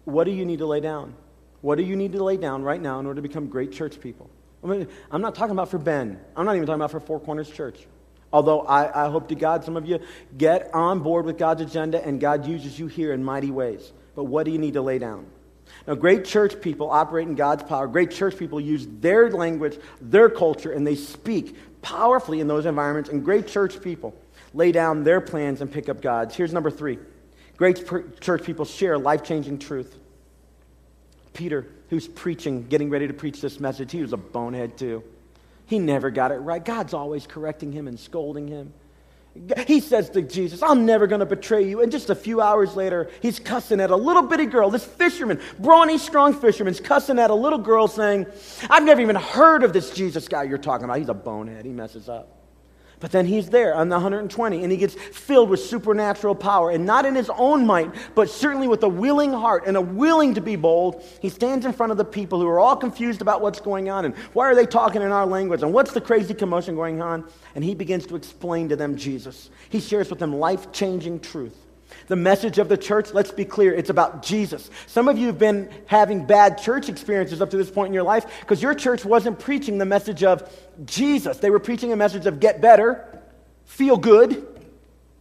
What 0.04 0.24
do 0.24 0.32
you 0.32 0.44
need 0.44 0.58
to 0.58 0.66
lay 0.66 0.80
down? 0.80 1.14
What 1.60 1.78
do 1.78 1.84
you 1.84 1.96
need 1.96 2.12
to 2.12 2.22
lay 2.22 2.36
down 2.36 2.62
right 2.62 2.80
now 2.80 2.98
in 3.00 3.06
order 3.06 3.16
to 3.16 3.22
become 3.22 3.46
great 3.46 3.72
church 3.72 4.00
people? 4.00 4.28
I 4.62 4.66
mean, 4.66 4.88
I'm 5.10 5.20
not 5.20 5.34
talking 5.34 5.52
about 5.52 5.70
for 5.70 5.78
Ben. 5.78 6.18
I'm 6.36 6.44
not 6.44 6.56
even 6.56 6.66
talking 6.66 6.80
about 6.80 6.90
for 6.90 7.00
Four 7.00 7.20
Corners 7.20 7.50
Church. 7.50 7.86
Although 8.32 8.62
I, 8.62 9.06
I 9.06 9.10
hope 9.10 9.28
to 9.28 9.34
God 9.34 9.64
some 9.64 9.76
of 9.76 9.86
you 9.86 10.00
get 10.36 10.74
on 10.74 11.00
board 11.00 11.24
with 11.24 11.38
God's 11.38 11.62
agenda 11.62 12.04
and 12.04 12.20
God 12.20 12.46
uses 12.46 12.78
you 12.78 12.88
here 12.88 13.12
in 13.12 13.22
mighty 13.22 13.50
ways. 13.50 13.92
But 14.16 14.24
what 14.24 14.44
do 14.44 14.50
you 14.50 14.58
need 14.58 14.74
to 14.74 14.82
lay 14.82 14.98
down? 14.98 15.26
Now, 15.86 15.94
great 15.94 16.24
church 16.24 16.60
people 16.60 16.90
operate 16.90 17.28
in 17.28 17.34
God's 17.34 17.62
power. 17.62 17.86
Great 17.86 18.10
church 18.10 18.38
people 18.38 18.60
use 18.60 18.86
their 19.00 19.30
language, 19.30 19.78
their 20.00 20.30
culture, 20.30 20.72
and 20.72 20.86
they 20.86 20.94
speak 20.94 21.56
powerfully 21.82 22.40
in 22.40 22.48
those 22.48 22.64
environments. 22.64 23.10
And 23.10 23.24
great 23.24 23.46
church 23.46 23.82
people 23.82 24.14
lay 24.54 24.72
down 24.72 25.04
their 25.04 25.20
plans 25.20 25.60
and 25.60 25.70
pick 25.70 25.88
up 25.88 26.00
God's. 26.00 26.34
Here's 26.34 26.52
number 26.52 26.70
three 26.70 26.98
great 27.56 27.88
church 28.20 28.44
people 28.44 28.64
share 28.64 28.98
life 28.98 29.22
changing 29.22 29.58
truth. 29.58 29.98
Peter, 31.34 31.66
who's 31.90 32.08
preaching, 32.08 32.66
getting 32.68 32.88
ready 32.88 33.06
to 33.06 33.12
preach 33.12 33.40
this 33.40 33.60
message, 33.60 33.92
he 33.92 34.00
was 34.00 34.12
a 34.12 34.16
bonehead 34.16 34.78
too. 34.78 35.02
He 35.66 35.78
never 35.78 36.10
got 36.10 36.30
it 36.30 36.36
right. 36.36 36.64
God's 36.64 36.94
always 36.94 37.26
correcting 37.26 37.72
him 37.72 37.88
and 37.88 37.98
scolding 37.98 38.48
him. 38.48 38.72
He 39.66 39.80
says 39.80 40.10
to 40.10 40.22
Jesus, 40.22 40.62
I'm 40.62 40.86
never 40.86 41.08
going 41.08 41.18
to 41.18 41.26
betray 41.26 41.68
you. 41.68 41.82
And 41.82 41.90
just 41.90 42.08
a 42.08 42.14
few 42.14 42.40
hours 42.40 42.76
later, 42.76 43.10
he's 43.20 43.40
cussing 43.40 43.80
at 43.80 43.90
a 43.90 43.96
little 43.96 44.22
bitty 44.22 44.46
girl. 44.46 44.70
This 44.70 44.84
fisherman, 44.84 45.40
brawny, 45.58 45.98
strong 45.98 46.34
fisherman's 46.34 46.78
cussing 46.78 47.18
at 47.18 47.30
a 47.30 47.34
little 47.34 47.58
girl 47.58 47.88
saying, 47.88 48.26
I've 48.70 48.84
never 48.84 49.00
even 49.00 49.16
heard 49.16 49.64
of 49.64 49.72
this 49.72 49.90
Jesus 49.90 50.28
guy 50.28 50.44
you're 50.44 50.56
talking 50.56 50.84
about. 50.84 50.98
He's 50.98 51.08
a 51.08 51.14
bonehead. 51.14 51.64
He 51.64 51.72
messes 51.72 52.08
up. 52.08 52.33
But 53.00 53.12
then 53.12 53.26
he's 53.26 53.50
there 53.50 53.74
on 53.74 53.88
the 53.88 53.96
120 53.96 54.62
and 54.62 54.72
he 54.72 54.78
gets 54.78 54.94
filled 54.94 55.50
with 55.50 55.60
supernatural 55.60 56.34
power. 56.34 56.70
And 56.70 56.86
not 56.86 57.04
in 57.04 57.14
his 57.14 57.30
own 57.30 57.66
might, 57.66 57.94
but 58.14 58.30
certainly 58.30 58.68
with 58.68 58.82
a 58.82 58.88
willing 58.88 59.32
heart 59.32 59.64
and 59.66 59.76
a 59.76 59.80
willing 59.80 60.34
to 60.34 60.40
be 60.40 60.56
bold. 60.56 61.02
He 61.20 61.28
stands 61.28 61.66
in 61.66 61.72
front 61.72 61.92
of 61.92 61.98
the 61.98 62.04
people 62.04 62.40
who 62.40 62.48
are 62.48 62.60
all 62.60 62.76
confused 62.76 63.20
about 63.20 63.40
what's 63.40 63.60
going 63.60 63.90
on 63.90 64.04
and 64.04 64.14
why 64.32 64.46
are 64.46 64.54
they 64.54 64.66
talking 64.66 65.02
in 65.02 65.12
our 65.12 65.26
language 65.26 65.62
and 65.62 65.72
what's 65.72 65.92
the 65.92 66.00
crazy 66.00 66.34
commotion 66.34 66.74
going 66.74 67.02
on. 67.02 67.24
And 67.54 67.64
he 67.64 67.74
begins 67.74 68.06
to 68.06 68.16
explain 68.16 68.68
to 68.68 68.76
them 68.76 68.96
Jesus. 68.96 69.50
He 69.68 69.80
shares 69.80 70.10
with 70.10 70.18
them 70.18 70.36
life 70.36 70.72
changing 70.72 71.20
truth. 71.20 71.63
The 72.06 72.16
message 72.16 72.58
of 72.58 72.68
the 72.68 72.76
church, 72.76 73.12
let's 73.12 73.30
be 73.30 73.44
clear, 73.44 73.74
it's 73.74 73.90
about 73.90 74.22
Jesus. 74.22 74.70
Some 74.86 75.08
of 75.08 75.18
you 75.18 75.26
have 75.26 75.38
been 75.38 75.70
having 75.86 76.26
bad 76.26 76.58
church 76.58 76.88
experiences 76.88 77.40
up 77.40 77.50
to 77.50 77.56
this 77.56 77.70
point 77.70 77.88
in 77.88 77.94
your 77.94 78.02
life 78.02 78.26
because 78.40 78.62
your 78.62 78.74
church 78.74 79.04
wasn't 79.04 79.38
preaching 79.38 79.78
the 79.78 79.84
message 79.84 80.22
of 80.22 80.50
Jesus. 80.84 81.38
They 81.38 81.50
were 81.50 81.60
preaching 81.60 81.92
a 81.92 81.96
message 81.96 82.26
of 82.26 82.40
get 82.40 82.60
better, 82.60 83.20
feel 83.64 83.96
good, 83.96 84.46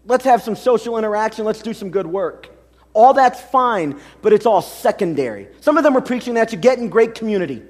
let's 0.05 0.25
have 0.25 0.41
some 0.41 0.55
social 0.55 0.97
interaction, 0.97 1.45
let's 1.45 1.61
do 1.61 1.73
some 1.73 1.89
good 1.89 2.07
work. 2.07 2.49
All 2.93 3.13
that's 3.13 3.41
fine, 3.41 3.99
but 4.21 4.33
it's 4.33 4.45
all 4.45 4.61
secondary. 4.61 5.47
Some 5.61 5.77
of 5.77 5.83
them 5.83 5.97
are 5.97 6.01
preaching 6.01 6.35
that 6.35 6.51
you 6.51 6.57
get 6.57 6.77
in 6.77 6.89
great 6.89 7.15
community. 7.15 7.63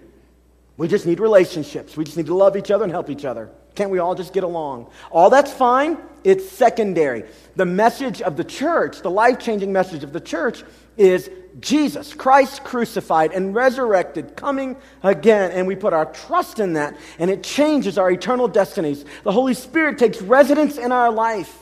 We 0.75 0.87
just 0.87 1.05
need 1.05 1.19
relationships. 1.19 1.95
We 1.95 2.03
just 2.03 2.17
need 2.17 2.25
to 2.25 2.35
love 2.35 2.57
each 2.57 2.71
other 2.71 2.83
and 2.83 2.91
help 2.91 3.09
each 3.09 3.25
other. 3.25 3.49
Can't 3.75 3.89
we 3.89 3.99
all 3.99 4.15
just 4.15 4.33
get 4.33 4.43
along? 4.43 4.89
All 5.11 5.29
that's 5.29 5.51
fine, 5.51 5.97
it's 6.23 6.47
secondary. 6.49 7.23
The 7.55 7.65
message 7.65 8.21
of 8.21 8.37
the 8.37 8.43
church, 8.43 9.01
the 9.01 9.09
life 9.09 9.39
changing 9.39 9.73
message 9.73 10.03
of 10.03 10.13
the 10.13 10.19
church, 10.19 10.63
is 10.95 11.29
Jesus, 11.59 12.13
Christ 12.13 12.63
crucified 12.63 13.31
and 13.31 13.53
resurrected, 13.55 14.35
coming 14.35 14.75
again. 15.01 15.51
And 15.51 15.67
we 15.67 15.75
put 15.75 15.93
our 15.93 16.05
trust 16.05 16.59
in 16.59 16.73
that, 16.73 16.97
and 17.19 17.29
it 17.29 17.43
changes 17.43 17.97
our 17.97 18.11
eternal 18.11 18.47
destinies. 18.47 19.05
The 19.23 19.31
Holy 19.31 19.53
Spirit 19.53 19.97
takes 19.97 20.21
residence 20.21 20.77
in 20.77 20.91
our 20.91 21.11
life, 21.11 21.55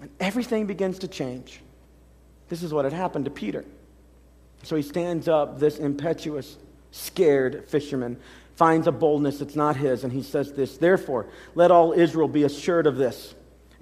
and 0.00 0.10
everything 0.20 0.66
begins 0.66 0.98
to 1.00 1.08
change. 1.08 1.60
This 2.48 2.62
is 2.62 2.72
what 2.72 2.84
had 2.84 2.92
happened 2.92 3.24
to 3.24 3.30
Peter. 3.30 3.64
So 4.64 4.76
he 4.76 4.82
stands 4.82 5.28
up, 5.28 5.58
this 5.58 5.78
impetuous, 5.78 6.56
scared 6.90 7.68
fisherman, 7.68 8.18
finds 8.56 8.86
a 8.86 8.92
boldness 8.92 9.38
that's 9.38 9.56
not 9.56 9.76
his, 9.76 10.04
and 10.04 10.12
he 10.12 10.22
says 10.22 10.52
this 10.52 10.76
Therefore, 10.76 11.26
let 11.54 11.70
all 11.70 11.92
Israel 11.92 12.28
be 12.28 12.44
assured 12.44 12.86
of 12.86 12.96
this. 12.96 13.34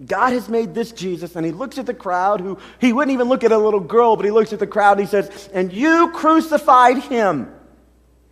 God 0.05 0.33
has 0.33 0.49
made 0.49 0.75
this 0.75 0.93
Jesus, 0.93 1.37
and 1.37 1.45
he 1.45 1.53
looks 1.53 1.79
at 1.79 1.87
the 1.87 1.95
crowd 1.95 2.41
who 2.41 2.59
he 2.81 2.93
wouldn't 2.93 3.13
even 3.13 3.29
look 3.29 3.45
at 3.45 3.53
a 3.53 3.59
little 3.59 3.81
girl, 3.81 4.17
but 4.17 4.25
he 4.25 4.31
looks 4.31 4.53
at 4.53 4.59
the 4.59 4.67
crowd 4.67 4.99
and 4.99 5.01
he 5.01 5.07
says, 5.07 5.49
And 5.53 5.73
you 5.73 6.11
crucified 6.13 6.99
him. 6.99 7.55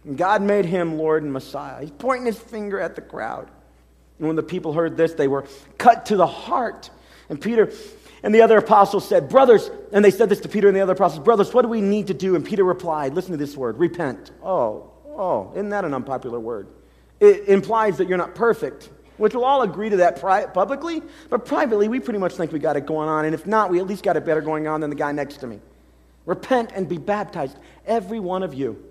And 0.04 0.16
God 0.16 0.42
made 0.42 0.64
him 0.64 0.96
Lord 0.96 1.22
and 1.22 1.32
Messiah. 1.32 1.80
He's 1.82 1.90
pointing 1.90 2.26
his 2.26 2.38
finger 2.38 2.80
at 2.80 2.94
the 2.94 3.02
crowd. 3.02 3.50
And 4.18 4.26
when 4.26 4.36
the 4.36 4.42
people 4.42 4.72
heard 4.72 4.96
this, 4.96 5.12
they 5.12 5.28
were 5.28 5.46
cut 5.78 6.06
to 6.06 6.16
the 6.16 6.26
heart. 6.26 6.90
And 7.28 7.40
Peter 7.40 7.72
and 8.22 8.34
the 8.34 8.42
other 8.42 8.58
apostles 8.58 9.06
said, 9.06 9.28
Brothers, 9.28 9.70
and 9.92 10.04
they 10.04 10.10
said 10.10 10.28
this 10.28 10.40
to 10.40 10.48
Peter 10.48 10.68
and 10.68 10.76
the 10.76 10.80
other 10.80 10.94
apostles, 10.94 11.24
Brothers, 11.24 11.52
what 11.54 11.62
do 11.62 11.68
we 11.68 11.80
need 11.80 12.08
to 12.08 12.14
do? 12.14 12.34
And 12.34 12.44
Peter 12.44 12.64
replied, 12.64 13.14
Listen 13.14 13.32
to 13.32 13.36
this 13.36 13.56
word 13.56 13.78
repent. 13.78 14.30
Oh, 14.42 14.90
Oh, 15.20 15.52
isn't 15.52 15.68
that 15.68 15.84
an 15.84 15.92
unpopular 15.92 16.40
word? 16.40 16.66
It 17.20 17.46
implies 17.46 17.98
that 17.98 18.08
you're 18.08 18.16
not 18.16 18.34
perfect, 18.34 18.88
which 19.18 19.34
we'll 19.34 19.44
all 19.44 19.60
agree 19.60 19.90
to 19.90 19.98
that 19.98 20.18
pri- 20.18 20.46
publicly, 20.46 21.02
but 21.28 21.44
privately, 21.44 21.88
we 21.88 22.00
pretty 22.00 22.18
much 22.18 22.32
think 22.32 22.52
we 22.52 22.58
got 22.58 22.74
it 22.78 22.86
going 22.86 23.06
on. 23.06 23.26
And 23.26 23.34
if 23.34 23.46
not, 23.46 23.68
we 23.68 23.80
at 23.80 23.86
least 23.86 24.02
got 24.02 24.16
it 24.16 24.24
better 24.24 24.40
going 24.40 24.66
on 24.66 24.80
than 24.80 24.88
the 24.88 24.96
guy 24.96 25.12
next 25.12 25.36
to 25.40 25.46
me. 25.46 25.60
Repent 26.24 26.72
and 26.74 26.88
be 26.88 26.96
baptized, 26.96 27.58
every 27.84 28.18
one 28.18 28.42
of 28.42 28.54
you, 28.54 28.82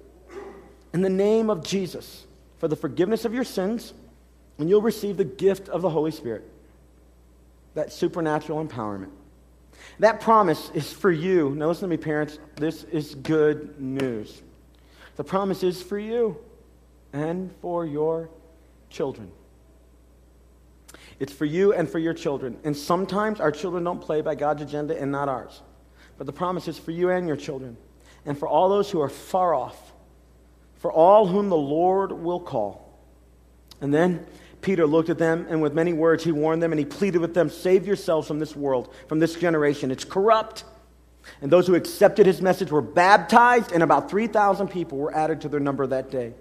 in 0.94 1.02
the 1.02 1.10
name 1.10 1.50
of 1.50 1.64
Jesus 1.64 2.28
for 2.60 2.68
the 2.68 2.76
forgiveness 2.76 3.26
of 3.26 3.34
your 3.34 3.44
sins, 3.44 3.96
and 4.60 4.70
you'll 4.70 4.84
receive 4.84 5.18
the 5.18 5.26
gift 5.26 5.68
of 5.70 5.82
the 5.82 5.90
Holy 5.90 6.12
Spirit, 6.12 6.48
that 7.74 7.92
supernatural 7.92 8.64
empowerment. 8.64 9.10
That 9.98 10.22
promise 10.22 10.70
is 10.76 10.94
for 10.94 11.10
you. 11.10 11.56
Now, 11.56 11.70
listen 11.70 11.84
to 11.84 11.88
me, 11.88 11.98
parents. 11.98 12.38
This 12.56 12.84
is 12.84 13.16
good 13.16 13.82
news. 13.82 14.44
The 15.20 15.26
promise 15.26 15.64
is 15.64 15.84
for 15.84 16.00
you 16.00 16.38
and 17.12 17.54
for 17.62 17.86
your 17.86 18.30
children. 18.90 19.30
It's 21.20 21.34
for 21.34 21.44
you 21.44 21.74
and 21.74 21.90
for 21.90 22.00
your 22.00 22.14
children. 22.14 22.58
And 22.64 22.74
sometimes 22.74 23.42
our 23.42 23.52
children 23.52 23.84
don't 23.84 24.00
play 24.00 24.22
by 24.22 24.36
God's 24.36 24.62
agenda 24.62 24.98
and 24.98 25.12
not 25.12 25.28
ours. 25.28 25.62
But 26.18 26.26
the 26.26 26.32
promise 26.32 26.70
is 26.70 26.80
for 26.80 26.92
you 26.92 27.10
and 27.10 27.28
your 27.28 27.36
children, 27.36 27.76
and 28.26 28.40
for 28.40 28.48
all 28.48 28.70
those 28.70 28.90
who 28.90 29.02
are 29.02 29.10
far 29.10 29.54
off, 29.54 29.92
for 30.76 30.90
all 30.90 31.28
whom 31.28 31.50
the 31.50 31.58
Lord 31.58 32.14
will 32.14 32.40
call. 32.40 32.98
And 33.82 33.94
then 33.94 34.26
Peter 34.62 34.88
looked 34.88 35.10
at 35.10 35.18
them, 35.18 35.48
and 35.50 35.62
with 35.62 35.74
many 35.74 35.92
words 35.92 36.24
he 36.24 36.32
warned 36.32 36.64
them, 36.64 36.72
and 36.72 36.80
he 36.80 36.86
pleaded 36.86 37.18
with 37.18 37.34
them 37.34 37.50
Save 37.50 37.86
yourselves 37.86 38.26
from 38.26 38.40
this 38.40 38.56
world, 38.56 38.94
from 39.10 39.20
this 39.20 39.36
generation. 39.36 39.92
It's 39.92 40.06
corrupt. 40.06 40.64
And 41.42 41.52
those 41.52 41.68
who 41.68 41.76
accepted 41.76 42.26
his 42.26 42.42
message 42.42 42.72
were 42.72 42.82
baptized, 42.82 43.72
and 43.72 43.84
about 43.84 44.10
3,000 44.10 44.68
people 44.68 44.98
were 44.98 45.16
added 45.16 45.42
to 45.42 45.50
their 45.50 45.60
number 45.60 45.88
that 45.88 46.12
day 46.12 46.34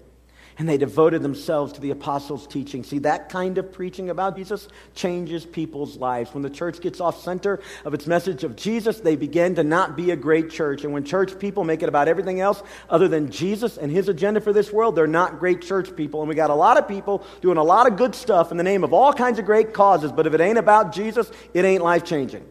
and 0.59 0.67
they 0.67 0.77
devoted 0.77 1.23
themselves 1.23 1.71
to 1.71 1.81
the 1.81 1.91
apostles' 1.91 2.45
teaching. 2.45 2.83
See, 2.83 2.99
that 2.99 3.29
kind 3.29 3.57
of 3.57 3.71
preaching 3.71 4.09
about 4.09 4.35
Jesus 4.35 4.67
changes 4.93 5.45
people's 5.45 5.95
lives. 5.95 6.33
When 6.33 6.43
the 6.43 6.49
church 6.49 6.81
gets 6.81 6.99
off 6.99 7.23
center 7.23 7.61
of 7.85 7.93
its 7.93 8.05
message 8.05 8.43
of 8.43 8.57
Jesus, 8.57 8.99
they 8.99 9.15
begin 9.15 9.55
to 9.55 9.63
not 9.63 9.95
be 9.95 10.11
a 10.11 10.17
great 10.17 10.49
church. 10.49 10.83
And 10.83 10.91
when 10.91 11.05
church 11.05 11.39
people 11.39 11.63
make 11.63 11.81
it 11.81 11.87
about 11.87 12.09
everything 12.09 12.41
else 12.41 12.61
other 12.89 13.07
than 13.07 13.31
Jesus 13.31 13.77
and 13.77 13.89
his 13.89 14.09
agenda 14.09 14.41
for 14.41 14.51
this 14.51 14.71
world, 14.71 14.97
they're 14.97 15.07
not 15.07 15.39
great 15.39 15.61
church 15.61 15.95
people. 15.95 16.19
And 16.19 16.27
we 16.27 16.35
got 16.35 16.49
a 16.49 16.55
lot 16.55 16.77
of 16.77 16.89
people 16.89 17.25
doing 17.39 17.57
a 17.57 17.63
lot 17.63 17.87
of 17.87 17.95
good 17.95 18.13
stuff 18.13 18.51
in 18.51 18.57
the 18.57 18.63
name 18.63 18.83
of 18.83 18.91
all 18.91 19.13
kinds 19.13 19.39
of 19.39 19.45
great 19.45 19.73
causes, 19.73 20.11
but 20.11 20.27
if 20.27 20.33
it 20.33 20.41
ain't 20.41 20.57
about 20.57 20.91
Jesus, 20.91 21.31
it 21.53 21.63
ain't 21.63 21.81
life 21.81 22.03
changing. 22.03 22.45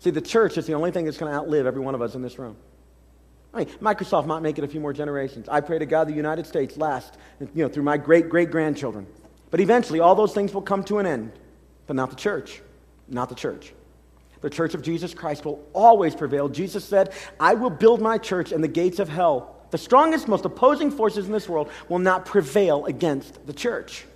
See, 0.00 0.10
the 0.10 0.20
church 0.20 0.58
is 0.58 0.66
the 0.66 0.74
only 0.74 0.90
thing 0.90 1.04
that's 1.04 1.18
going 1.18 1.30
to 1.30 1.38
outlive 1.38 1.66
every 1.66 1.80
one 1.80 1.94
of 1.94 2.02
us 2.02 2.14
in 2.14 2.22
this 2.22 2.38
room. 2.38 2.56
I 3.52 3.58
mean, 3.58 3.68
Microsoft 3.80 4.26
might 4.26 4.40
make 4.40 4.58
it 4.58 4.64
a 4.64 4.68
few 4.68 4.80
more 4.80 4.92
generations. 4.92 5.48
I 5.48 5.60
pray 5.60 5.78
to 5.78 5.86
God 5.86 6.08
the 6.08 6.14
United 6.14 6.46
States 6.46 6.76
last, 6.76 7.16
you 7.40 7.48
know, 7.54 7.68
through 7.68 7.82
my 7.82 7.96
great 7.96 8.28
great 8.28 8.50
grandchildren. 8.50 9.06
But 9.50 9.60
eventually, 9.60 10.00
all 10.00 10.14
those 10.14 10.32
things 10.32 10.54
will 10.54 10.62
come 10.62 10.84
to 10.84 10.98
an 10.98 11.06
end. 11.06 11.32
But 11.86 11.96
not 11.96 12.10
the 12.10 12.16
church. 12.16 12.62
Not 13.08 13.28
the 13.28 13.34
church. 13.34 13.74
The 14.40 14.50
church 14.50 14.74
of 14.74 14.82
Jesus 14.82 15.12
Christ 15.12 15.44
will 15.44 15.66
always 15.74 16.14
prevail. 16.14 16.48
Jesus 16.48 16.84
said, 16.84 17.12
I 17.38 17.54
will 17.54 17.70
build 17.70 18.00
my 18.00 18.16
church, 18.16 18.52
and 18.52 18.64
the 18.64 18.68
gates 18.68 18.98
of 18.98 19.08
hell, 19.08 19.56
the 19.70 19.78
strongest, 19.78 20.28
most 20.28 20.44
opposing 20.44 20.90
forces 20.90 21.26
in 21.26 21.32
this 21.32 21.48
world, 21.48 21.70
will 21.88 21.98
not 21.98 22.24
prevail 22.24 22.86
against 22.86 23.46
the 23.46 23.52
church. 23.52 24.06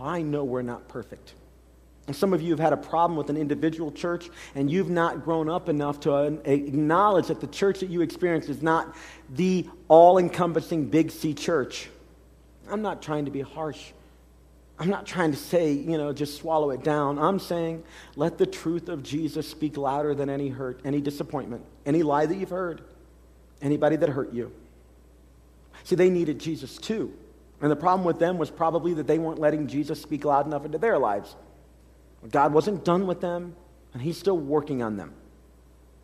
I 0.00 0.22
know 0.22 0.44
we're 0.44 0.62
not 0.62 0.88
perfect. 0.88 1.34
And 2.08 2.16
some 2.16 2.32
of 2.32 2.40
you 2.40 2.50
have 2.52 2.58
had 2.58 2.72
a 2.72 2.76
problem 2.78 3.18
with 3.18 3.28
an 3.28 3.36
individual 3.36 3.92
church, 3.92 4.30
and 4.54 4.70
you've 4.70 4.88
not 4.88 5.24
grown 5.24 5.50
up 5.50 5.68
enough 5.68 6.00
to 6.00 6.14
uh, 6.14 6.30
acknowledge 6.46 7.26
that 7.26 7.42
the 7.42 7.46
church 7.46 7.80
that 7.80 7.90
you 7.90 8.00
experience 8.00 8.48
is 8.48 8.62
not 8.62 8.96
the 9.28 9.68
all 9.88 10.16
encompassing 10.16 10.88
Big 10.88 11.10
C 11.10 11.34
church. 11.34 11.90
I'm 12.70 12.80
not 12.80 13.02
trying 13.02 13.26
to 13.26 13.30
be 13.30 13.42
harsh. 13.42 13.92
I'm 14.78 14.88
not 14.88 15.04
trying 15.04 15.32
to 15.32 15.36
say, 15.36 15.72
you 15.72 15.98
know, 15.98 16.14
just 16.14 16.38
swallow 16.38 16.70
it 16.70 16.82
down. 16.82 17.18
I'm 17.18 17.38
saying 17.38 17.84
let 18.16 18.38
the 18.38 18.46
truth 18.46 18.88
of 18.88 19.02
Jesus 19.02 19.46
speak 19.46 19.76
louder 19.76 20.14
than 20.14 20.30
any 20.30 20.48
hurt, 20.48 20.80
any 20.86 21.02
disappointment, 21.02 21.62
any 21.84 22.02
lie 22.02 22.24
that 22.24 22.36
you've 22.36 22.48
heard, 22.48 22.80
anybody 23.60 23.96
that 23.96 24.08
hurt 24.08 24.32
you. 24.32 24.50
See, 25.84 25.94
they 25.94 26.08
needed 26.08 26.38
Jesus 26.38 26.78
too. 26.78 27.12
And 27.60 27.70
the 27.70 27.76
problem 27.76 28.06
with 28.06 28.18
them 28.18 28.38
was 28.38 28.50
probably 28.50 28.94
that 28.94 29.06
they 29.06 29.18
weren't 29.18 29.40
letting 29.40 29.66
Jesus 29.66 30.00
speak 30.00 30.24
loud 30.24 30.46
enough 30.46 30.64
into 30.64 30.78
their 30.78 30.96
lives. 30.96 31.36
God 32.30 32.52
wasn't 32.52 32.84
done 32.84 33.06
with 33.06 33.20
them, 33.20 33.54
and 33.92 34.02
He's 34.02 34.18
still 34.18 34.38
working 34.38 34.82
on 34.82 34.96
them. 34.96 35.12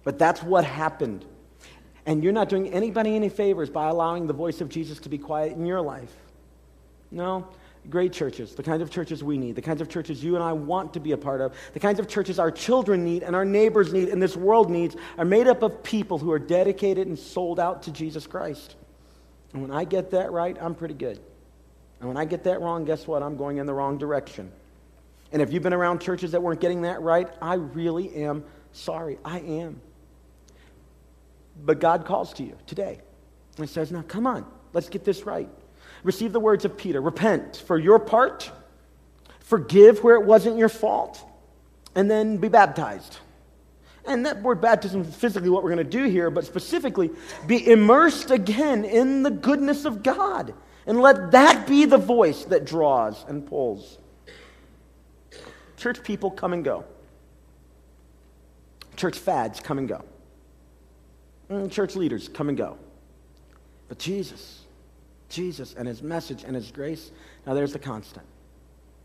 But 0.05 0.19
that's 0.19 0.43
what 0.43 0.65
happened. 0.65 1.25
And 2.07 2.23
you're 2.23 2.33
not 2.33 2.49
doing 2.49 2.73
anybody 2.73 3.17
any 3.17 3.29
favors 3.29 3.71
by 3.71 3.89
allowing 3.89 4.27
the 4.27 4.33
voice 4.33 4.61
of 4.61 4.69
Jesus 4.69 4.99
to 5.01 5.09
be 5.09 5.19
quiet 5.19 5.53
in 5.53 5.65
your 5.65 5.81
life. 5.81 6.15
No, 7.11 7.49
great 7.89 8.13
churches, 8.13 8.55
the 8.55 8.63
kinds 8.63 8.83
of 8.83 8.91
churches 8.91 9.23
we 9.23 9.39
need, 9.39 9.57
the 9.57 9.63
kinds 9.63 9.81
of 9.81 9.89
churches 9.89 10.23
you 10.23 10.35
and 10.35 10.45
I 10.45 10.53
want 10.53 10.93
to 10.95 11.01
be 11.01 11.13
a 11.13 11.17
part 11.17 11.41
of, 11.41 11.55
the 11.73 11.81
kinds 11.81 11.99
of 11.99 12.09
churches 12.09 12.39
our 12.39 12.51
children 12.51 13.05
need 13.05 13.23
and 13.23 13.35
our 13.35 13.45
neighbors 13.45 13.93
need 13.93 14.09
and 14.09 14.21
this 14.21 14.37
world 14.37 14.71
needs 14.71 14.97
are 15.17 15.25
made 15.25 15.47
up 15.47 15.63
of 15.63 15.83
people 15.83 16.19
who 16.19 16.31
are 16.33 16.39
dedicated 16.39 17.07
and 17.07 17.19
sold 17.19 17.61
out 17.61 17.83
to 17.85 17.91
Jesus 17.91 18.27
Christ. 18.27 18.77
And 19.53 19.63
when 19.63 19.71
I 19.71 19.85
get 19.85 20.11
that 20.11 20.33
right, 20.33 20.57
I'm 20.61 20.75
pretty 20.75 20.95
good. 20.95 21.21
And 22.01 22.09
when 22.09 22.17
I 22.17 22.25
get 22.25 22.45
that 22.45 22.61
wrong, 22.61 22.85
guess 22.85 23.07
what? 23.07 23.23
I'm 23.23 23.37
going 23.37 23.59
in 23.59 23.67
the 23.67 23.75
wrong 23.75 23.99
direction. 23.99 24.51
And 25.35 25.43
if 25.43 25.53
you've 25.53 25.65
been 25.65 25.75
around 25.75 26.01
churches 26.01 26.31
that 26.31 26.41
weren't 26.41 26.61
getting 26.61 26.83
that 26.83 27.03
right, 27.03 27.29
I 27.43 27.55
really 27.55 28.15
am 28.15 28.45
sorry. 28.71 29.19
I 29.25 29.41
am. 29.41 29.81
But 31.65 31.81
God 31.81 32.07
calls 32.07 32.33
to 32.35 32.45
you 32.45 32.57
today 32.69 33.01
and 33.59 33.69
says, 33.69 33.91
Now 33.91 34.03
come 34.03 34.29
on, 34.29 34.47
let's 34.73 34.89
get 34.89 35.05
this 35.05 35.27
right. 35.27 35.49
Receive 36.05 36.33
the 36.33 36.39
words 36.39 36.65
of 36.65 36.77
Peter 36.77 37.01
repent 37.01 37.57
for 37.67 37.77
your 37.77 37.99
part, 37.99 38.49
forgive 39.41 40.05
where 40.05 40.15
it 40.15 40.25
wasn't 40.25 40.57
your 40.57 40.69
fault, 40.69 41.21
and 41.97 42.09
then 42.09 42.37
be 42.37 42.49
baptized. 42.49 43.19
And 44.07 44.27
that 44.27 44.41
word 44.41 44.61
baptism 44.61 45.01
is 45.01 45.17
physically 45.17 45.51
what 45.51 45.65
we're 45.65 45.75
going 45.75 45.85
to 45.85 45.99
do 45.99 46.05
here, 46.05 46.31
but 46.31 46.47
specifically, 46.47 47.11
be 47.49 47.69
immersed 47.69 48.31
again 48.31 48.85
in 48.85 49.25
the 49.25 49.33
goodness 49.33 49.85
of 49.85 50.05
God. 50.05 50.55
And 50.87 51.01
let 51.01 51.33
that 51.33 51.67
be 51.67 51.87
the 51.87 51.99
voice 51.99 52.45
that 52.45 52.65
draws 52.65 53.25
and 53.27 53.45
pulls. 53.45 53.99
Church 55.85 56.03
people 56.03 56.31
come 56.31 56.55
and 56.55 56.65
go. 56.65 56.83
Church 58.97 59.19
fads 59.19 59.61
come 59.61 59.77
and 59.77 59.87
go. 59.87 60.03
Mm, 61.51 61.71
church 61.71 61.95
leaders 61.95 62.27
come 62.27 62.49
and 62.49 62.57
go. 62.57 62.79
But 63.89 63.99
Jesus, 63.99 64.63
Jesus 65.29 65.75
and 65.75 65.87
his 65.87 66.03
message 66.03 66.43
and 66.43 66.55
his 66.57 66.73
grace, 66.73 67.11
now 67.47 67.53
there's 67.53 67.75
the 67.75 67.79
constant. 67.79 68.25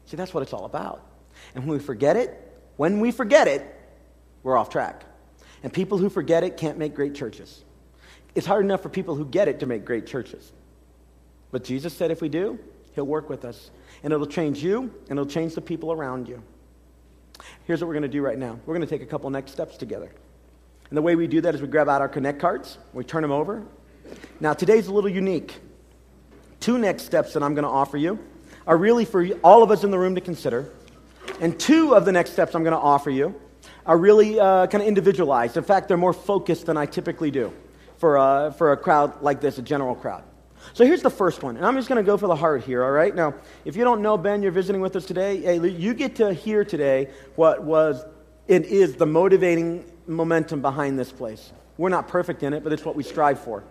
See, 0.05 0.15
that's 0.15 0.33
what 0.33 0.41
it's 0.41 0.53
all 0.53 0.63
about. 0.63 1.05
And 1.53 1.65
when 1.65 1.77
we 1.77 1.83
forget 1.83 2.15
it, 2.15 2.49
when 2.77 3.01
we 3.01 3.11
forget 3.11 3.49
it, 3.49 3.75
we're 4.43 4.55
off 4.55 4.69
track. 4.69 5.03
And 5.63 5.73
people 5.73 5.97
who 5.97 6.09
forget 6.09 6.45
it 6.45 6.55
can't 6.55 6.77
make 6.77 6.95
great 6.95 7.13
churches. 7.13 7.65
It's 8.35 8.47
hard 8.47 8.63
enough 8.63 8.81
for 8.81 8.87
people 8.87 9.15
who 9.15 9.25
get 9.25 9.49
it 9.49 9.59
to 9.59 9.65
make 9.65 9.83
great 9.83 10.07
churches. 10.07 10.53
But 11.51 11.65
Jesus 11.65 11.93
said 11.93 12.09
if 12.09 12.21
we 12.21 12.29
do, 12.29 12.57
he'll 12.95 13.03
work 13.05 13.29
with 13.29 13.43
us. 13.43 13.69
And 14.01 14.13
it'll 14.13 14.25
change 14.25 14.63
you, 14.63 14.93
and 15.09 15.19
it'll 15.19 15.25
change 15.25 15.55
the 15.55 15.61
people 15.61 15.91
around 15.91 16.29
you. 16.29 16.41
Here's 17.65 17.81
what 17.81 17.87
we're 17.87 17.93
going 17.93 18.03
to 18.03 18.09
do 18.09 18.21
right 18.21 18.37
now 18.37 18.59
we're 18.65 18.75
going 18.75 18.87
to 18.87 18.89
take 18.89 19.01
a 19.01 19.09
couple 19.09 19.29
next 19.29 19.51
steps 19.51 19.77
together. 19.77 20.11
And 20.89 20.97
the 20.97 21.01
way 21.01 21.15
we 21.15 21.27
do 21.27 21.41
that 21.41 21.53
is 21.53 21.61
we 21.61 21.67
grab 21.67 21.87
out 21.87 22.01
our 22.01 22.09
Connect 22.09 22.39
cards, 22.39 22.77
we 22.93 23.03
turn 23.03 23.21
them 23.21 23.31
over. 23.31 23.63
Now, 24.39 24.53
today's 24.53 24.87
a 24.87 24.93
little 24.93 25.09
unique. 25.09 25.59
Two 26.59 26.77
next 26.77 27.03
steps 27.03 27.33
that 27.33 27.43
I'm 27.43 27.53
going 27.53 27.63
to 27.63 27.69
offer 27.69 27.97
you 27.97 28.19
are 28.65 28.75
really 28.75 29.05
for 29.05 29.25
all 29.43 29.61
of 29.63 29.71
us 29.71 29.83
in 29.83 29.91
the 29.91 29.99
room 29.99 30.15
to 30.15 30.21
consider. 30.21 30.71
And 31.39 31.59
two 31.59 31.95
of 31.95 32.05
the 32.05 32.11
next 32.11 32.31
steps 32.31 32.55
I'm 32.55 32.63
going 32.63 32.73
to 32.73 32.79
offer 32.79 33.11
you 33.11 33.39
are 33.85 33.97
really 33.97 34.39
uh, 34.39 34.67
kind 34.67 34.81
of 34.81 34.87
individualized. 34.87 35.57
In 35.57 35.63
fact, 35.63 35.87
they're 35.87 35.97
more 35.97 36.13
focused 36.13 36.65
than 36.65 36.75
I 36.75 36.85
typically 36.85 37.31
do 37.31 37.53
for, 37.97 38.51
for 38.57 38.71
a 38.71 38.77
crowd 38.77 39.21
like 39.21 39.41
this, 39.41 39.57
a 39.57 39.61
general 39.61 39.95
crowd. 39.95 40.23
So 40.73 40.85
here's 40.85 41.01
the 41.01 41.09
first 41.09 41.41
one, 41.41 41.57
and 41.57 41.65
I'm 41.65 41.75
just 41.75 41.87
going 41.89 42.03
to 42.03 42.05
go 42.05 42.17
for 42.17 42.27
the 42.27 42.35
heart 42.35 42.63
here, 42.63 42.83
all 42.83 42.91
right? 42.91 43.15
Now, 43.15 43.33
if 43.65 43.75
you 43.75 43.83
don't 43.83 44.01
know 44.01 44.17
Ben, 44.17 44.43
you're 44.43 44.51
visiting 44.51 44.81
with 44.81 44.95
us 44.95 45.05
today, 45.05 45.41
hey, 45.41 45.67
you 45.67 45.93
get 45.93 46.15
to 46.17 46.33
hear 46.33 46.63
today 46.63 47.09
what 47.35 47.63
was 47.63 48.03
and 48.47 48.65
is 48.65 48.95
the 48.95 49.05
motivating 49.05 49.85
momentum 50.07 50.61
behind 50.61 50.97
this 50.97 51.11
place. 51.11 51.53
We're 51.77 51.89
not 51.89 52.07
perfect 52.07 52.43
in 52.43 52.53
it, 52.53 52.63
but 52.63 52.73
it's 52.73 52.83
what 52.83 52.95
we 52.95 53.03
strive 53.03 53.39
for. 53.39 53.63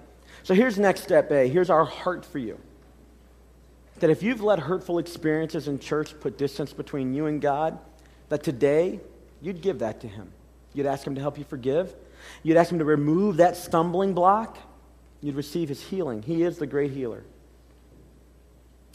So 0.45 0.55
here's 0.55 0.78
next 0.78 1.03
step 1.03 1.30
A. 1.30 1.49
Here's 1.49 1.68
our 1.68 1.84
heart 1.84 2.24
for 2.24 2.39
you. 2.39 2.59
That 3.99 4.11
if 4.11 4.22
you've 4.22 4.41
let 4.41 4.61
hurtful 4.61 4.99
experiences 4.99 5.66
in 5.66 5.80
church 5.80 6.18
put 6.20 6.39
distance 6.39 6.72
between 6.72 7.12
you 7.12 7.26
and 7.26 7.41
God, 7.41 7.78
that 8.28 8.45
today 8.45 9.01
you'd 9.43 9.61
give 9.61 9.80
that 9.80 10.01
to 10.03 10.09
Him. 10.09 10.32
You'd 10.72 10.86
ask 10.86 11.07
Him 11.07 11.16
to 11.16 11.20
help 11.20 11.36
you 11.36 11.45
forgive. 11.45 11.95
You'd 12.45 12.57
ask 12.57 12.70
Him 12.70 12.78
to 12.78 12.84
remove 12.84 13.39
that 13.39 13.57
stumbling 13.57 14.14
block 14.14 14.59
you'd 15.21 15.37
receive 15.37 15.69
his 15.69 15.83
healing. 15.83 16.23
He 16.23 16.43
is 16.43 16.59
the 16.59 16.66
great 16.66 16.93
healer. 16.93 17.25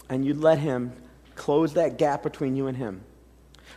And 0.09 0.25
you'd 0.25 0.37
let 0.37 0.59
him 0.59 0.93
close 1.35 1.73
that 1.73 1.97
gap 1.97 2.23
between 2.23 2.55
you 2.55 2.67
and 2.67 2.77
him. 2.77 3.03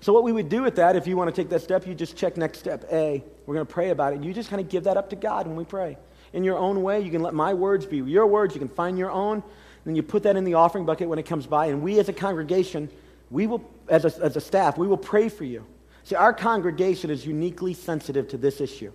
So, 0.01 0.13
what 0.13 0.25
we 0.25 0.33
would 0.33 0.49
do 0.49 0.63
with 0.63 0.77
that, 0.77 0.97
if 0.97 1.07
you 1.07 1.17
want 1.17 1.35
to 1.35 1.41
take 1.43 1.49
that 1.51 1.63
step, 1.63 1.87
you 1.87 1.95
just 1.95 2.17
check 2.17 2.37
next 2.37 2.59
step 2.59 2.85
A. 2.93 3.25
We're 3.47 3.55
going 3.55 3.67
to 3.67 3.73
pray 3.73 3.91
about 3.91 4.13
it. 4.13 4.23
You 4.23 4.33
just 4.35 4.51
kind 4.51 4.61
of 4.61 4.69
give 4.69 4.85
that 4.85 4.97
up 4.97 5.11
to 5.11 5.17
God 5.17 5.47
when 5.47 5.57
we 5.57 5.65
pray. 5.65 5.97
In 6.33 6.45
your 6.45 6.59
own 6.59 6.83
way, 6.83 7.01
you 7.01 7.11
can 7.11 7.23
let 7.23 7.33
my 7.35 7.55
words 7.55 7.87
be 7.87 7.99
your 7.99 8.27
words. 8.27 8.55
You 8.55 8.59
can 8.59 8.69
find 8.69 8.99
your 8.99 9.11
own. 9.11 9.43
then 9.85 9.97
you 9.97 10.03
put 10.03 10.25
that 10.25 10.37
in 10.37 10.45
the 10.45 10.55
offering 10.55 10.85
bucket 10.85 11.09
when 11.09 11.19
it 11.19 11.25
comes 11.25 11.47
by, 11.47 11.67
and 11.67 11.81
we 11.83 11.99
as 11.99 12.09
a 12.09 12.13
congregation, 12.13 12.91
we 13.31 13.47
will, 13.47 13.65
as 13.89 14.05
a, 14.05 14.23
as 14.23 14.37
a 14.37 14.41
staff, 14.41 14.77
we 14.77 14.87
will 14.87 14.99
pray 14.99 15.29
for 15.29 15.45
you. 15.45 15.65
See, 16.05 16.15
our 16.15 16.33
congregation 16.33 17.11
is 17.11 17.25
uniquely 17.25 17.73
sensitive 17.73 18.29
to 18.29 18.37
this 18.37 18.61
issue. 18.61 18.93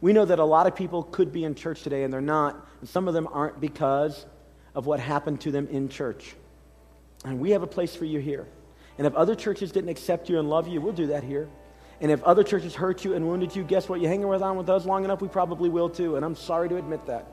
We 0.00 0.12
know 0.12 0.24
that 0.24 0.38
a 0.38 0.44
lot 0.44 0.66
of 0.66 0.76
people 0.76 1.02
could 1.02 1.32
be 1.32 1.44
in 1.44 1.54
church 1.54 1.82
today 1.82 2.04
and 2.04 2.12
they're 2.12 2.20
not, 2.20 2.66
and 2.80 2.88
some 2.88 3.08
of 3.08 3.14
them 3.14 3.28
aren't 3.32 3.60
because 3.60 4.26
of 4.74 4.86
what 4.86 5.00
happened 5.00 5.40
to 5.42 5.50
them 5.50 5.66
in 5.68 5.88
church. 5.88 6.34
And 7.24 7.40
we 7.40 7.50
have 7.50 7.62
a 7.62 7.66
place 7.66 7.96
for 7.96 8.04
you 8.04 8.20
here. 8.20 8.46
And 8.98 9.06
if 9.06 9.14
other 9.14 9.34
churches 9.34 9.72
didn't 9.72 9.90
accept 9.90 10.28
you 10.28 10.38
and 10.38 10.48
love 10.48 10.68
you, 10.68 10.80
we'll 10.80 10.92
do 10.92 11.08
that 11.08 11.24
here. 11.24 11.48
And 12.00 12.10
if 12.10 12.22
other 12.24 12.44
churches 12.44 12.74
hurt 12.74 13.04
you 13.04 13.14
and 13.14 13.26
wounded 13.26 13.56
you, 13.56 13.64
guess 13.64 13.88
what? 13.88 14.00
You 14.00 14.08
hang 14.08 14.22
around 14.22 14.56
with 14.58 14.68
us 14.68 14.84
long 14.84 15.04
enough, 15.04 15.22
we 15.22 15.28
probably 15.28 15.70
will 15.70 15.88
too. 15.88 16.16
And 16.16 16.24
I'm 16.24 16.36
sorry 16.36 16.68
to 16.68 16.76
admit 16.76 17.06
that. 17.06 17.26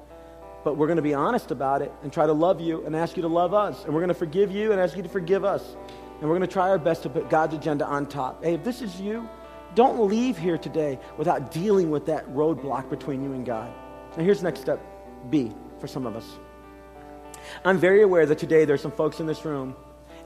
But 0.63 0.77
we're 0.77 0.87
going 0.87 0.97
to 0.97 1.03
be 1.03 1.13
honest 1.13 1.51
about 1.51 1.81
it 1.81 1.91
and 2.01 2.13
try 2.13 2.25
to 2.25 2.33
love 2.33 2.61
you 2.61 2.85
and 2.85 2.95
ask 2.95 3.17
you 3.17 3.21
to 3.23 3.27
love 3.27 3.53
us. 3.53 3.83
And 3.83 3.93
we're 3.93 3.99
going 3.99 4.07
to 4.07 4.13
forgive 4.13 4.51
you 4.51 4.71
and 4.71 4.79
ask 4.79 4.95
you 4.95 5.03
to 5.03 5.09
forgive 5.09 5.43
us. 5.43 5.75
And 6.21 6.29
we're 6.29 6.37
going 6.37 6.47
to 6.47 6.53
try 6.53 6.69
our 6.69 6.77
best 6.77 7.03
to 7.03 7.09
put 7.09 7.29
God's 7.29 7.55
agenda 7.55 7.85
on 7.85 8.05
top. 8.05 8.41
Hey, 8.41 8.53
if 8.53 8.63
this 8.63 8.81
is 8.81 9.01
you, 9.01 9.27
don't 9.75 10.07
leave 10.07 10.37
here 10.37 10.57
today 10.57 10.99
without 11.17 11.51
dealing 11.51 11.89
with 11.89 12.05
that 12.07 12.27
roadblock 12.29 12.89
between 12.89 13.23
you 13.23 13.33
and 13.33 13.45
God. 13.45 13.71
Now, 14.17 14.23
here's 14.23 14.43
next 14.43 14.61
step 14.61 14.79
B 15.29 15.51
for 15.79 15.87
some 15.87 16.05
of 16.05 16.15
us. 16.15 16.25
I'm 17.65 17.77
very 17.77 18.03
aware 18.03 18.25
that 18.25 18.37
today 18.37 18.65
there's 18.65 18.81
some 18.81 18.91
folks 18.91 19.19
in 19.19 19.25
this 19.27 19.43
room, 19.45 19.75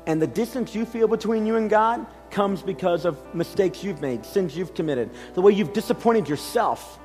and 0.06 0.22
the 0.22 0.28
distance 0.28 0.76
you 0.76 0.86
feel 0.86 1.08
between 1.08 1.46
you 1.46 1.56
and 1.56 1.70
God 1.70 2.06
comes 2.30 2.62
because 2.62 3.06
of 3.06 3.18
mistakes 3.34 3.84
you've 3.84 4.02
made, 4.02 4.26
sins 4.26 4.56
you've 4.56 4.74
committed, 4.74 5.10
the 5.34 5.42
way 5.42 5.52
you've 5.52 5.74
disappointed 5.74 6.30
yourself, 6.30 7.00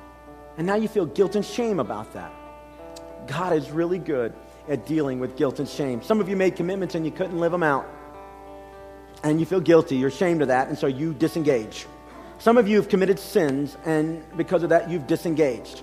and 0.57 0.67
now 0.67 0.75
you 0.75 0.87
feel 0.87 1.05
guilt 1.05 1.35
and 1.35 1.43
shame 1.43 1.79
about 1.79 2.13
that. 2.13 2.31
God 3.27 3.53
is 3.53 3.71
really 3.71 3.99
good 3.99 4.33
at 4.67 4.85
dealing 4.85 5.19
with 5.19 5.35
guilt 5.35 5.59
and 5.59 5.67
shame. 5.67 6.01
Some 6.01 6.21
of 6.21 6.29
you 6.29 6.35
made 6.35 6.55
commitments 6.55 6.95
and 6.95 7.05
you 7.05 7.11
couldn't 7.11 7.39
live 7.39 7.51
them 7.51 7.63
out. 7.63 7.87
And 9.23 9.39
you 9.39 9.45
feel 9.45 9.61
guilty, 9.61 9.95
you're 9.95 10.09
ashamed 10.09 10.41
of 10.41 10.49
that, 10.49 10.67
and 10.67 10.77
so 10.77 10.87
you 10.87 11.13
disengage. 11.13 11.87
Some 12.43 12.57
of 12.57 12.67
you 12.67 12.75
have 12.75 12.89
committed 12.89 13.19
sins, 13.19 13.77
and 13.85 14.21
because 14.35 14.63
of 14.63 14.69
that, 14.71 14.89
you've 14.89 15.07
disengaged. 15.07 15.81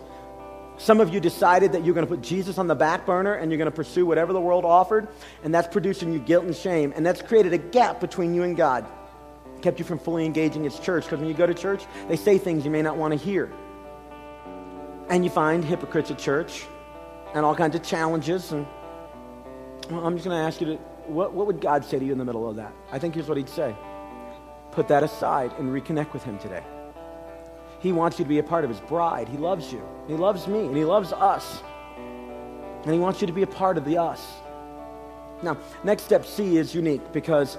Some 0.77 1.01
of 1.01 1.09
you 1.09 1.19
decided 1.19 1.73
that 1.73 1.87
you're 1.87 1.95
going 1.95 2.07
to 2.07 2.15
put 2.15 2.21
Jesus 2.21 2.59
on 2.59 2.67
the 2.67 2.75
back 2.75 3.07
burner 3.07 3.33
and 3.33 3.51
you're 3.51 3.57
going 3.57 3.71
to 3.71 3.75
pursue 3.75 4.05
whatever 4.05 4.35
the 4.35 4.43
world 4.43 4.67
offered, 4.67 5.09
and 5.43 5.55
that's 5.55 5.69
producing 5.69 6.13
you 6.13 6.19
guilt 6.19 6.45
and 6.45 6.55
shame, 6.55 6.93
and 6.95 7.07
that's 7.07 7.23
created 7.23 7.55
a 7.55 7.59
gap 7.59 7.99
between 7.99 8.35
you 8.35 8.43
and 8.43 8.59
God. 8.59 8.87
Kept 9.63 9.79
you 9.79 9.87
from 9.87 9.99
fully 9.99 10.27
engaging 10.27 10.67
its 10.67 10.79
church, 10.79 11.05
because 11.05 11.19
when 11.19 11.29
you 11.29 11.35
go 11.35 11.47
to 11.47 11.55
church, 11.55 11.83
they 12.09 12.17
say 12.17 12.37
things 12.37 12.63
you 12.63 12.71
may 12.71 12.83
not 12.83 12.99
want 12.99 13.13
to 13.13 13.19
hear. 13.19 13.51
And 15.09 15.25
you 15.25 15.31
find 15.31 15.65
hypocrites 15.65 16.11
at 16.11 16.19
church 16.19 16.67
and 17.33 17.43
all 17.43 17.55
kinds 17.55 17.75
of 17.75 17.83
challenges. 17.83 18.53
And 18.53 18.67
I'm 19.91 20.15
just 20.15 20.27
going 20.27 20.37
to 20.37 20.47
ask 20.47 20.61
you 20.61 20.67
to, 20.67 20.77
what, 21.07 21.33
what 21.33 21.47
would 21.47 21.63
God 21.63 21.87
say 21.87 21.99
to 21.99 22.05
you 22.05 22.13
in 22.13 22.19
the 22.19 22.27
middle 22.27 22.47
of 22.47 22.57
that? 22.57 22.75
I 22.93 22.99
think 22.99 23.15
here's 23.15 23.29
what 23.29 23.39
he'd 23.39 23.49
say 23.49 23.75
put 24.73 24.89
that 24.89 25.03
aside 25.03 25.53
and 25.59 25.71
reconnect 25.71 26.13
with 26.13 26.23
him 26.23 26.39
today. 26.39 26.63
He 27.81 27.93
wants 27.93 28.19
you 28.19 28.25
to 28.25 28.29
be 28.29 28.39
a 28.39 28.43
part 28.43 28.65
of 28.65 28.71
his 28.71 28.81
bride. 28.81 29.29
He 29.29 29.39
loves 29.39 29.73
you. 29.73 29.83
He 30.07 30.15
loves 30.15 30.47
me, 30.47 30.61
and 30.61 30.77
he 30.77 30.85
loves 30.85 31.13
us. 31.13 31.63
And 32.85 32.93
he 32.93 32.99
wants 32.99 33.21
you 33.21 33.27
to 33.27 33.33
be 33.33 33.43
a 33.43 33.47
part 33.47 33.79
of 33.79 33.85
the 33.85 33.99
us. 33.99 34.25
Now, 35.43 35.57
next 35.83 36.05
step 36.05 36.27
C 36.27 36.59
is 36.59 36.75
unique 36.75 37.13
because 37.13 37.57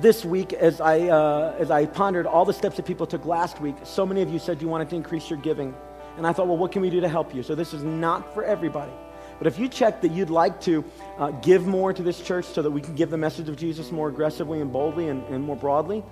this 0.00 0.24
week, 0.24 0.52
as 0.52 0.80
I, 0.80 1.00
uh, 1.08 1.56
as 1.58 1.70
I 1.70 1.86
pondered 1.86 2.26
all 2.26 2.44
the 2.44 2.52
steps 2.52 2.76
that 2.76 2.86
people 2.86 3.06
took 3.06 3.24
last 3.24 3.60
week, 3.60 3.76
so 3.82 4.06
many 4.06 4.22
of 4.22 4.30
you 4.30 4.38
said 4.38 4.62
you 4.62 4.68
wanted 4.68 4.88
to 4.90 4.96
increase 4.96 5.28
your 5.28 5.38
giving. 5.40 5.74
And 6.16 6.26
I 6.26 6.32
thought, 6.32 6.46
well, 6.46 6.56
what 6.56 6.72
can 6.72 6.82
we 6.82 6.90
do 6.90 7.00
to 7.00 7.08
help 7.08 7.34
you? 7.34 7.42
So 7.42 7.54
this 7.54 7.74
is 7.74 7.82
not 7.82 8.32
for 8.32 8.44
everybody. 8.44 8.92
But 9.38 9.46
if 9.46 9.58
you 9.58 9.68
check 9.68 10.00
that 10.00 10.12
you'd 10.12 10.30
like 10.30 10.60
to 10.62 10.84
uh, 11.18 11.30
give 11.30 11.66
more 11.66 11.92
to 11.92 12.02
this 12.02 12.20
church 12.22 12.46
so 12.46 12.62
that 12.62 12.70
we 12.70 12.80
can 12.80 12.94
give 12.94 13.10
the 13.10 13.18
message 13.18 13.48
of 13.48 13.56
Jesus 13.56 13.92
more 13.92 14.08
aggressively 14.08 14.60
and 14.60 14.72
boldly 14.72 15.08
and, 15.08 15.22
and 15.24 15.44
more 15.44 15.56
broadly, 15.56 16.02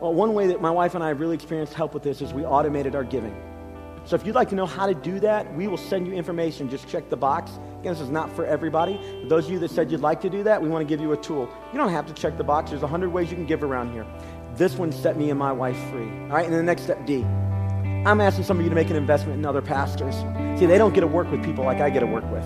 well, 0.00 0.12
one 0.12 0.34
way 0.34 0.46
that 0.48 0.60
my 0.60 0.70
wife 0.70 0.94
and 0.94 1.02
I 1.02 1.08
have 1.08 1.20
really 1.20 1.34
experienced 1.34 1.74
help 1.74 1.94
with 1.94 2.02
this 2.02 2.20
is 2.20 2.34
we 2.34 2.44
automated 2.44 2.94
our 2.94 3.04
giving. 3.04 3.34
So 4.04 4.14
if 4.14 4.24
you'd 4.24 4.36
like 4.36 4.48
to 4.50 4.54
know 4.54 4.66
how 4.66 4.86
to 4.86 4.94
do 4.94 5.18
that, 5.20 5.52
we 5.54 5.66
will 5.66 5.76
send 5.76 6.06
you 6.06 6.12
information. 6.12 6.70
Just 6.70 6.86
check 6.86 7.08
the 7.08 7.16
box. 7.16 7.50
Again, 7.80 7.92
this 7.92 8.00
is 8.00 8.10
not 8.10 8.30
for 8.36 8.46
everybody. 8.46 9.00
For 9.22 9.28
those 9.28 9.46
of 9.46 9.52
you 9.52 9.58
that 9.58 9.70
said 9.70 9.90
you'd 9.90 10.00
like 10.00 10.20
to 10.20 10.30
do 10.30 10.44
that, 10.44 10.62
we 10.62 10.68
want 10.68 10.86
to 10.86 10.88
give 10.88 11.00
you 11.00 11.12
a 11.12 11.16
tool. 11.16 11.48
You 11.72 11.78
don't 11.78 11.90
have 11.90 12.06
to 12.06 12.12
check 12.12 12.36
the 12.36 12.44
box. 12.44 12.70
There's 12.70 12.84
a 12.84 12.86
hundred 12.86 13.10
ways 13.10 13.30
you 13.30 13.36
can 13.36 13.46
give 13.46 13.64
around 13.64 13.92
here. 13.92 14.06
This 14.54 14.76
one 14.76 14.92
set 14.92 15.16
me 15.16 15.30
and 15.30 15.38
my 15.38 15.50
wife 15.50 15.76
free. 15.90 16.08
All 16.08 16.28
right, 16.28 16.46
and 16.46 16.54
the 16.54 16.62
next 16.62 16.82
step, 16.82 17.04
D. 17.04 17.24
I'm 17.24 18.20
asking 18.20 18.44
some 18.44 18.58
of 18.58 18.64
you 18.64 18.68
to 18.68 18.76
make 18.76 18.90
an 18.90 18.96
investment 18.96 19.38
in 19.38 19.44
other 19.44 19.62
pastors. 19.62 20.14
See, 20.60 20.66
they 20.66 20.78
don't 20.78 20.94
get 20.94 21.00
to 21.00 21.08
work 21.08 21.28
with 21.30 21.44
people 21.44 21.64
like 21.64 21.80
I 21.80 21.90
get 21.90 22.00
to 22.00 22.06
work 22.06 22.30
with. 22.30 22.44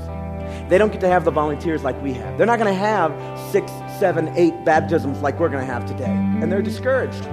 They 0.71 0.79
don't 0.79 0.93
get 0.93 1.01
to 1.01 1.09
have 1.09 1.25
the 1.25 1.33
volunteers 1.33 1.83
like 1.83 2.01
we 2.01 2.13
have. 2.13 2.39
They're 2.39 2.47
not 2.47 2.61
going 2.61 2.73
to 2.73 2.79
have 2.81 3.11
six, 3.51 3.73
seven, 3.99 4.29
eight 4.37 4.65
baptisms 4.65 5.21
like 5.21 5.41
we're 5.41 5.49
going 5.49 5.67
to 5.67 5.73
have 5.73 5.85
today. 5.85 6.05
And 6.05 6.51
they're 6.51 6.63
discouraged. 6.63 7.25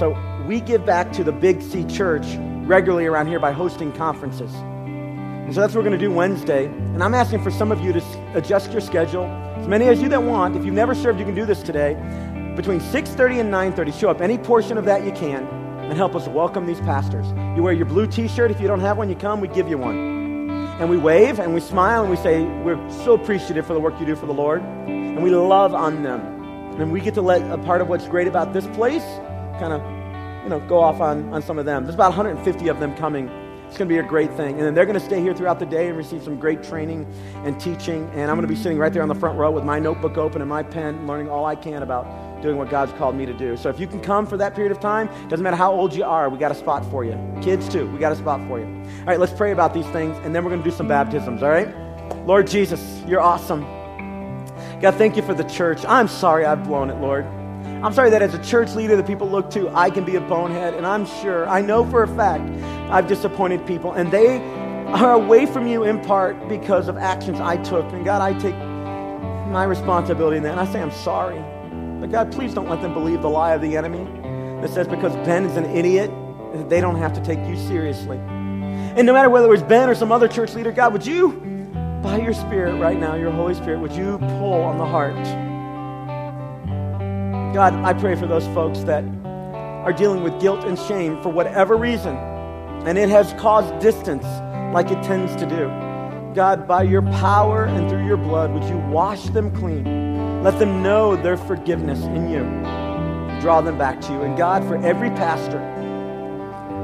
So 0.00 0.18
we 0.48 0.60
give 0.60 0.84
back 0.84 1.12
to 1.12 1.22
the 1.22 1.30
Big 1.30 1.62
C 1.62 1.84
Church 1.84 2.26
regularly 2.66 3.06
around 3.06 3.28
here 3.28 3.38
by 3.38 3.52
hosting 3.52 3.92
conferences. 3.92 4.52
And 4.52 5.54
so 5.54 5.60
that's 5.60 5.76
what 5.76 5.84
we're 5.84 5.90
going 5.90 6.00
to 6.00 6.04
do 6.04 6.10
Wednesday. 6.10 6.66
And 6.66 7.04
I'm 7.04 7.14
asking 7.14 7.44
for 7.44 7.52
some 7.52 7.70
of 7.70 7.80
you 7.82 7.92
to 7.92 8.32
adjust 8.34 8.72
your 8.72 8.80
schedule. 8.80 9.26
As 9.26 9.68
many 9.68 9.86
as 9.86 10.02
you 10.02 10.08
that 10.08 10.24
want. 10.24 10.56
If 10.56 10.64
you've 10.64 10.74
never 10.74 10.96
served, 10.96 11.20
you 11.20 11.24
can 11.24 11.36
do 11.36 11.46
this 11.46 11.62
today. 11.62 11.94
Between 12.56 12.80
6.30 12.80 13.42
and 13.42 13.54
9.30, 13.54 14.00
show 14.00 14.10
up 14.10 14.20
any 14.20 14.38
portion 14.38 14.76
of 14.76 14.84
that 14.86 15.04
you 15.04 15.12
can 15.12 15.46
and 15.46 15.92
help 15.92 16.16
us 16.16 16.26
welcome 16.26 16.66
these 16.66 16.80
pastors. 16.80 17.26
You 17.56 17.62
wear 17.62 17.74
your 17.74 17.86
blue 17.86 18.08
t-shirt. 18.08 18.50
If 18.50 18.60
you 18.60 18.66
don't 18.66 18.80
have 18.80 18.98
one, 18.98 19.08
you 19.08 19.14
come, 19.14 19.40
we 19.40 19.46
give 19.46 19.68
you 19.68 19.78
one 19.78 20.15
and 20.78 20.90
we 20.90 20.98
wave 20.98 21.40
and 21.40 21.54
we 21.54 21.60
smile 21.60 22.02
and 22.02 22.10
we 22.10 22.16
say, 22.16 22.44
We're 22.44 22.90
so 23.04 23.14
appreciative 23.14 23.66
for 23.66 23.72
the 23.72 23.80
work 23.80 23.98
you 23.98 24.04
do 24.04 24.14
for 24.14 24.26
the 24.26 24.34
Lord. 24.34 24.62
And 24.62 25.22
we 25.22 25.30
love 25.30 25.74
on 25.74 26.02
them. 26.02 26.20
And 26.80 26.92
we 26.92 27.00
get 27.00 27.14
to 27.14 27.22
let 27.22 27.42
a 27.50 27.56
part 27.56 27.80
of 27.80 27.88
what's 27.88 28.06
great 28.06 28.28
about 28.28 28.52
this 28.52 28.66
place 28.68 29.04
kind 29.58 29.72
of, 29.72 29.80
you 30.44 30.50
know, 30.50 30.60
go 30.68 30.78
off 30.78 31.00
on, 31.00 31.32
on 31.32 31.40
some 31.40 31.58
of 31.58 31.64
them. 31.64 31.84
There's 31.84 31.94
about 31.94 32.10
150 32.10 32.68
of 32.68 32.78
them 32.78 32.94
coming. 32.96 33.28
It's 33.66 33.78
going 33.78 33.88
to 33.88 33.94
be 33.94 33.98
a 33.98 34.02
great 34.02 34.30
thing. 34.34 34.56
And 34.56 34.62
then 34.62 34.74
they're 34.74 34.84
going 34.84 34.98
to 34.98 35.04
stay 35.04 35.22
here 35.22 35.34
throughout 35.34 35.58
the 35.58 35.66
day 35.66 35.88
and 35.88 35.96
receive 35.96 36.22
some 36.22 36.38
great 36.38 36.62
training 36.62 37.10
and 37.44 37.58
teaching. 37.58 38.08
And 38.10 38.30
I'm 38.30 38.36
going 38.36 38.46
to 38.46 38.54
be 38.54 38.54
sitting 38.54 38.76
right 38.76 38.92
there 38.92 39.02
on 39.02 39.08
the 39.08 39.14
front 39.14 39.38
row 39.38 39.50
with 39.50 39.64
my 39.64 39.78
notebook 39.78 40.18
open 40.18 40.42
and 40.42 40.50
my 40.50 40.62
pen, 40.62 41.06
learning 41.06 41.30
all 41.30 41.46
I 41.46 41.56
can 41.56 41.82
about 41.82 42.04
doing 42.42 42.56
what 42.56 42.70
God's 42.70 42.92
called 42.92 43.16
me 43.16 43.26
to 43.26 43.32
do. 43.32 43.56
So 43.56 43.68
if 43.68 43.80
you 43.80 43.86
can 43.86 44.00
come 44.00 44.26
for 44.26 44.36
that 44.36 44.54
period 44.54 44.72
of 44.72 44.80
time, 44.80 45.08
doesn't 45.28 45.42
matter 45.42 45.56
how 45.56 45.72
old 45.72 45.94
you 45.94 46.04
are, 46.04 46.28
we 46.28 46.38
got 46.38 46.52
a 46.52 46.54
spot 46.54 46.84
for 46.90 47.04
you. 47.04 47.18
Kids 47.42 47.68
too, 47.68 47.90
we 47.90 47.98
got 47.98 48.12
a 48.12 48.16
spot 48.16 48.40
for 48.48 48.58
you. 48.58 48.66
All 48.66 49.06
right, 49.06 49.20
let's 49.20 49.32
pray 49.32 49.52
about 49.52 49.72
these 49.74 49.86
things, 49.86 50.16
and 50.24 50.34
then 50.34 50.44
we're 50.44 50.50
going 50.50 50.62
to 50.62 50.68
do 50.68 50.76
some 50.76 50.88
baptisms, 50.88 51.42
all 51.42 51.48
right? 51.48 51.68
Lord 52.26 52.46
Jesus, 52.46 53.02
you're 53.06 53.20
awesome. 53.20 53.62
God, 54.80 54.94
thank 54.96 55.16
you 55.16 55.22
for 55.22 55.34
the 55.34 55.44
church. 55.44 55.84
I'm 55.86 56.08
sorry 56.08 56.44
I've 56.44 56.64
blown 56.64 56.90
it, 56.90 56.96
Lord. 56.96 57.24
I'm 57.24 57.92
sorry 57.92 58.10
that 58.10 58.22
as 58.22 58.34
a 58.34 58.42
church 58.44 58.74
leader 58.74 58.96
that 58.96 59.06
people 59.06 59.28
look 59.28 59.50
to, 59.50 59.68
I 59.70 59.90
can 59.90 60.04
be 60.04 60.16
a 60.16 60.20
bonehead, 60.20 60.74
and 60.74 60.86
I'm 60.86 61.06
sure, 61.06 61.48
I 61.48 61.60
know 61.60 61.84
for 61.88 62.02
a 62.02 62.08
fact, 62.08 62.48
I've 62.90 63.06
disappointed 63.06 63.66
people, 63.66 63.92
and 63.92 64.10
they 64.10 64.38
are 64.86 65.12
away 65.12 65.46
from 65.46 65.66
you 65.66 65.84
in 65.84 66.00
part 66.02 66.48
because 66.48 66.88
of 66.88 66.96
actions 66.96 67.40
I 67.40 67.56
took. 67.56 67.84
And 67.92 68.04
God, 68.04 68.22
I 68.22 68.38
take 68.38 68.54
my 69.50 69.64
responsibility 69.64 70.36
in 70.36 70.42
that, 70.44 70.52
and 70.52 70.60
I 70.60 70.72
say 70.72 70.80
I'm 70.80 70.92
sorry. 70.92 71.42
But 72.00 72.10
God, 72.10 72.32
please 72.32 72.54
don't 72.54 72.68
let 72.68 72.82
them 72.82 72.92
believe 72.92 73.22
the 73.22 73.30
lie 73.30 73.54
of 73.54 73.60
the 73.62 73.76
enemy 73.76 74.04
that 74.60 74.70
says 74.70 74.88
because 74.88 75.14
Ben 75.26 75.44
is 75.44 75.56
an 75.56 75.64
idiot, 75.66 76.10
they 76.68 76.80
don't 76.80 76.96
have 76.96 77.12
to 77.14 77.20
take 77.22 77.38
you 77.46 77.56
seriously. 77.56 78.18
And 78.18 79.06
no 79.06 79.12
matter 79.12 79.28
whether 79.28 79.46
it 79.46 79.50
was 79.50 79.62
Ben 79.62 79.88
or 79.88 79.94
some 79.94 80.10
other 80.10 80.28
church 80.28 80.54
leader, 80.54 80.72
God, 80.72 80.92
would 80.92 81.06
you, 81.06 81.32
by 82.02 82.18
your 82.18 82.32
Spirit 82.32 82.78
right 82.78 82.98
now, 82.98 83.14
your 83.14 83.30
Holy 83.30 83.54
Spirit, 83.54 83.80
would 83.80 83.92
you 83.92 84.18
pull 84.18 84.62
on 84.62 84.78
the 84.78 84.86
heart? 84.86 85.14
God, 87.54 87.74
I 87.74 87.92
pray 87.92 88.16
for 88.16 88.26
those 88.26 88.46
folks 88.48 88.80
that 88.80 89.04
are 89.24 89.92
dealing 89.92 90.22
with 90.22 90.40
guilt 90.40 90.64
and 90.64 90.78
shame 90.78 91.20
for 91.22 91.28
whatever 91.28 91.76
reason, 91.76 92.16
and 92.86 92.98
it 92.98 93.08
has 93.08 93.32
caused 93.34 93.78
distance 93.78 94.24
like 94.72 94.90
it 94.90 95.02
tends 95.02 95.34
to 95.36 95.46
do. 95.46 95.68
God, 96.34 96.66
by 96.66 96.82
your 96.82 97.02
power 97.02 97.64
and 97.64 97.88
through 97.88 98.06
your 98.06 98.16
blood, 98.16 98.52
would 98.52 98.64
you 98.64 98.76
wash 98.90 99.24
them 99.30 99.54
clean? 99.54 100.15
Let 100.46 100.60
them 100.60 100.80
know 100.80 101.16
their 101.16 101.36
forgiveness 101.36 102.04
in 102.04 102.30
you. 102.30 102.44
Draw 103.40 103.62
them 103.62 103.76
back 103.76 104.00
to 104.02 104.12
you. 104.12 104.22
And 104.22 104.38
God, 104.38 104.62
for 104.62 104.76
every 104.76 105.10
pastor 105.10 105.58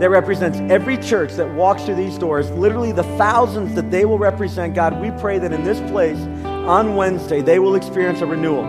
that 0.01 0.11
represents 0.11 0.59
every 0.69 0.97
church 0.97 1.35
that 1.35 1.49
walks 1.55 1.85
through 1.85 1.95
these 1.95 2.19
doors, 2.19 2.51
literally 2.51 2.91
the 2.91 3.05
thousands 3.17 3.77
that 3.77 3.89
they 3.89 4.05
will 4.05 4.19
represent, 4.19 4.75
God, 4.75 5.01
we 5.01 5.13
pray 5.13 5.39
that 5.39 5.53
in 5.53 5.63
this 5.63 5.79
place 5.93 6.19
on 6.43 6.97
Wednesday, 6.97 7.41
they 7.41 7.61
will 7.61 7.77
experience 7.77 8.21
a 8.21 8.27
renewal. 8.27 8.65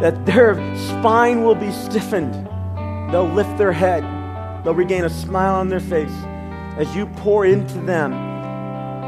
That 0.00 0.26
their 0.26 0.56
spine 0.76 1.44
will 1.44 1.54
be 1.54 1.70
stiffened. 1.70 2.34
They'll 3.12 3.32
lift 3.32 3.56
their 3.56 3.70
head. 3.70 4.02
They'll 4.64 4.74
regain 4.74 5.04
a 5.04 5.10
smile 5.10 5.54
on 5.54 5.68
their 5.68 5.78
face 5.78 6.10
as 6.76 6.92
you 6.96 7.06
pour 7.06 7.46
into 7.46 7.78
them 7.82 8.10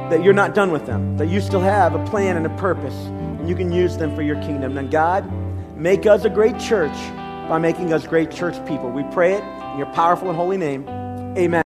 that 0.09 0.23
you're 0.23 0.33
not 0.33 0.55
done 0.55 0.71
with 0.71 0.87
them, 0.87 1.17
that 1.17 1.27
you 1.27 1.41
still 1.41 1.59
have 1.59 1.97
a 1.97 2.05
plan 2.07 2.37
and 2.37 2.47
a 2.47 2.57
purpose 2.59 2.95
and 3.43 3.49
you 3.49 3.57
can 3.57 3.73
use 3.73 3.97
them 3.97 4.15
for 4.15 4.23
your 4.23 4.41
kingdom. 4.41 4.79
And 4.79 4.89
God, 4.89 5.29
make 5.77 6.07
us 6.07 6.25
a 6.25 6.31
great 6.31 6.61
church 6.61 6.95
by 7.49 7.59
making 7.59 7.93
us 7.93 8.07
great 8.07 8.31
church 8.31 8.55
people. 8.69 8.89
We 8.89 9.03
pray 9.11 9.35
it 9.35 9.43
in 9.73 9.79
your 9.79 9.93
powerful 9.95 10.29
and 10.29 10.37
holy 10.37 10.57
name. 10.57 10.89
Amen. 10.89 11.53